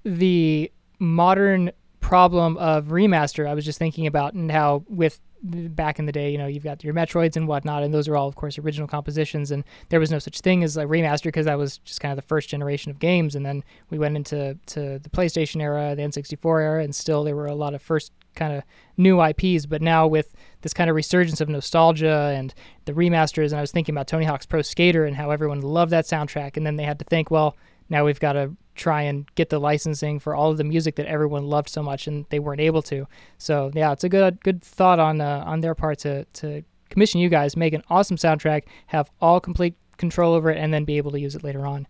the 0.03 0.71
modern 0.99 1.71
problem 1.99 2.57
of 2.57 2.85
remaster. 2.87 3.47
I 3.47 3.53
was 3.53 3.65
just 3.65 3.79
thinking 3.79 4.07
about 4.07 4.33
and 4.33 4.51
how 4.51 4.83
with 4.87 5.19
back 5.43 5.99
in 5.99 6.05
the 6.05 6.11
day, 6.11 6.31
you 6.31 6.37
know, 6.37 6.47
you've 6.47 6.63
got 6.63 6.83
your 6.83 6.93
Metroids 6.93 7.35
and 7.35 7.47
whatnot, 7.47 7.83
and 7.83 7.93
those 7.93 8.07
are 8.07 8.15
all, 8.15 8.27
of 8.27 8.35
course, 8.35 8.57
original 8.57 8.87
compositions. 8.87 9.51
And 9.51 9.63
there 9.89 9.99
was 9.99 10.11
no 10.11 10.19
such 10.19 10.41
thing 10.41 10.63
as 10.63 10.77
a 10.77 10.85
remaster 10.85 11.25
because 11.25 11.45
that 11.45 11.57
was 11.57 11.77
just 11.79 11.99
kind 11.99 12.11
of 12.11 12.15
the 12.15 12.27
first 12.27 12.49
generation 12.49 12.91
of 12.91 12.99
games. 12.99 13.35
And 13.35 13.45
then 13.45 13.63
we 13.89 13.99
went 13.99 14.15
into 14.15 14.57
to 14.67 14.99
the 14.99 15.09
PlayStation 15.09 15.61
era, 15.61 15.95
the 15.95 16.01
N64 16.01 16.61
era, 16.61 16.83
and 16.83 16.95
still 16.95 17.23
there 17.23 17.35
were 17.35 17.47
a 17.47 17.55
lot 17.55 17.73
of 17.73 17.81
first 17.81 18.11
kind 18.35 18.53
of 18.53 18.63
new 18.97 19.23
IPs. 19.23 19.65
But 19.65 19.81
now 19.81 20.07
with 20.07 20.33
this 20.61 20.73
kind 20.73 20.89
of 20.89 20.95
resurgence 20.95 21.41
of 21.41 21.49
nostalgia 21.49 22.33
and 22.35 22.53
the 22.85 22.93
remasters, 22.93 23.51
and 23.51 23.55
I 23.55 23.61
was 23.61 23.71
thinking 23.71 23.93
about 23.93 24.07
Tony 24.07 24.25
Hawk's 24.25 24.45
Pro 24.45 24.61
Skater 24.61 25.05
and 25.05 25.15
how 25.15 25.31
everyone 25.31 25.61
loved 25.61 25.91
that 25.91 26.05
soundtrack, 26.05 26.57
and 26.57 26.65
then 26.65 26.75
they 26.75 26.83
had 26.83 26.99
to 26.99 27.05
think, 27.05 27.29
well, 27.29 27.55
now 27.89 28.05
we've 28.05 28.19
got 28.19 28.33
to 28.33 28.55
try 28.75 29.01
and 29.01 29.25
get 29.35 29.49
the 29.49 29.59
licensing 29.59 30.19
for 30.19 30.35
all 30.35 30.51
of 30.51 30.57
the 30.57 30.63
music 30.63 30.95
that 30.95 31.05
everyone 31.07 31.47
loved 31.47 31.69
so 31.69 31.81
much, 31.81 32.07
and 32.07 32.25
they 32.29 32.39
weren't 32.39 32.61
able 32.61 32.81
to. 32.83 33.07
So 33.37 33.71
yeah, 33.73 33.91
it's 33.91 34.03
a 34.03 34.09
good 34.09 34.43
good 34.43 34.61
thought 34.61 34.99
on 34.99 35.21
uh, 35.21 35.43
on 35.45 35.61
their 35.61 35.75
part 35.75 35.99
to 35.99 36.25
to 36.25 36.63
commission 36.89 37.19
you 37.19 37.29
guys, 37.29 37.57
make 37.57 37.73
an 37.73 37.83
awesome 37.89 38.17
soundtrack, 38.17 38.63
have 38.87 39.09
all 39.21 39.39
complete 39.39 39.75
control 39.97 40.33
over 40.33 40.51
it, 40.51 40.57
and 40.57 40.73
then 40.73 40.85
be 40.85 40.97
able 40.97 41.11
to 41.11 41.19
use 41.19 41.35
it 41.35 41.43
later 41.43 41.65
on. 41.65 41.87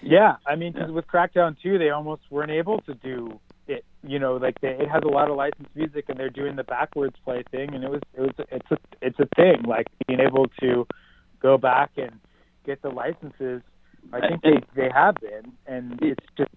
Yeah, 0.00 0.36
I 0.46 0.56
mean, 0.56 0.72
cause 0.72 0.90
with 0.90 1.06
Crackdown 1.06 1.56
2, 1.62 1.78
they 1.78 1.90
almost 1.90 2.22
weren't 2.30 2.50
able 2.50 2.80
to 2.82 2.94
do 2.94 3.38
it. 3.68 3.84
You 4.02 4.18
know, 4.18 4.34
like 4.34 4.60
they, 4.60 4.70
it 4.70 4.90
has 4.90 5.02
a 5.04 5.08
lot 5.08 5.30
of 5.30 5.36
licensed 5.36 5.70
music, 5.76 6.06
and 6.08 6.18
they're 6.18 6.30
doing 6.30 6.56
the 6.56 6.64
backwards 6.64 7.14
play 7.24 7.44
thing, 7.50 7.74
and 7.74 7.84
it 7.84 7.90
was 7.90 8.00
it 8.14 8.20
was 8.20 8.32
it's 8.50 8.70
a 8.70 8.78
it's 9.00 9.18
a 9.20 9.28
thing. 9.36 9.62
Like 9.62 9.86
being 10.06 10.20
able 10.20 10.46
to 10.60 10.86
go 11.40 11.56
back 11.56 11.92
and 11.96 12.18
get 12.64 12.82
the 12.82 12.88
licenses. 12.88 13.62
I 14.12 14.20
think 14.28 14.42
they 14.42 14.60
they 14.74 14.88
have 14.94 15.16
been, 15.16 15.52
and 15.66 15.98
it's 16.02 16.24
just. 16.36 16.50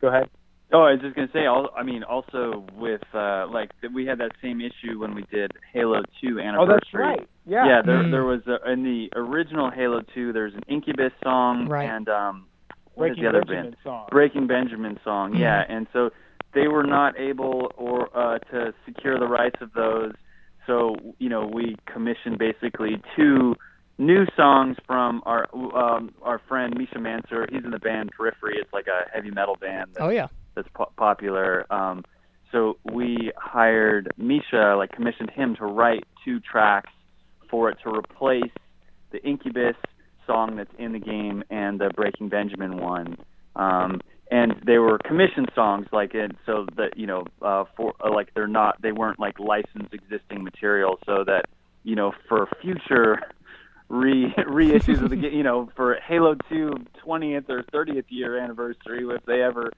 Go 0.00 0.08
ahead. 0.08 0.28
Oh, 0.72 0.82
I 0.82 0.92
was 0.92 1.00
just 1.00 1.14
gonna 1.16 1.28
say. 1.32 1.46
I 1.46 1.82
mean, 1.82 2.02
also 2.02 2.66
with 2.76 3.02
uh, 3.14 3.46
like 3.48 3.70
we 3.94 4.04
had 4.06 4.18
that 4.18 4.32
same 4.42 4.60
issue 4.60 4.98
when 4.98 5.14
we 5.14 5.22
did 5.30 5.52
Halo 5.72 6.02
2 6.20 6.40
anniversary. 6.40 6.58
Oh, 6.58 6.66
that's 6.66 6.94
right. 6.94 7.28
Yeah. 7.46 7.66
Yeah. 7.66 7.82
There, 7.84 8.02
Mm. 8.02 8.10
there 8.10 8.24
was 8.24 8.40
a, 8.46 8.70
in 8.70 8.82
the 8.82 9.08
original 9.14 9.70
Halo 9.70 10.02
2. 10.14 10.32
There's 10.32 10.54
an 10.54 10.62
Incubus 10.68 11.12
song 11.22 11.68
Right. 11.68 11.88
and 11.88 12.08
um, 12.08 12.46
what 12.94 13.10
is 13.10 13.16
Breaking 13.16 13.22
the 13.22 13.28
other 13.28 13.40
Benjamin 13.40 13.62
band? 13.64 13.76
song. 13.84 14.06
Breaking 14.10 14.46
Benjamin 14.48 14.98
song. 15.04 15.32
Mhm. 15.34 15.38
Yeah, 15.38 15.64
and 15.68 15.86
so 15.92 16.10
they 16.52 16.66
were 16.68 16.82
not 16.84 17.18
able 17.18 17.72
or 17.76 18.08
uh, 18.16 18.38
to 18.50 18.74
secure 18.84 19.18
the 19.18 19.28
rights 19.28 19.56
of 19.60 19.72
those. 19.72 20.12
So 20.66 20.96
you 21.18 21.28
know, 21.28 21.46
we 21.46 21.76
commissioned 21.86 22.38
basically 22.38 23.00
two 23.14 23.54
new 23.98 24.26
songs 24.36 24.76
from 24.86 25.22
our 25.24 25.48
um, 25.54 26.12
our 26.22 26.40
friend 26.48 26.74
Misha 26.76 26.98
Mansour. 26.98 27.46
He's 27.50 27.64
in 27.64 27.70
the 27.70 27.78
band 27.78 28.10
Periphery. 28.16 28.56
It's 28.58 28.72
like 28.72 28.86
a 28.86 29.08
heavy 29.12 29.30
metal 29.30 29.56
band. 29.60 29.90
That's 29.94 30.04
Oh 30.04 30.10
yeah. 30.10 30.28
that's 30.54 30.68
po- 30.74 30.92
popular. 30.96 31.66
Um, 31.72 32.04
so 32.52 32.78
we 32.84 33.32
hired 33.36 34.12
Misha, 34.16 34.74
like 34.76 34.92
commissioned 34.92 35.30
him 35.30 35.56
to 35.56 35.64
write 35.64 36.04
two 36.24 36.40
tracks 36.40 36.92
for 37.50 37.70
it 37.70 37.78
to 37.84 37.90
replace 37.90 38.52
the 39.12 39.22
Incubus 39.24 39.76
song 40.26 40.56
that's 40.56 40.70
in 40.78 40.92
the 40.92 40.98
game 40.98 41.44
and 41.50 41.80
the 41.80 41.90
Breaking 41.94 42.28
Benjamin 42.28 42.78
one. 42.78 43.16
Um, 43.54 44.00
and 44.30 44.54
they 44.66 44.78
were 44.78 44.98
commissioned 44.98 45.50
songs, 45.54 45.86
like 45.92 46.14
it, 46.14 46.32
so 46.44 46.66
that 46.76 46.96
you 46.96 47.06
know, 47.06 47.24
uh, 47.42 47.64
for 47.76 47.94
uh, 48.04 48.12
like 48.12 48.34
they're 48.34 48.48
not, 48.48 48.80
they 48.82 48.92
weren't 48.92 49.20
like 49.20 49.38
licensed 49.38 49.92
existing 49.92 50.42
material, 50.42 50.98
so 51.06 51.22
that 51.24 51.44
you 51.84 51.94
know, 51.94 52.12
for 52.28 52.48
future 52.60 53.20
re 53.88 54.32
reissues 54.38 55.02
of 55.02 55.10
the 55.10 55.16
game, 55.16 55.32
you 55.34 55.42
know, 55.42 55.68
for 55.76 55.94
Halo 56.06 56.34
2 56.48 56.72
20th 57.06 57.48
or 57.48 57.62
30th 57.64 58.04
year 58.08 58.38
anniversary, 58.38 59.04
if 59.08 59.24
they 59.26 59.42
ever 59.42 59.70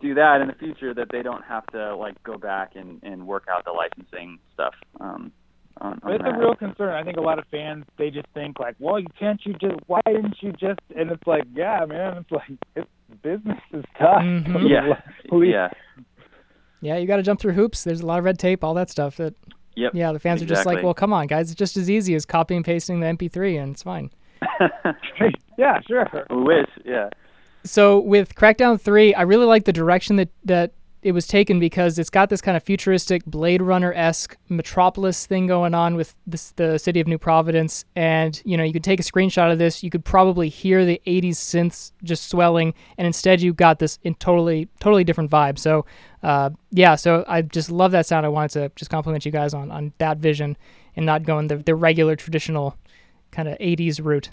do 0.00 0.14
that 0.14 0.40
in 0.42 0.48
the 0.48 0.54
future, 0.54 0.92
that 0.94 1.08
they 1.10 1.22
don't 1.22 1.44
have 1.44 1.66
to 1.68 1.96
like 1.96 2.22
go 2.22 2.36
back 2.36 2.72
and 2.74 3.02
and 3.02 3.26
work 3.26 3.44
out 3.50 3.64
the 3.64 3.72
licensing 3.72 4.38
stuff. 4.54 4.74
Um, 5.00 5.32
on, 5.78 5.98
on 6.02 6.12
It's 6.14 6.24
that. 6.24 6.34
a 6.34 6.38
real 6.38 6.54
concern. 6.54 6.90
I 6.94 7.02
think 7.02 7.16
a 7.18 7.20
lot 7.20 7.38
of 7.38 7.44
fans 7.50 7.84
they 7.98 8.10
just 8.10 8.26
think 8.34 8.58
like, 8.58 8.76
well, 8.78 8.98
you 8.98 9.08
can't 9.18 9.40
you 9.44 9.52
just 9.54 9.76
why 9.86 10.00
didn't 10.06 10.36
you 10.40 10.52
just? 10.52 10.80
And 10.96 11.10
it's 11.10 11.26
like, 11.26 11.44
yeah, 11.54 11.84
man, 11.86 12.18
it's 12.18 12.30
like 12.30 12.50
it's 12.74 12.88
business 13.22 13.58
is 13.72 13.84
tough. 13.98 14.22
Mhm. 14.22 14.68
yeah, 14.68 15.00
yeah, 15.32 15.68
Yeah, 16.80 16.96
you 16.96 17.06
got 17.06 17.16
to 17.16 17.22
jump 17.22 17.40
through 17.40 17.52
hoops. 17.54 17.84
There's 17.84 18.00
a 18.00 18.06
lot 18.06 18.18
of 18.18 18.24
red 18.24 18.38
tape, 18.38 18.62
all 18.64 18.74
that 18.74 18.90
stuff. 18.90 19.16
That 19.16 19.34
yep. 19.76 19.92
yeah, 19.94 20.12
the 20.12 20.18
fans 20.18 20.42
are 20.42 20.46
just 20.46 20.66
like, 20.66 20.82
well, 20.82 20.94
come 20.94 21.12
on, 21.12 21.26
guys, 21.26 21.50
it's 21.50 21.58
just 21.58 21.76
as 21.76 21.88
easy 21.88 22.14
as 22.14 22.26
copying 22.26 22.58
and 22.58 22.64
pasting 22.64 23.00
the 23.00 23.06
MP3, 23.06 23.62
and 23.62 23.72
it's 23.72 23.82
fine. 23.82 24.10
yeah, 25.58 25.80
sure. 25.86 26.08
we 26.30 26.42
wish, 26.42 26.68
yeah. 26.84 27.08
So 27.64 28.00
with 28.00 28.34
Crackdown 28.34 28.80
3, 28.80 29.14
I 29.14 29.22
really 29.22 29.46
like 29.46 29.64
the 29.64 29.72
direction 29.72 30.16
that 30.16 30.28
that 30.44 30.72
it 31.02 31.12
was 31.12 31.26
taken 31.26 31.60
because 31.60 31.98
it's 31.98 32.10
got 32.10 32.30
this 32.30 32.40
kind 32.40 32.56
of 32.56 32.62
futuristic 32.62 33.24
Blade 33.24 33.62
Runner 33.62 33.92
esque 33.92 34.36
Metropolis 34.48 35.26
thing 35.26 35.46
going 35.46 35.74
on 35.74 35.94
with 35.94 36.14
this, 36.26 36.52
the 36.52 36.78
city 36.78 37.00
of 37.00 37.06
New 37.06 37.18
Providence, 37.18 37.84
and 37.94 38.40
you 38.44 38.56
know 38.56 38.64
you 38.64 38.72
could 38.72 38.84
take 38.84 39.00
a 39.00 39.02
screenshot 39.02 39.52
of 39.52 39.58
this, 39.58 39.82
you 39.82 39.90
could 39.90 40.04
probably 40.04 40.48
hear 40.48 40.84
the 40.84 41.00
80s 41.06 41.36
synths 41.36 41.92
just 42.02 42.28
swelling, 42.28 42.74
and 42.98 43.06
instead 43.06 43.40
you 43.40 43.52
got 43.52 43.78
this 43.78 43.98
in 44.02 44.14
totally 44.16 44.68
totally 44.80 45.04
different 45.04 45.30
vibe. 45.30 45.58
So 45.58 45.86
uh, 46.22 46.50
yeah, 46.70 46.94
so 46.94 47.24
I 47.28 47.42
just 47.42 47.70
love 47.70 47.92
that 47.92 48.06
sound. 48.06 48.26
I 48.26 48.30
wanted 48.30 48.50
to 48.52 48.72
just 48.74 48.90
compliment 48.90 49.24
you 49.24 49.32
guys 49.32 49.54
on 49.54 49.70
on 49.70 49.92
that 49.98 50.18
vision 50.18 50.56
and 50.96 51.06
not 51.06 51.22
going 51.22 51.46
the 51.46 51.56
the 51.56 51.74
regular 51.74 52.16
traditional 52.16 52.76
kind 53.30 53.48
of 53.48 53.58
80s 53.58 54.02
route. 54.02 54.30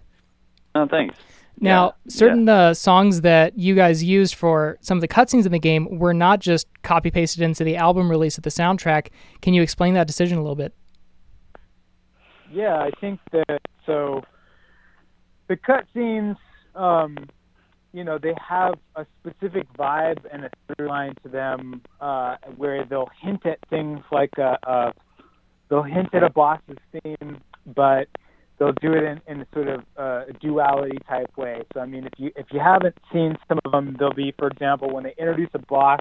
Oh, 0.76 0.88
thanks. 0.88 1.16
Now, 1.60 1.94
Yeah, 2.06 2.12
certain 2.12 2.50
uh, 2.50 2.74
songs 2.74 3.22
that 3.22 3.58
you 3.58 3.76
guys 3.76 4.04
used 4.04 4.36
for 4.36 4.78
some 4.82 4.98
of 4.98 5.02
the 5.02 5.08
cutscenes 5.08 5.46
in 5.46 5.52
the 5.52 5.60
game 5.60 6.00
were 6.00 6.14
not 6.14 6.40
just 6.40 6.68
copy 6.82 7.12
pasted 7.12 7.42
into 7.42 7.64
the 7.64 7.78
album 7.78 8.10
release 8.10 8.38
of 8.38 8.44
the 8.44 8.50
soundtrack. 8.50 9.10
Can 9.42 9.54
you 9.54 9.62
explain 9.62 9.94
that 9.94 10.08
decision 10.08 10.38
a 10.38 10.42
little 10.42 10.56
bit? 10.56 10.74
Yeah, 12.52 12.76
I 12.76 12.92
think 13.00 13.20
that 13.32 13.62
so. 13.86 14.24
The 15.48 15.58
cutscenes, 15.58 16.38
um, 16.76 17.18
you 17.94 18.04
know, 18.04 18.18
they 18.18 18.34
have 18.48 18.76
a 18.96 19.06
specific 19.20 19.72
vibe 19.74 20.20
and 20.32 20.46
a 20.46 20.50
through 20.76 20.88
line 20.88 21.14
to 21.24 21.30
them, 21.30 21.82
uh, 22.00 22.38
where 22.56 22.86
they'll 22.86 23.10
hint 23.22 23.46
at 23.46 23.60
things 23.70 24.00
like 24.12 24.32
a, 24.38 24.58
a 24.64 24.94
they'll 25.70 25.84
hint 25.84 26.14
at 26.14 26.24
a 26.24 26.30
boss's 26.30 26.78
theme, 26.92 27.42
but 27.66 28.08
they'll 28.58 28.74
do 28.82 28.94
it 28.94 29.04
in, 29.04 29.22
in 29.28 29.42
a 29.42 29.48
sort 29.54 29.68
of 29.68 29.84
uh, 29.98 30.24
duality 30.42 30.98
type 31.08 31.36
way. 31.38 31.64
So 31.74 31.80
I 31.80 31.86
mean, 31.86 32.06
if 32.06 32.14
you 32.18 32.32
if 32.36 32.48
you 32.52 32.60
haven't 32.60 32.98
seen 33.12 33.38
some 33.48 33.60
of 33.66 33.72
them, 33.72 33.96
they'll 34.00 34.14
be, 34.14 34.34
for 34.38 34.48
example, 34.48 34.94
when 34.94 35.04
they 35.04 35.14
introduce 35.18 35.50
a 35.54 35.60
boss, 35.60 36.00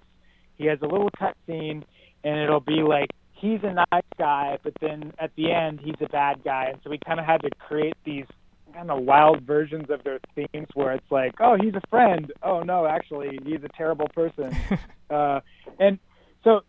he 0.57 0.66
has 0.66 0.78
a 0.82 0.86
little 0.86 1.11
cutscene, 1.11 1.82
and 2.24 2.40
it'll 2.40 2.61
be 2.61 2.82
like 2.82 3.11
he's 3.32 3.61
a 3.64 3.72
nice 3.72 4.05
guy, 4.18 4.59
but 4.62 4.72
then 4.80 5.12
at 5.18 5.32
the 5.36 5.50
end 5.50 5.80
he's 5.82 5.96
a 6.00 6.09
bad 6.09 6.44
guy, 6.44 6.66
and 6.70 6.80
so 6.84 6.90
we 6.90 6.98
kind 7.05 7.18
of 7.18 7.26
had 7.26 7.42
to 7.42 7.50
create 7.59 7.96
these 8.05 8.26
kind 8.72 8.90
of 8.90 9.03
wild 9.03 9.42
versions 9.42 9.90
of 9.90 10.03
their 10.05 10.18
themes 10.34 10.68
where 10.74 10.92
it's 10.92 11.11
like, 11.11 11.32
oh, 11.40 11.57
he's 11.61 11.74
a 11.74 11.82
friend. 11.90 12.32
Oh 12.42 12.61
no, 12.61 12.86
actually, 12.86 13.38
he's 13.44 13.62
a 13.64 13.68
terrible 13.76 14.09
person. 14.09 14.57
uh, 15.11 15.40
and 15.78 15.98
so, 16.44 16.61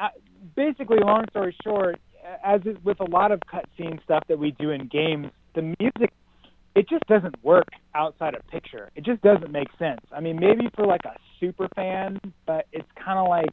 uh, 0.00 0.08
basically, 0.54 0.98
long 0.98 1.24
story 1.30 1.54
short, 1.62 1.98
as 2.44 2.60
is 2.64 2.76
with 2.84 3.00
a 3.00 3.10
lot 3.10 3.32
of 3.32 3.40
cutscene 3.52 4.02
stuff 4.04 4.24
that 4.28 4.38
we 4.38 4.52
do 4.52 4.70
in 4.70 4.88
games, 4.88 5.28
the 5.54 5.74
music 5.78 6.12
it 6.74 6.88
just 6.88 7.04
doesn't 7.08 7.34
work 7.42 7.66
outside 7.96 8.34
a 8.34 8.42
picture. 8.52 8.88
It 8.94 9.04
just 9.04 9.20
doesn't 9.22 9.50
make 9.50 9.66
sense. 9.80 10.00
I 10.12 10.20
mean, 10.20 10.38
maybe 10.38 10.68
for 10.76 10.86
like 10.86 11.04
a 11.04 11.16
super 11.40 11.68
fan, 11.74 12.20
but 12.46 12.66
it's 12.72 12.86
kind 13.04 13.18
of 13.18 13.28
like 13.28 13.52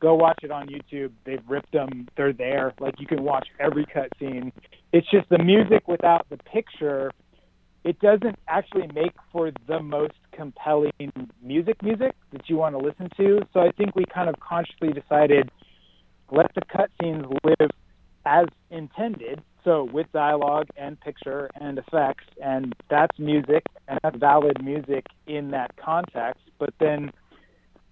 go 0.00 0.14
watch 0.14 0.40
it 0.42 0.50
on 0.50 0.68
YouTube. 0.68 1.12
They've 1.24 1.42
ripped 1.46 1.72
them. 1.72 2.08
They're 2.16 2.32
there. 2.32 2.74
Like 2.80 2.98
you 2.98 3.06
can 3.06 3.22
watch 3.22 3.46
every 3.60 3.86
cutscene. 3.86 4.50
It's 4.92 5.08
just 5.10 5.28
the 5.28 5.38
music 5.38 5.86
without 5.86 6.26
the 6.28 6.38
picture. 6.38 7.12
It 7.84 8.00
doesn't 8.00 8.36
actually 8.48 8.88
make 8.88 9.12
for 9.30 9.52
the 9.68 9.80
most 9.80 10.14
compelling 10.32 10.90
music 11.40 11.80
music 11.82 12.16
that 12.32 12.48
you 12.48 12.56
want 12.56 12.74
to 12.74 12.78
listen 12.78 13.08
to. 13.16 13.46
So 13.54 13.60
I 13.60 13.70
think 13.70 13.94
we 13.94 14.04
kind 14.12 14.28
of 14.28 14.40
consciously 14.40 14.88
decided 14.88 15.50
let 16.32 16.52
the 16.54 16.62
cutscenes 16.62 17.24
live 17.44 17.70
as 18.26 18.46
intended. 18.70 19.42
So 19.64 19.84
with 19.84 20.10
dialogue 20.12 20.68
and 20.76 21.00
picture 21.00 21.50
and 21.54 21.78
effects, 21.78 22.24
and 22.42 22.74
that's 22.90 23.18
music 23.18 23.64
and 23.88 23.98
that's 24.02 24.16
valid 24.16 24.62
music 24.62 25.06
in 25.26 25.50
that 25.52 25.76
context. 25.76 26.42
But 26.58 26.74
then 26.78 27.12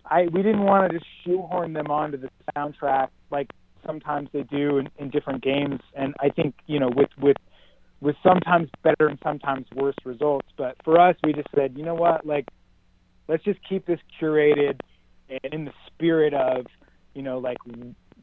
I 0.07 0.29
we 0.33 0.43
didn't 0.43 0.65
want 0.65 0.91
to 0.91 0.99
just 0.99 1.11
shoehorn 1.25 1.73
them 1.73 1.91
onto 1.91 2.19
the 2.19 2.29
soundtrack 2.57 3.09
like 3.31 3.51
sometimes 3.87 4.29
they 4.33 4.43
do 4.43 4.79
in, 4.79 4.89
in 4.99 5.11
different 5.11 5.43
games. 5.43 5.81
And 5.95 6.15
I 6.21 6.29
think 6.29 6.55
you 6.67 6.79
know 6.79 6.91
with 6.95 7.11
with 7.19 7.37
with 8.01 8.17
sometimes 8.23 8.69
better 8.83 9.09
and 9.09 9.19
sometimes 9.23 9.67
worse 9.75 9.97
results. 10.05 10.47
But 10.57 10.77
for 10.85 11.01
us, 11.01 11.17
we 11.25 11.33
just 11.33 11.49
said, 11.55 11.75
you 11.77 11.85
know 11.85 11.95
what, 11.95 12.27
like 12.27 12.47
let's 13.29 13.43
just 13.43 13.59
keep 13.69 13.87
this 13.87 14.01
curated 14.21 14.79
and 15.29 15.55
in 15.55 15.65
the 15.65 15.73
spirit 15.87 16.35
of 16.35 16.67
you 17.15 17.23
know 17.23 17.39
like 17.39 17.59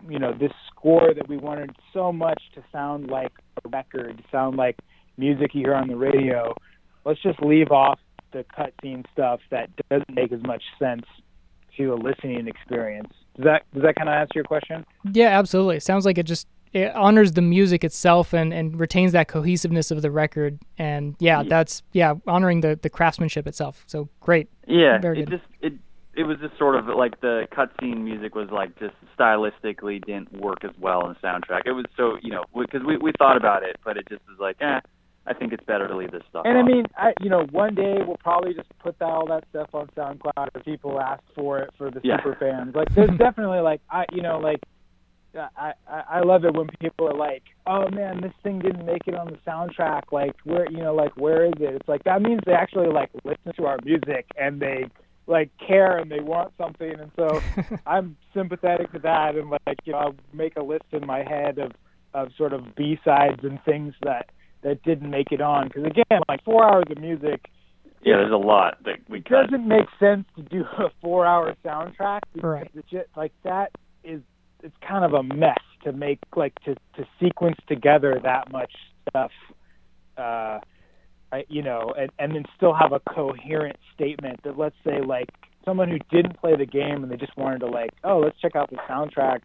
you 0.10 0.20
know 0.20 0.34
this 0.34 0.52
score 0.68 1.14
that 1.14 1.28
we 1.28 1.38
wanted 1.38 1.72
so 1.94 2.12
much 2.12 2.42
to 2.56 2.64
sound 2.72 3.10
like 3.10 3.32
a 3.64 3.70
record, 3.70 4.24
sound 4.32 4.58
like 4.58 4.78
music 5.18 5.54
you 5.54 5.62
hear 5.66 5.76
on 5.76 5.88
the 5.88 5.96
radio. 5.96 6.54
Let's 7.06 7.22
just 7.22 7.42
leave 7.42 7.72
off 7.72 8.00
the 8.32 8.46
cutscene 8.58 9.06
stuff 9.12 9.40
that 9.50 9.70
doesn't 9.90 10.14
make 10.14 10.32
as 10.32 10.42
much 10.44 10.64
sense 10.80 11.04
to 11.78 11.94
a 11.94 11.96
listening 11.96 12.48
experience. 12.48 13.12
Does 13.36 13.46
that 13.46 13.64
does 13.74 13.84
that 13.84 13.96
kind 13.96 14.10
of 14.10 14.14
answer 14.14 14.32
your 14.36 14.44
question? 14.44 14.86
Yeah, 15.12 15.38
absolutely. 15.38 15.78
It 15.78 15.84
sounds 15.84 16.06
like 16.06 16.18
it 16.18 16.26
just 16.26 16.48
it 16.74 16.94
honors 16.96 17.34
the 17.34 17.42
music 17.42 17.84
itself 17.84 18.34
and, 18.34 18.54
and 18.54 18.80
retains 18.80 19.12
that 19.12 19.28
cohesiveness 19.28 19.92
of 19.92 20.02
the 20.02 20.10
record. 20.12 20.58
And 20.78 21.16
yeah, 21.20 21.42
Yeah. 21.42 21.50
that's 21.50 21.84
yeah 21.92 22.14
honoring 22.28 22.62
the 22.62 22.80
the 22.82 22.90
craftsmanship 22.90 23.48
itself. 23.48 23.84
So 23.88 24.10
great. 24.20 24.50
Yeah, 24.68 25.00
Very 25.00 25.22
it 25.22 25.30
just 25.30 25.44
it 25.62 25.74
it 26.14 26.24
was 26.24 26.38
just 26.40 26.58
sort 26.58 26.76
of 26.76 26.86
like 26.88 27.20
the 27.22 27.48
cutscene 27.56 28.02
music 28.04 28.36
was 28.36 28.50
like 28.52 28.78
just 28.80 28.94
stylistically 29.18 30.04
didn't 30.06 30.32
work 30.34 30.64
as 30.64 30.72
well 30.80 31.08
in 31.08 31.16
the 31.16 31.28
soundtrack. 31.28 31.62
It 31.66 31.72
was 31.72 31.86
so 31.96 32.18
you 32.22 32.32
know 32.32 32.44
because 32.58 32.82
we 32.86 32.98
we 32.98 33.12
thought 33.18 33.38
about 33.38 33.64
it, 33.64 33.78
but 33.86 33.98
it 33.98 34.08
just 34.10 34.22
was 34.28 34.38
like 34.40 34.58
eh. 34.62 34.80
I 35.28 35.36
think 35.36 35.54
it's 35.54 35.64
better 35.66 35.88
to 35.88 35.96
leave 35.96 36.10
this 36.12 36.24
stuff. 36.32 36.48
And 36.48 36.58
I 36.58 36.64
mean, 36.64 36.84
I 36.98 37.14
you 37.22 37.30
know, 37.30 37.46
one 37.52 37.76
day 37.76 37.98
we'll 38.06 38.18
probably 38.18 38.56
just 38.56 38.68
put 38.80 38.98
that, 38.98 39.06
all 39.06 39.28
that 39.28 39.44
stuff 39.52 39.70
on 39.72 39.88
SoundCloud 39.96 40.48
if 40.56 40.66
people 40.66 41.00
ask 41.00 41.22
for 41.36 41.60
it 41.60 41.70
for 41.78 41.92
the 41.92 42.02
Yeah. 42.04 42.18
super 42.18 42.36
fans. 42.40 42.74
Like, 42.74 42.90
there's 42.96 43.16
definitely 43.20 43.60
like 43.60 43.82
I, 43.92 44.06
you 44.12 44.24
know, 44.24 44.40
like 44.40 44.60
I, 45.36 45.74
I 45.88 46.04
I 46.10 46.20
love 46.22 46.44
it 46.44 46.56
when 46.56 46.68
people 46.80 47.08
are 47.08 47.14
like, 47.16 47.44
"Oh 47.68 47.88
man, 47.92 48.20
this 48.22 48.34
thing 48.42 48.60
didn't 48.60 48.84
make 48.86 49.08
it 49.08 49.14
on 49.14 49.28
the 49.28 49.38
soundtrack. 49.48 50.12
Like, 50.12 50.34
where 50.44 50.70
you 50.72 50.80
know, 50.80 50.96
like 50.96 51.16
where 51.18 51.46
is 51.46 51.54
it?" 51.60 51.76
It's 51.76 51.88
like 51.88 52.04
that 52.06 52.24
means 52.24 52.42
they 52.48 52.54
actually 52.54 52.88
like 52.92 53.12
listen 53.24 53.54
to 53.58 53.66
our 53.68 53.78
music 53.86 54.26
and 54.38 54.60
they 54.60 54.86
like 55.32 55.50
care 55.66 55.98
and 55.98 56.12
they 56.12 56.20
want 56.20 56.54
something. 56.58 56.94
And 57.00 57.12
so 57.16 57.40
I'm 57.88 58.18
sympathetic 58.34 58.92
to 58.92 59.00
that, 59.00 59.36
and 59.36 59.50
like 59.50 59.80
you 59.86 59.94
know, 59.94 60.00
I'll 60.00 60.16
make 60.34 60.56
a 60.58 60.64
list 60.64 60.86
in 60.92 61.06
my 61.08 61.24
head 61.24 61.58
of 61.58 61.72
of 62.14 62.30
sort 62.38 62.54
of 62.54 62.76
B 62.76 63.00
sides 63.04 63.40
and 63.44 63.60
things 63.64 63.94
that 64.04 64.28
that 64.64 64.84
didn't 64.84 65.10
make 65.10 65.32
it 65.32 65.42
on. 65.42 65.68
Because 65.70 65.86
again, 65.86 66.22
like 66.30 66.44
four 66.44 66.64
hours 66.70 66.86
of 66.92 67.00
music. 67.00 67.50
Yeah, 68.04 68.18
there's 68.18 68.32
a 68.34 68.36
lot 68.36 68.78
that 68.86 68.98
we 69.10 69.20
It 69.20 69.26
cut. 69.26 69.44
doesn't 69.52 69.68
make 69.68 69.86
sense 70.00 70.26
to 70.36 70.42
do 70.42 70.64
a 70.80 70.90
four-hour 71.02 71.54
soundtrack 71.64 72.22
because 72.34 72.50
Right. 72.50 72.72
it's 72.74 72.90
just, 72.90 73.06
like 73.16 73.32
that 73.44 73.72
is 74.04 74.22
it's 74.64 74.76
kind 74.88 75.06
of 75.06 75.14
a 75.14 75.22
mess 75.22 75.60
to 75.84 75.92
make 75.92 76.18
like 76.36 76.54
to 76.66 76.74
to 76.96 77.06
sequence 77.20 77.58
together 77.68 78.20
that 78.24 78.52
much 78.52 78.72
stuff. 79.10 79.32
Uh, 80.18 80.22
I, 80.22 80.60
you 81.48 81.62
know, 81.62 81.94
and, 81.98 82.12
and 82.20 82.36
then 82.36 82.46
still 82.56 82.74
have 82.74 82.92
a 82.92 83.00
coherent 83.00 83.78
statement 83.94 84.42
that 84.44 84.58
let's 84.58 84.76
say 84.84 85.02
like 85.02 85.30
someone 85.66 85.90
who 85.90 86.00
didn't 86.10 86.40
play 86.40 86.56
the 86.56 86.66
game 86.66 87.04
and 87.04 87.12
they 87.12 87.18
just 87.18 87.36
wanted 87.38 87.60
to 87.60 87.68
like, 87.68 87.92
oh, 88.04 88.20
let's 88.20 88.40
check 88.40 88.56
out 88.56 88.70
the 88.70 88.78
soundtrack. 88.90 89.42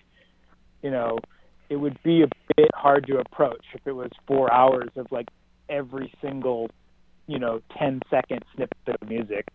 You 0.83 0.91
know, 0.91 1.19
it 1.69 1.77
would 1.77 1.99
be 2.03 2.23
a 2.23 2.29
bit 2.57 2.71
hard 2.75 3.07
to 3.09 3.19
approach 3.19 3.65
if 3.75 3.87
it 3.87 3.93
was 3.93 4.11
four 4.27 4.53
hours 4.53 4.91
of 4.97 5.07
like 5.11 5.29
every 5.69 6.13
single, 6.21 6.71
you 7.27 7.39
know, 7.39 7.61
10 7.79 8.01
second 8.11 8.45
snippet 8.55 9.01
of 9.01 9.09
music. 9.09 9.47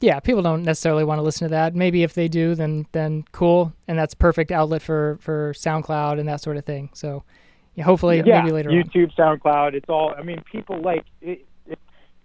Yeah, 0.00 0.18
people 0.20 0.40
don't 0.40 0.62
necessarily 0.62 1.04
want 1.04 1.18
to 1.18 1.22
listen 1.22 1.46
to 1.46 1.50
that. 1.50 1.74
Maybe 1.74 2.02
if 2.02 2.14
they 2.14 2.26
do, 2.26 2.54
then 2.54 2.86
then 2.92 3.24
cool, 3.32 3.74
and 3.86 3.98
that's 3.98 4.14
perfect 4.14 4.50
outlet 4.50 4.80
for 4.80 5.18
for 5.20 5.52
SoundCloud 5.52 6.18
and 6.18 6.26
that 6.26 6.40
sort 6.40 6.56
of 6.56 6.64
thing. 6.64 6.88
So, 6.94 7.22
yeah, 7.74 7.84
hopefully 7.84 8.22
yeah, 8.24 8.40
maybe 8.40 8.50
later 8.50 8.70
on. 8.70 8.76
YouTube, 8.76 9.14
SoundCloud, 9.14 9.74
it's 9.74 9.90
all. 9.90 10.14
I 10.16 10.22
mean, 10.22 10.42
people 10.50 10.80
like 10.80 11.04
it, 11.20 11.44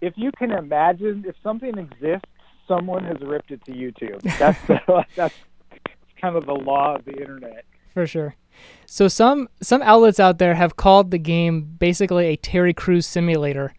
if 0.00 0.14
you 0.16 0.30
can 0.38 0.50
imagine 0.50 1.24
if 1.26 1.36
something 1.42 1.76
exists, 1.78 2.28
someone 2.68 3.04
has 3.04 3.16
ripped 3.20 3.50
it 3.50 3.64
to 3.64 3.72
YouTube. 3.72 4.22
That's 4.38 4.60
the, 4.66 5.04
that's 5.16 5.34
kind 6.20 6.36
of 6.36 6.46
the 6.46 6.54
law 6.54 6.96
of 6.96 7.04
the 7.04 7.12
internet. 7.12 7.64
For 7.92 8.06
sure. 8.06 8.34
So 8.86 9.08
some 9.08 9.48
some 9.60 9.82
outlets 9.82 10.20
out 10.20 10.38
there 10.38 10.54
have 10.54 10.76
called 10.76 11.10
the 11.10 11.18
game 11.18 11.62
basically 11.62 12.26
a 12.26 12.36
Terry 12.36 12.72
Crews 12.72 13.06
simulator. 13.06 13.74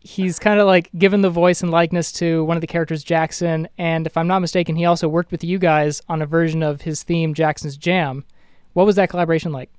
He's 0.00 0.38
kind 0.38 0.60
of 0.60 0.66
like 0.66 0.90
given 0.96 1.22
the 1.22 1.30
voice 1.30 1.62
and 1.62 1.70
likeness 1.70 2.12
to 2.12 2.44
one 2.44 2.56
of 2.56 2.60
the 2.60 2.66
characters, 2.68 3.02
Jackson, 3.02 3.68
and 3.76 4.06
if 4.06 4.16
I'm 4.16 4.28
not 4.28 4.38
mistaken, 4.38 4.76
he 4.76 4.84
also 4.84 5.08
worked 5.08 5.32
with 5.32 5.42
you 5.42 5.58
guys 5.58 6.00
on 6.08 6.22
a 6.22 6.26
version 6.26 6.62
of 6.62 6.82
his 6.82 7.02
theme, 7.02 7.34
Jackson's 7.34 7.76
Jam. 7.76 8.24
What 8.72 8.86
was 8.86 8.94
that 8.96 9.10
collaboration 9.10 9.50
like? 9.50 9.70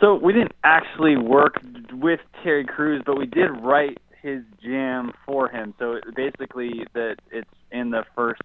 So 0.00 0.14
we 0.14 0.32
didn't 0.32 0.54
actually 0.64 1.16
work 1.16 1.60
with 1.92 2.20
Terry 2.42 2.64
Crews, 2.64 3.02
but 3.04 3.18
we 3.18 3.26
did 3.26 3.48
write 3.62 3.98
his 4.26 4.42
jam 4.62 5.12
for 5.24 5.48
him. 5.48 5.74
So 5.78 6.00
basically, 6.14 6.72
that 6.94 7.16
it's 7.30 7.50
in 7.70 7.90
the 7.90 8.04
first 8.14 8.42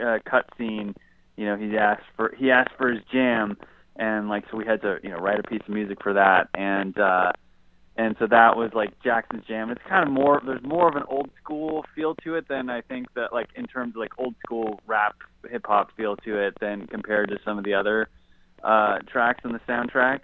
uh, 0.00 0.18
cut 0.28 0.46
scene. 0.58 0.94
You 1.36 1.46
know, 1.46 1.56
he 1.56 1.76
asked 1.78 2.08
for 2.16 2.34
he 2.36 2.50
asked 2.50 2.74
for 2.76 2.88
his 2.90 3.02
jam, 3.10 3.56
and 3.96 4.28
like 4.28 4.44
so 4.50 4.56
we 4.56 4.66
had 4.66 4.82
to 4.82 4.98
you 5.02 5.10
know 5.10 5.16
write 5.16 5.40
a 5.40 5.48
piece 5.52 5.62
of 5.66 5.74
music 5.74 5.98
for 6.02 6.12
that, 6.12 6.48
and 6.54 6.98
uh, 6.98 7.32
and 7.96 8.16
so 8.18 8.26
that 8.26 8.56
was 8.56 8.70
like 8.74 8.90
Jackson's 9.02 9.44
jam. 9.46 9.70
It's 9.70 9.80
kind 9.88 10.06
of 10.06 10.12
more 10.12 10.40
there's 10.44 10.62
more 10.62 10.88
of 10.88 10.96
an 10.96 11.04
old 11.08 11.30
school 11.42 11.84
feel 11.94 12.14
to 12.24 12.34
it 12.36 12.46
than 12.48 12.68
I 12.70 12.80
think 12.82 13.06
that 13.14 13.32
like 13.32 13.48
in 13.56 13.66
terms 13.66 13.94
of 13.96 14.00
like 14.00 14.12
old 14.18 14.34
school 14.44 14.80
rap 14.86 15.14
hip 15.50 15.64
hop 15.66 15.90
feel 15.96 16.16
to 16.16 16.38
it 16.46 16.54
than 16.60 16.86
compared 16.86 17.28
to 17.30 17.38
some 17.44 17.58
of 17.58 17.64
the 17.64 17.74
other 17.74 18.08
uh, 18.62 18.98
tracks 19.10 19.40
on 19.44 19.52
the 19.52 19.60
soundtrack. 19.68 20.20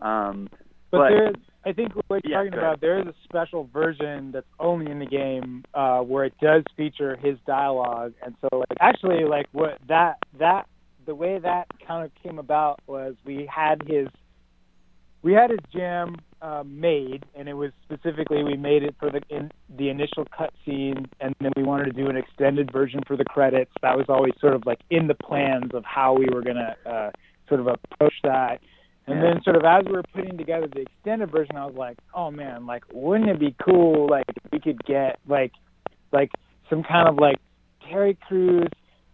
Um, 0.00 0.48
But, 0.90 0.98
But- 0.98 1.10
there, 1.10 1.32
I 1.66 1.72
think 1.72 1.92
what 2.06 2.24
you're 2.24 2.32
Yeah, 2.32 2.36
talking 2.44 2.58
about, 2.58 2.80
there 2.80 3.00
is 3.00 3.06
a 3.06 3.14
special 3.24 3.68
version 3.72 4.30
that's 4.32 4.46
only 4.60 4.90
in 4.90 5.00
the 5.00 5.06
game 5.06 5.64
uh, 5.74 5.98
where 6.00 6.24
it 6.24 6.34
does 6.40 6.62
feature 6.76 7.16
his 7.16 7.38
dialogue, 7.46 8.14
and 8.24 8.36
so 8.40 8.58
like 8.58 8.78
actually 8.80 9.24
like 9.24 9.46
what 9.52 9.78
that 9.88 10.18
that 10.38 10.66
the 11.06 11.14
way 11.14 11.38
that 11.38 11.66
kind 11.86 12.04
of 12.04 12.12
came 12.22 12.38
about 12.38 12.78
was 12.86 13.14
we 13.24 13.48
had 13.52 13.82
his 13.86 14.06
we 15.22 15.32
had 15.32 15.50
his 15.50 15.58
jam 15.72 16.16
uh, 16.40 16.62
made, 16.64 17.24
and 17.34 17.48
it 17.48 17.54
was 17.54 17.72
specifically 17.82 18.44
we 18.44 18.56
made 18.56 18.84
it 18.84 18.94
for 19.00 19.10
the 19.10 19.20
in 19.28 19.50
the 19.76 19.88
initial 19.88 20.24
cut 20.36 20.52
scene, 20.64 21.06
and 21.20 21.34
then 21.40 21.50
we 21.56 21.64
wanted 21.64 21.86
to 21.86 21.92
do 21.92 22.08
an 22.08 22.16
extended 22.16 22.70
version 22.72 23.00
for 23.08 23.16
the 23.16 23.24
credits. 23.24 23.72
That 23.82 23.96
was 23.96 24.06
always 24.08 24.34
sort 24.40 24.54
of 24.54 24.64
like 24.66 24.78
in 24.90 25.08
the 25.08 25.14
plans 25.16 25.72
of 25.74 25.84
how 25.84 26.14
we 26.14 26.26
were 26.32 26.42
gonna 26.42 26.76
uh, 26.86 27.10
sort 27.48 27.58
of 27.60 27.66
approach 27.66 28.14
that. 28.22 28.60
And 29.06 29.22
then 29.22 29.40
sort 29.44 29.56
of 29.56 29.64
as 29.64 29.84
we 29.86 29.92
were 29.92 30.02
putting 30.14 30.36
together 30.36 30.66
the 30.66 30.82
extended 30.82 31.30
version, 31.30 31.56
I 31.56 31.66
was 31.66 31.76
like, 31.76 31.98
oh 32.12 32.30
man, 32.30 32.66
like 32.66 32.82
wouldn't 32.92 33.30
it 33.30 33.38
be 33.38 33.54
cool 33.64 34.08
like 34.10 34.24
if 34.28 34.52
we 34.52 34.58
could 34.58 34.84
get 34.84 35.18
like 35.28 35.52
like 36.12 36.30
some 36.68 36.82
kind 36.82 37.08
of 37.08 37.16
like 37.16 37.36
Terry 37.88 38.18
Crews 38.26 38.68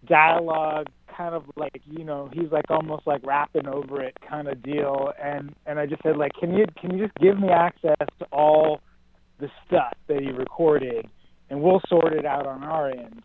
dialogue 0.06 0.88
kind 1.14 1.34
of 1.34 1.44
like 1.56 1.80
you 1.84 2.04
know 2.04 2.30
he's 2.32 2.50
like 2.50 2.70
almost 2.70 3.06
like 3.06 3.24
rapping 3.26 3.66
over 3.66 4.02
it 4.02 4.16
kind 4.26 4.48
of 4.48 4.62
deal. 4.62 5.12
And 5.22 5.54
and 5.66 5.78
I 5.78 5.84
just 5.84 6.02
said 6.02 6.16
like 6.16 6.32
can 6.40 6.54
you 6.54 6.64
can 6.80 6.96
you 6.96 7.06
just 7.06 7.16
give 7.18 7.38
me 7.38 7.50
access 7.50 8.06
to 8.18 8.24
all 8.32 8.80
the 9.40 9.50
stuff 9.66 9.92
that 10.08 10.20
he 10.20 10.30
recorded 10.30 11.06
and 11.50 11.60
we'll 11.60 11.82
sort 11.88 12.14
it 12.14 12.24
out 12.24 12.46
on 12.46 12.62
our 12.64 12.88
end? 12.90 13.22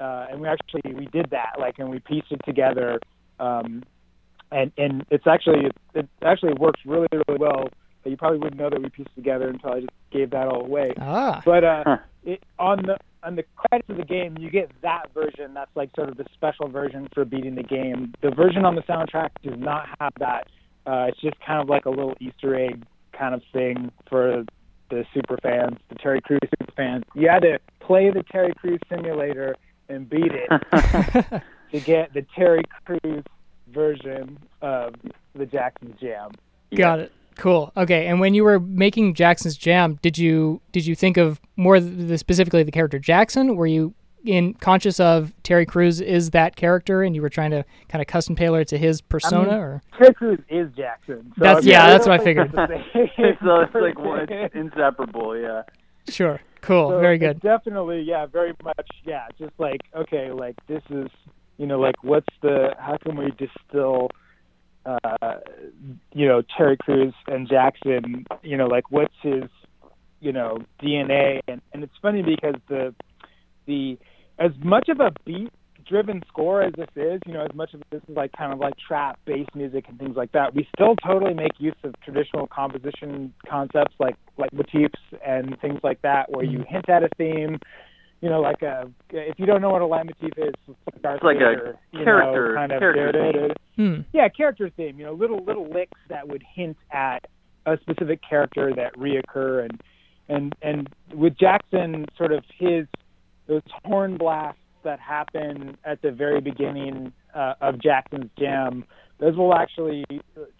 Uh 0.00 0.26
and 0.30 0.40
we 0.40 0.48
actually 0.48 0.94
we 0.94 1.06
did 1.06 1.28
that 1.30 1.56
like 1.58 1.78
and 1.78 1.90
we 1.90 1.98
pieced 1.98 2.32
it 2.32 2.40
together 2.46 2.98
um 3.38 3.82
and 4.52 4.72
and 4.78 5.04
it's 5.10 5.26
actually 5.26 5.70
it 5.94 6.08
actually 6.22 6.52
works 6.54 6.80
really 6.84 7.08
really 7.12 7.38
well 7.38 7.68
but 8.02 8.10
you 8.10 8.16
probably 8.16 8.38
wouldn't 8.38 8.60
know 8.60 8.70
that 8.70 8.80
we 8.80 8.88
pieced 8.88 9.10
it 9.10 9.14
together 9.16 9.48
until 9.48 9.72
I 9.72 9.80
just 9.80 9.92
gave 10.12 10.30
that 10.30 10.46
all 10.48 10.64
away 10.64 10.92
Ah, 11.00 11.42
but 11.44 11.64
uh, 11.64 11.82
Huh. 11.86 11.96
it, 12.24 12.42
on 12.58 12.82
the 12.82 12.96
on 13.22 13.34
the 13.34 13.44
credits 13.56 13.88
of 13.90 13.96
the 13.96 14.04
game, 14.04 14.36
you 14.38 14.50
get 14.50 14.70
that 14.82 15.12
version. 15.12 15.52
That's 15.52 15.70
like 15.74 15.90
sort 15.96 16.08
of 16.10 16.16
the 16.16 16.26
special 16.32 16.68
version 16.68 17.08
for 17.12 17.24
beating 17.24 17.56
the 17.56 17.64
game. 17.64 18.12
The 18.22 18.30
version 18.30 18.64
on 18.64 18.76
the 18.76 18.82
soundtrack 18.82 19.30
does 19.42 19.58
not 19.58 19.88
have 20.00 20.12
that. 20.20 20.46
Uh, 20.86 21.06
it's 21.08 21.20
just 21.20 21.34
kind 21.44 21.60
of 21.60 21.68
like 21.68 21.86
a 21.86 21.90
little 21.90 22.14
Easter 22.20 22.54
egg 22.54 22.84
kind 23.18 23.34
of 23.34 23.42
thing 23.52 23.90
for 24.08 24.44
the 24.90 25.04
super 25.12 25.36
fans, 25.42 25.76
the 25.88 25.96
Terry 25.96 26.20
Crews 26.20 26.38
super 26.56 26.72
fans. 26.76 27.02
You 27.16 27.28
had 27.28 27.40
to 27.42 27.58
play 27.80 28.10
the 28.10 28.22
Terry 28.30 28.52
Crews 28.54 28.78
simulator 28.88 29.56
and 29.88 30.08
beat 30.08 30.30
it 30.32 30.48
to 31.72 31.80
get 31.80 32.14
the 32.14 32.24
Terry 32.36 32.62
Crews 32.84 33.24
version 33.68 34.38
of 34.62 34.94
the 35.34 35.46
Jackson 35.46 35.94
Jam. 36.00 36.32
got 36.74 36.98
it. 37.00 37.12
Cool. 37.36 37.70
Okay. 37.76 38.06
And 38.06 38.18
when 38.18 38.32
you 38.32 38.44
were 38.44 38.58
making 38.58 39.12
Jackson's 39.14 39.56
Jam, 39.56 39.98
did 40.00 40.16
you 40.16 40.60
did 40.72 40.86
you 40.86 40.94
think 40.94 41.16
of 41.18 41.40
more 41.56 41.78
the, 41.80 42.16
specifically 42.16 42.62
the 42.62 42.72
character 42.72 42.98
Jackson? 42.98 43.56
Were 43.56 43.66
you 43.66 43.94
in 44.24 44.54
conscious 44.54 44.98
of 44.98 45.32
Terry 45.42 45.66
Crews 45.66 46.00
is 46.00 46.30
that 46.30 46.56
character, 46.56 47.02
and 47.02 47.14
you 47.14 47.22
were 47.22 47.28
trying 47.28 47.50
to 47.52 47.64
kind 47.88 48.00
of 48.02 48.08
custom 48.08 48.34
tailor 48.34 48.62
it 48.62 48.68
to 48.68 48.78
his 48.78 49.00
persona, 49.02 49.56
or 49.60 49.82
Terry 49.98 50.14
Crews 50.14 50.40
is 50.48 50.68
Jackson. 50.76 51.32
So, 51.38 51.44
That's- 51.44 51.58
I 51.58 51.60
mean, 51.60 51.68
yeah, 51.70 51.86
that's 51.90 52.06
what 52.08 52.20
I 52.20 52.24
figured. 52.24 52.52
it's 52.54 53.40
so 53.44 53.60
it's 53.60 53.74
like 53.74 53.98
one, 53.98 54.26
person. 54.26 54.36
it's 54.44 54.54
inseparable. 54.74 55.38
Yeah. 55.38 55.62
sure, 56.08 56.40
cool, 56.62 56.88
So 56.90 57.00
very 57.00 57.18
good. 57.18 57.40
Definitely, 57.40 58.00
yeah, 58.00 58.26
very 58.26 58.52
much, 58.64 58.88
yeah. 59.04 59.26
Just 59.38 59.52
like 59.58 59.82
okay, 59.94 60.32
like 60.32 60.56
this 60.66 60.82
is, 60.90 61.08
you 61.58 61.66
know, 61.66 61.78
like 61.78 62.02
what's 62.02 62.26
the? 62.42 62.74
How 62.78 62.96
can 62.98 63.16
we 63.16 63.30
distill, 63.30 64.10
uh, 64.84 65.36
you 66.12 66.26
know, 66.26 66.42
Terry 66.56 66.76
Crews 66.76 67.14
and 67.26 67.48
Jackson? 67.48 68.26
You 68.42 68.56
know, 68.56 68.66
like 68.66 68.90
what's 68.90 69.14
his, 69.22 69.44
you 70.20 70.32
know, 70.32 70.58
DNA? 70.82 71.40
And 71.48 71.60
and 71.72 71.82
it's 71.82 71.94
funny 72.02 72.22
because 72.22 72.56
the, 72.68 72.94
the, 73.66 73.98
as 74.38 74.52
much 74.62 74.88
of 74.88 75.00
a 75.00 75.12
beat 75.24 75.50
driven 75.88 76.22
score 76.28 76.62
as 76.62 76.72
this 76.76 76.88
is, 76.96 77.20
you 77.26 77.32
know, 77.32 77.44
as 77.44 77.54
much 77.54 77.72
of 77.72 77.82
this 77.90 78.02
is 78.08 78.16
like 78.16 78.32
kind 78.32 78.52
of 78.52 78.58
like 78.58 78.74
trap 78.76 79.18
bass 79.24 79.46
music 79.54 79.84
and 79.88 79.98
things 79.98 80.16
like 80.16 80.32
that, 80.32 80.54
we 80.54 80.68
still 80.74 80.94
totally 80.96 81.34
make 81.34 81.52
use 81.58 81.76
of 81.84 81.94
traditional 82.04 82.46
composition 82.46 83.32
concepts 83.48 83.94
like 83.98 84.16
like 84.36 84.52
motifs 84.52 85.00
and 85.26 85.58
things 85.60 85.80
like 85.82 86.02
that, 86.02 86.30
where 86.30 86.44
you 86.44 86.64
hint 86.68 86.88
at 86.88 87.02
a 87.02 87.08
theme. 87.16 87.58
You 88.22 88.30
know, 88.30 88.40
like 88.40 88.62
a 88.62 88.90
if 89.10 89.38
you 89.38 89.44
don't 89.46 89.60
know 89.60 89.70
what 89.70 89.82
a 89.82 89.86
leitmotif 89.86 90.32
is, 90.38 90.54
it's 90.86 91.02
Darth 91.02 91.16
It's 91.16 91.24
like 91.24 91.36
a 91.36 91.38
Vader, 91.40 91.76
you 91.92 92.04
character- 92.04 92.48
know, 92.52 92.54
kind 92.56 92.72
of 92.72 92.78
character 92.80 93.54
Hmm. 93.76 94.00
yeah, 94.14 94.28
character 94.28 94.70
theme. 94.70 94.98
You 94.98 95.04
know, 95.06 95.12
little 95.12 95.44
little 95.44 95.68
licks 95.68 96.00
that 96.08 96.26
would 96.26 96.42
hint 96.54 96.76
at 96.90 97.26
a 97.66 97.76
specific 97.82 98.20
character 98.28 98.72
that 98.74 98.94
reoccur, 98.96 99.64
and 99.68 99.80
and 100.28 100.54
and 100.62 100.88
with 101.14 101.36
Jackson, 101.38 102.06
sort 102.16 102.32
of 102.32 102.42
his 102.58 102.86
those 103.48 103.62
horn 103.84 104.16
blasts 104.16 104.60
that 104.82 104.98
happen 104.98 105.76
at 105.84 106.00
the 106.00 106.10
very 106.10 106.40
beginning 106.40 107.12
uh, 107.34 107.54
of 107.60 107.78
Jackson's 107.82 108.30
Jam, 108.38 108.84
those 109.18 109.36
will 109.36 109.52
actually 109.54 110.04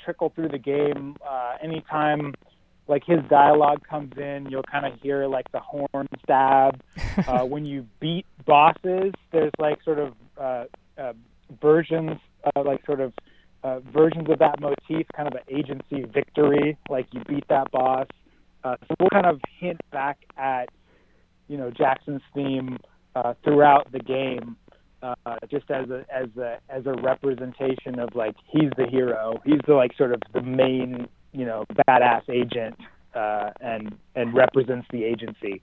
trickle 0.04 0.30
through 0.34 0.48
the 0.48 0.58
game. 0.58 1.16
Uh, 1.26 1.54
anytime 1.62 2.34
like 2.88 3.04
his 3.04 3.20
dialogue 3.28 3.86
comes 3.88 4.12
in, 4.16 4.46
you'll 4.50 4.62
kind 4.62 4.86
of 4.86 5.00
hear 5.00 5.26
like 5.26 5.50
the 5.52 5.60
horn 5.60 6.08
stab. 6.22 6.80
uh, 7.26 7.44
when 7.44 7.64
you 7.64 7.86
beat 8.00 8.26
bosses, 8.44 9.12
there's 9.32 9.52
like 9.58 9.82
sort 9.82 9.98
of 9.98 10.14
uh, 10.38 10.64
uh, 10.98 11.12
versions, 11.60 12.18
uh, 12.44 12.62
like 12.62 12.84
sort 12.86 13.00
of 13.00 13.12
uh, 13.64 13.80
versions 13.80 14.28
of 14.30 14.38
that 14.38 14.60
motif, 14.60 15.06
kind 15.14 15.26
of 15.26 15.34
an 15.34 15.56
agency 15.56 16.04
victory, 16.12 16.76
like 16.88 17.06
you 17.12 17.20
beat 17.28 17.46
that 17.48 17.70
boss. 17.72 18.06
Uh, 18.62 18.76
so 18.86 18.94
we'll 19.00 19.10
kind 19.10 19.26
of 19.26 19.40
hint 19.58 19.80
back 19.92 20.18
at, 20.36 20.68
you 21.48 21.56
know, 21.56 21.70
Jackson's 21.70 22.22
theme 22.34 22.78
uh, 23.14 23.34
throughout 23.44 23.90
the 23.92 23.98
game, 23.98 24.56
uh, 25.02 25.14
just 25.50 25.70
as 25.70 25.88
a 25.90 26.04
as 26.12 26.28
a 26.36 26.58
as 26.68 26.86
a 26.86 26.92
representation 26.94 27.98
of 27.98 28.14
like 28.14 28.34
he's 28.46 28.70
the 28.76 28.86
hero, 28.86 29.40
he's 29.44 29.60
the 29.66 29.74
like 29.74 29.96
sort 29.96 30.12
of 30.12 30.20
the 30.32 30.42
main, 30.42 31.06
you 31.36 31.44
know, 31.44 31.64
badass 31.88 32.22
agent, 32.28 32.76
uh, 33.14 33.50
and 33.60 33.94
and 34.14 34.34
represents 34.34 34.86
the 34.90 35.04
agency. 35.04 35.62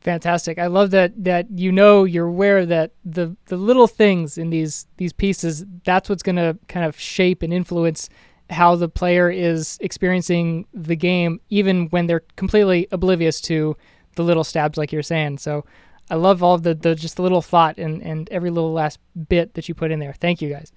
Fantastic. 0.00 0.58
I 0.58 0.68
love 0.68 0.92
that 0.92 1.12
that 1.24 1.46
you 1.50 1.72
know 1.72 2.04
you're 2.04 2.26
aware 2.26 2.64
that 2.64 2.92
the 3.04 3.36
the 3.46 3.56
little 3.56 3.86
things 3.86 4.38
in 4.38 4.50
these 4.50 4.86
these 4.96 5.12
pieces 5.12 5.64
that's 5.84 6.08
what's 6.08 6.22
going 6.22 6.36
to 6.36 6.56
kind 6.68 6.86
of 6.86 6.98
shape 6.98 7.42
and 7.42 7.52
influence 7.52 8.08
how 8.48 8.74
the 8.76 8.88
player 8.88 9.30
is 9.30 9.78
experiencing 9.80 10.66
the 10.72 10.96
game 10.96 11.40
even 11.50 11.86
when 11.88 12.06
they're 12.06 12.24
completely 12.36 12.88
oblivious 12.90 13.40
to 13.42 13.76
the 14.16 14.24
little 14.24 14.44
stabs 14.44 14.78
like 14.78 14.90
you're 14.90 15.02
saying. 15.02 15.38
So 15.38 15.64
I 16.10 16.14
love 16.14 16.42
all 16.42 16.58
the, 16.58 16.74
the 16.74 16.94
just 16.94 17.16
the 17.16 17.22
little 17.22 17.42
thought 17.42 17.78
and, 17.78 18.02
and 18.02 18.28
every 18.30 18.50
little 18.50 18.72
last 18.72 18.98
bit 19.28 19.54
that 19.54 19.68
you 19.68 19.74
put 19.74 19.90
in 19.90 20.00
there. 20.00 20.14
Thank 20.14 20.42
you 20.42 20.48
guys. 20.48 20.72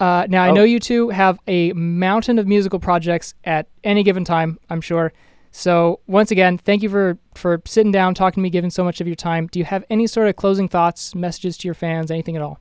Uh, 0.00 0.26
now 0.28 0.42
I 0.42 0.48
Oh. 0.50 0.54
know 0.54 0.62
you 0.64 0.80
two 0.80 1.10
have 1.10 1.38
a 1.46 1.72
mountain 1.74 2.38
of 2.38 2.46
musical 2.48 2.78
projects 2.80 3.34
at 3.44 3.68
any 3.84 4.02
given 4.02 4.24
time, 4.24 4.58
I'm 4.70 4.80
sure. 4.80 5.12
So 5.52 6.00
once 6.06 6.30
again, 6.30 6.56
thank 6.58 6.82
you 6.82 6.88
for 6.88 7.18
for 7.34 7.60
sitting 7.66 7.92
down, 7.92 8.14
talking 8.14 8.40
to 8.40 8.42
me, 8.42 8.50
giving 8.50 8.70
so 8.70 8.82
much 8.84 9.00
of 9.00 9.06
your 9.06 9.16
time. 9.16 9.46
Do 9.48 9.58
you 9.58 9.64
have 9.64 9.84
any 9.90 10.06
sort 10.06 10.28
of 10.28 10.36
closing 10.36 10.68
thoughts, 10.68 11.14
messages 11.14 11.56
to 11.58 11.68
your 11.68 11.74
fans, 11.74 12.10
anything 12.10 12.34
at 12.36 12.42
all? 12.42 12.58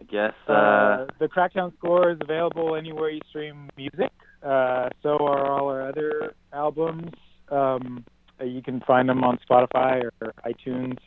I 0.00 0.04
guess. 0.04 0.32
Uh, 0.48 0.52
Uh, 0.52 1.06
the 1.18 1.28
Crackdown 1.28 1.72
score 1.76 2.10
is 2.10 2.18
available 2.20 2.74
anywhere 2.76 3.10
you 3.10 3.20
stream 3.28 3.68
music. 3.76 4.10
Uh, 4.42 4.88
so 5.02 5.16
are 5.26 5.46
all 5.50 5.68
our 5.68 5.82
other 5.88 6.34
albums. 6.52 7.12
Um, 7.50 8.04
you 8.42 8.62
can 8.62 8.80
find 8.80 9.08
them 9.08 9.22
on 9.24 9.38
Spotify 9.48 10.04
or 10.20 10.32
iTunes. 10.46 10.98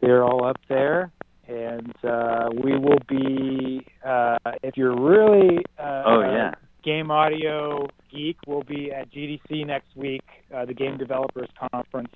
They're 0.00 0.22
all 0.24 0.44
up 0.44 0.56
there. 0.68 1.10
And 1.50 1.92
uh, 2.04 2.48
we 2.62 2.78
will 2.78 3.00
be, 3.08 3.84
uh, 4.06 4.38
if 4.62 4.76
you're 4.76 4.94
really 4.94 5.64
uh, 5.80 6.02
oh 6.06 6.20
yeah. 6.20 6.52
game 6.84 7.10
audio 7.10 7.88
geek, 8.08 8.36
we'll 8.46 8.62
be 8.62 8.92
at 8.92 9.10
GDC 9.10 9.66
next 9.66 9.96
week, 9.96 10.22
uh, 10.54 10.64
the 10.64 10.74
Game 10.74 10.96
Developers 10.96 11.48
Conference, 11.72 12.14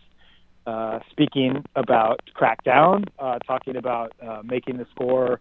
uh, 0.69 1.01
speaking 1.11 1.65
about 1.75 2.21
Crackdown, 2.41 3.09
uh, 3.19 3.41
talking 3.41 3.75
about 3.75 4.13
uh, 4.25 4.43
making 4.45 4.77
the 4.77 4.87
score, 4.95 5.41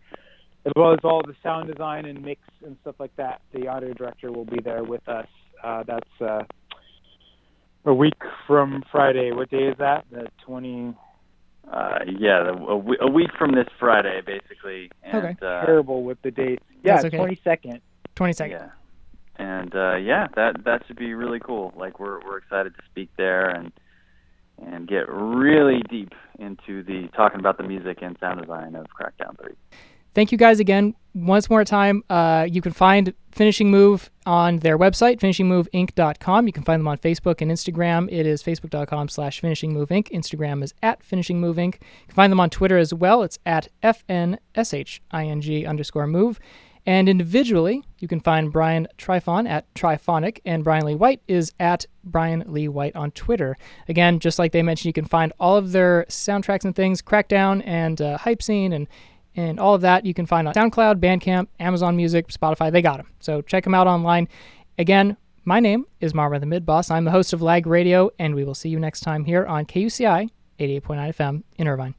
as 0.65 0.71
well 0.75 0.91
as 0.93 0.99
all 1.03 1.21
the 1.21 1.35
sound 1.43 1.71
design 1.71 2.05
and 2.05 2.23
mix 2.23 2.41
and 2.65 2.75
stuff 2.81 2.95
like 2.97 3.15
that. 3.17 3.41
The 3.53 3.67
audio 3.67 3.93
director 3.93 4.31
will 4.31 4.45
be 4.45 4.59
there 4.59 4.83
with 4.83 5.07
us. 5.07 5.27
Uh, 5.63 5.83
that's 5.85 6.09
uh, 6.19 6.41
a 7.85 7.93
week 7.93 8.17
from 8.47 8.81
Friday. 8.91 9.31
What 9.31 9.51
day 9.51 9.67
is 9.67 9.77
that? 9.77 10.05
The 10.11 10.29
20. 10.47 10.95
Uh, 11.71 11.99
yeah, 12.19 12.43
the, 12.43 12.51
a, 12.53 12.77
w- 12.77 12.97
a 13.01 13.09
week 13.09 13.29
from 13.37 13.53
this 13.53 13.67
Friday, 13.79 14.21
basically. 14.25 14.91
And, 15.03 15.17
Okay. 15.25 15.35
Uh, 15.41 15.65
terrible 15.65 16.03
with 16.03 16.21
the 16.21 16.31
dates. 16.31 16.63
Yeah, 16.83 17.01
That's 17.01 17.05
okay. 17.05 17.17
22nd. 18.15 18.49
Yeah. 18.49 18.69
And 19.37 19.73
uh, 19.75 19.95
yeah, 19.95 20.27
that 20.35 20.63
that 20.65 20.83
should 20.85 20.97
be 20.97 21.13
really 21.15 21.39
cool. 21.39 21.73
Like 21.75 21.99
we're 21.99 22.19
we're 22.23 22.37
excited 22.37 22.75
to 22.75 22.83
speak 22.91 23.09
there 23.17 23.49
and 23.49 23.71
and 24.63 24.87
get 24.87 25.09
really 25.09 25.81
deep 25.89 26.13
into 26.37 26.83
the 26.83 27.07
talking 27.15 27.39
about 27.39 27.57
the 27.57 27.63
music 27.63 27.99
and 28.03 28.15
sound 28.19 28.41
design 28.41 28.75
of 28.75 28.85
Crackdown 28.87 29.35
3. 29.41 29.53
Thank 30.13 30.31
you 30.31 30.37
guys 30.37 30.59
again. 30.59 30.95
Once 31.15 31.49
more 31.49 31.63
time, 31.63 32.03
uh, 32.09 32.47
you 32.49 32.61
can 32.61 32.71
find 32.71 33.13
Finishing 33.31 33.69
Move 33.71 34.09
on 34.25 34.59
their 34.59 34.77
website, 34.77 35.19
finishingmoveinc.com. 35.19 36.47
You 36.47 36.53
can 36.53 36.63
find 36.63 36.79
them 36.79 36.87
on 36.87 36.97
Facebook 36.97 37.41
and 37.41 37.51
Instagram. 37.51 38.07
It 38.11 38.25
is 38.25 38.43
facebook.com 38.43 39.09
slash 39.09 39.41
finishingmoveinc. 39.41 40.09
Instagram 40.11 40.63
is 40.63 40.73
at 40.81 41.03
finishingmoveinc. 41.03 41.75
You 41.75 42.07
can 42.07 42.15
find 42.15 42.31
them 42.31 42.39
on 42.39 42.49
Twitter 42.49 42.77
as 42.77 42.93
well. 42.93 43.23
It's 43.23 43.39
at 43.45 43.69
FNSHING 43.83 45.67
underscore 45.67 46.07
move. 46.07 46.39
And 46.85 47.07
individually, 47.07 47.83
you 47.99 48.07
can 48.07 48.19
find 48.19 48.51
Brian 48.51 48.87
Trifon 48.97 49.47
at 49.47 49.73
Trifonic, 49.73 50.39
and 50.45 50.65
Brian 50.65 50.85
Lee 50.85 50.95
White 50.95 51.21
is 51.29 51.53
at 51.59 51.85
Brian 52.03 52.43
Lee 52.45 52.67
White 52.67 52.95
on 52.95 53.11
Twitter. 53.11 53.55
Again, 53.87 54.19
just 54.19 54.37
like 54.37 54.51
they 54.51 54.61
mentioned, 54.61 54.87
you 54.87 54.93
can 54.93 55.05
find 55.05 55.31
all 55.39 55.55
of 55.55 55.71
their 55.71 56.05
soundtracks 56.09 56.65
and 56.65 56.75
things, 56.75 57.01
Crackdown 57.01 57.65
and 57.65 58.01
uh, 58.01 58.17
Hype 58.17 58.43
Scene 58.43 58.73
and 58.73 58.87
and 59.35 59.59
all 59.59 59.75
of 59.75 59.81
that 59.81 60.05
you 60.05 60.13
can 60.13 60.25
find 60.25 60.47
on 60.47 60.53
SoundCloud, 60.53 60.99
Bandcamp, 60.99 61.47
Amazon 61.59 61.95
Music, 61.95 62.27
Spotify. 62.27 62.71
They 62.71 62.81
got 62.81 62.97
them. 62.97 63.07
So 63.19 63.41
check 63.41 63.63
them 63.63 63.73
out 63.73 63.87
online. 63.87 64.27
Again, 64.77 65.17
my 65.45 65.59
name 65.59 65.85
is 65.99 66.13
Marmar 66.13 66.39
tha 66.39 66.45
Midboss. 66.45 66.89
I'm 66.89 67.05
the 67.05 67.11
host 67.11 67.33
of 67.33 67.41
Lag 67.41 67.67
Radio, 67.67 68.11
and 68.17 68.35
we 68.35 68.43
will 68.43 68.55
see 68.55 68.69
you 68.69 68.79
next 68.79 69.01
time 69.01 69.25
here 69.25 69.45
on 69.45 69.65
KUCI 69.65 70.29
88.9 70.59 70.81
FM 71.15 71.43
in 71.57 71.67
Irvine. 71.67 71.95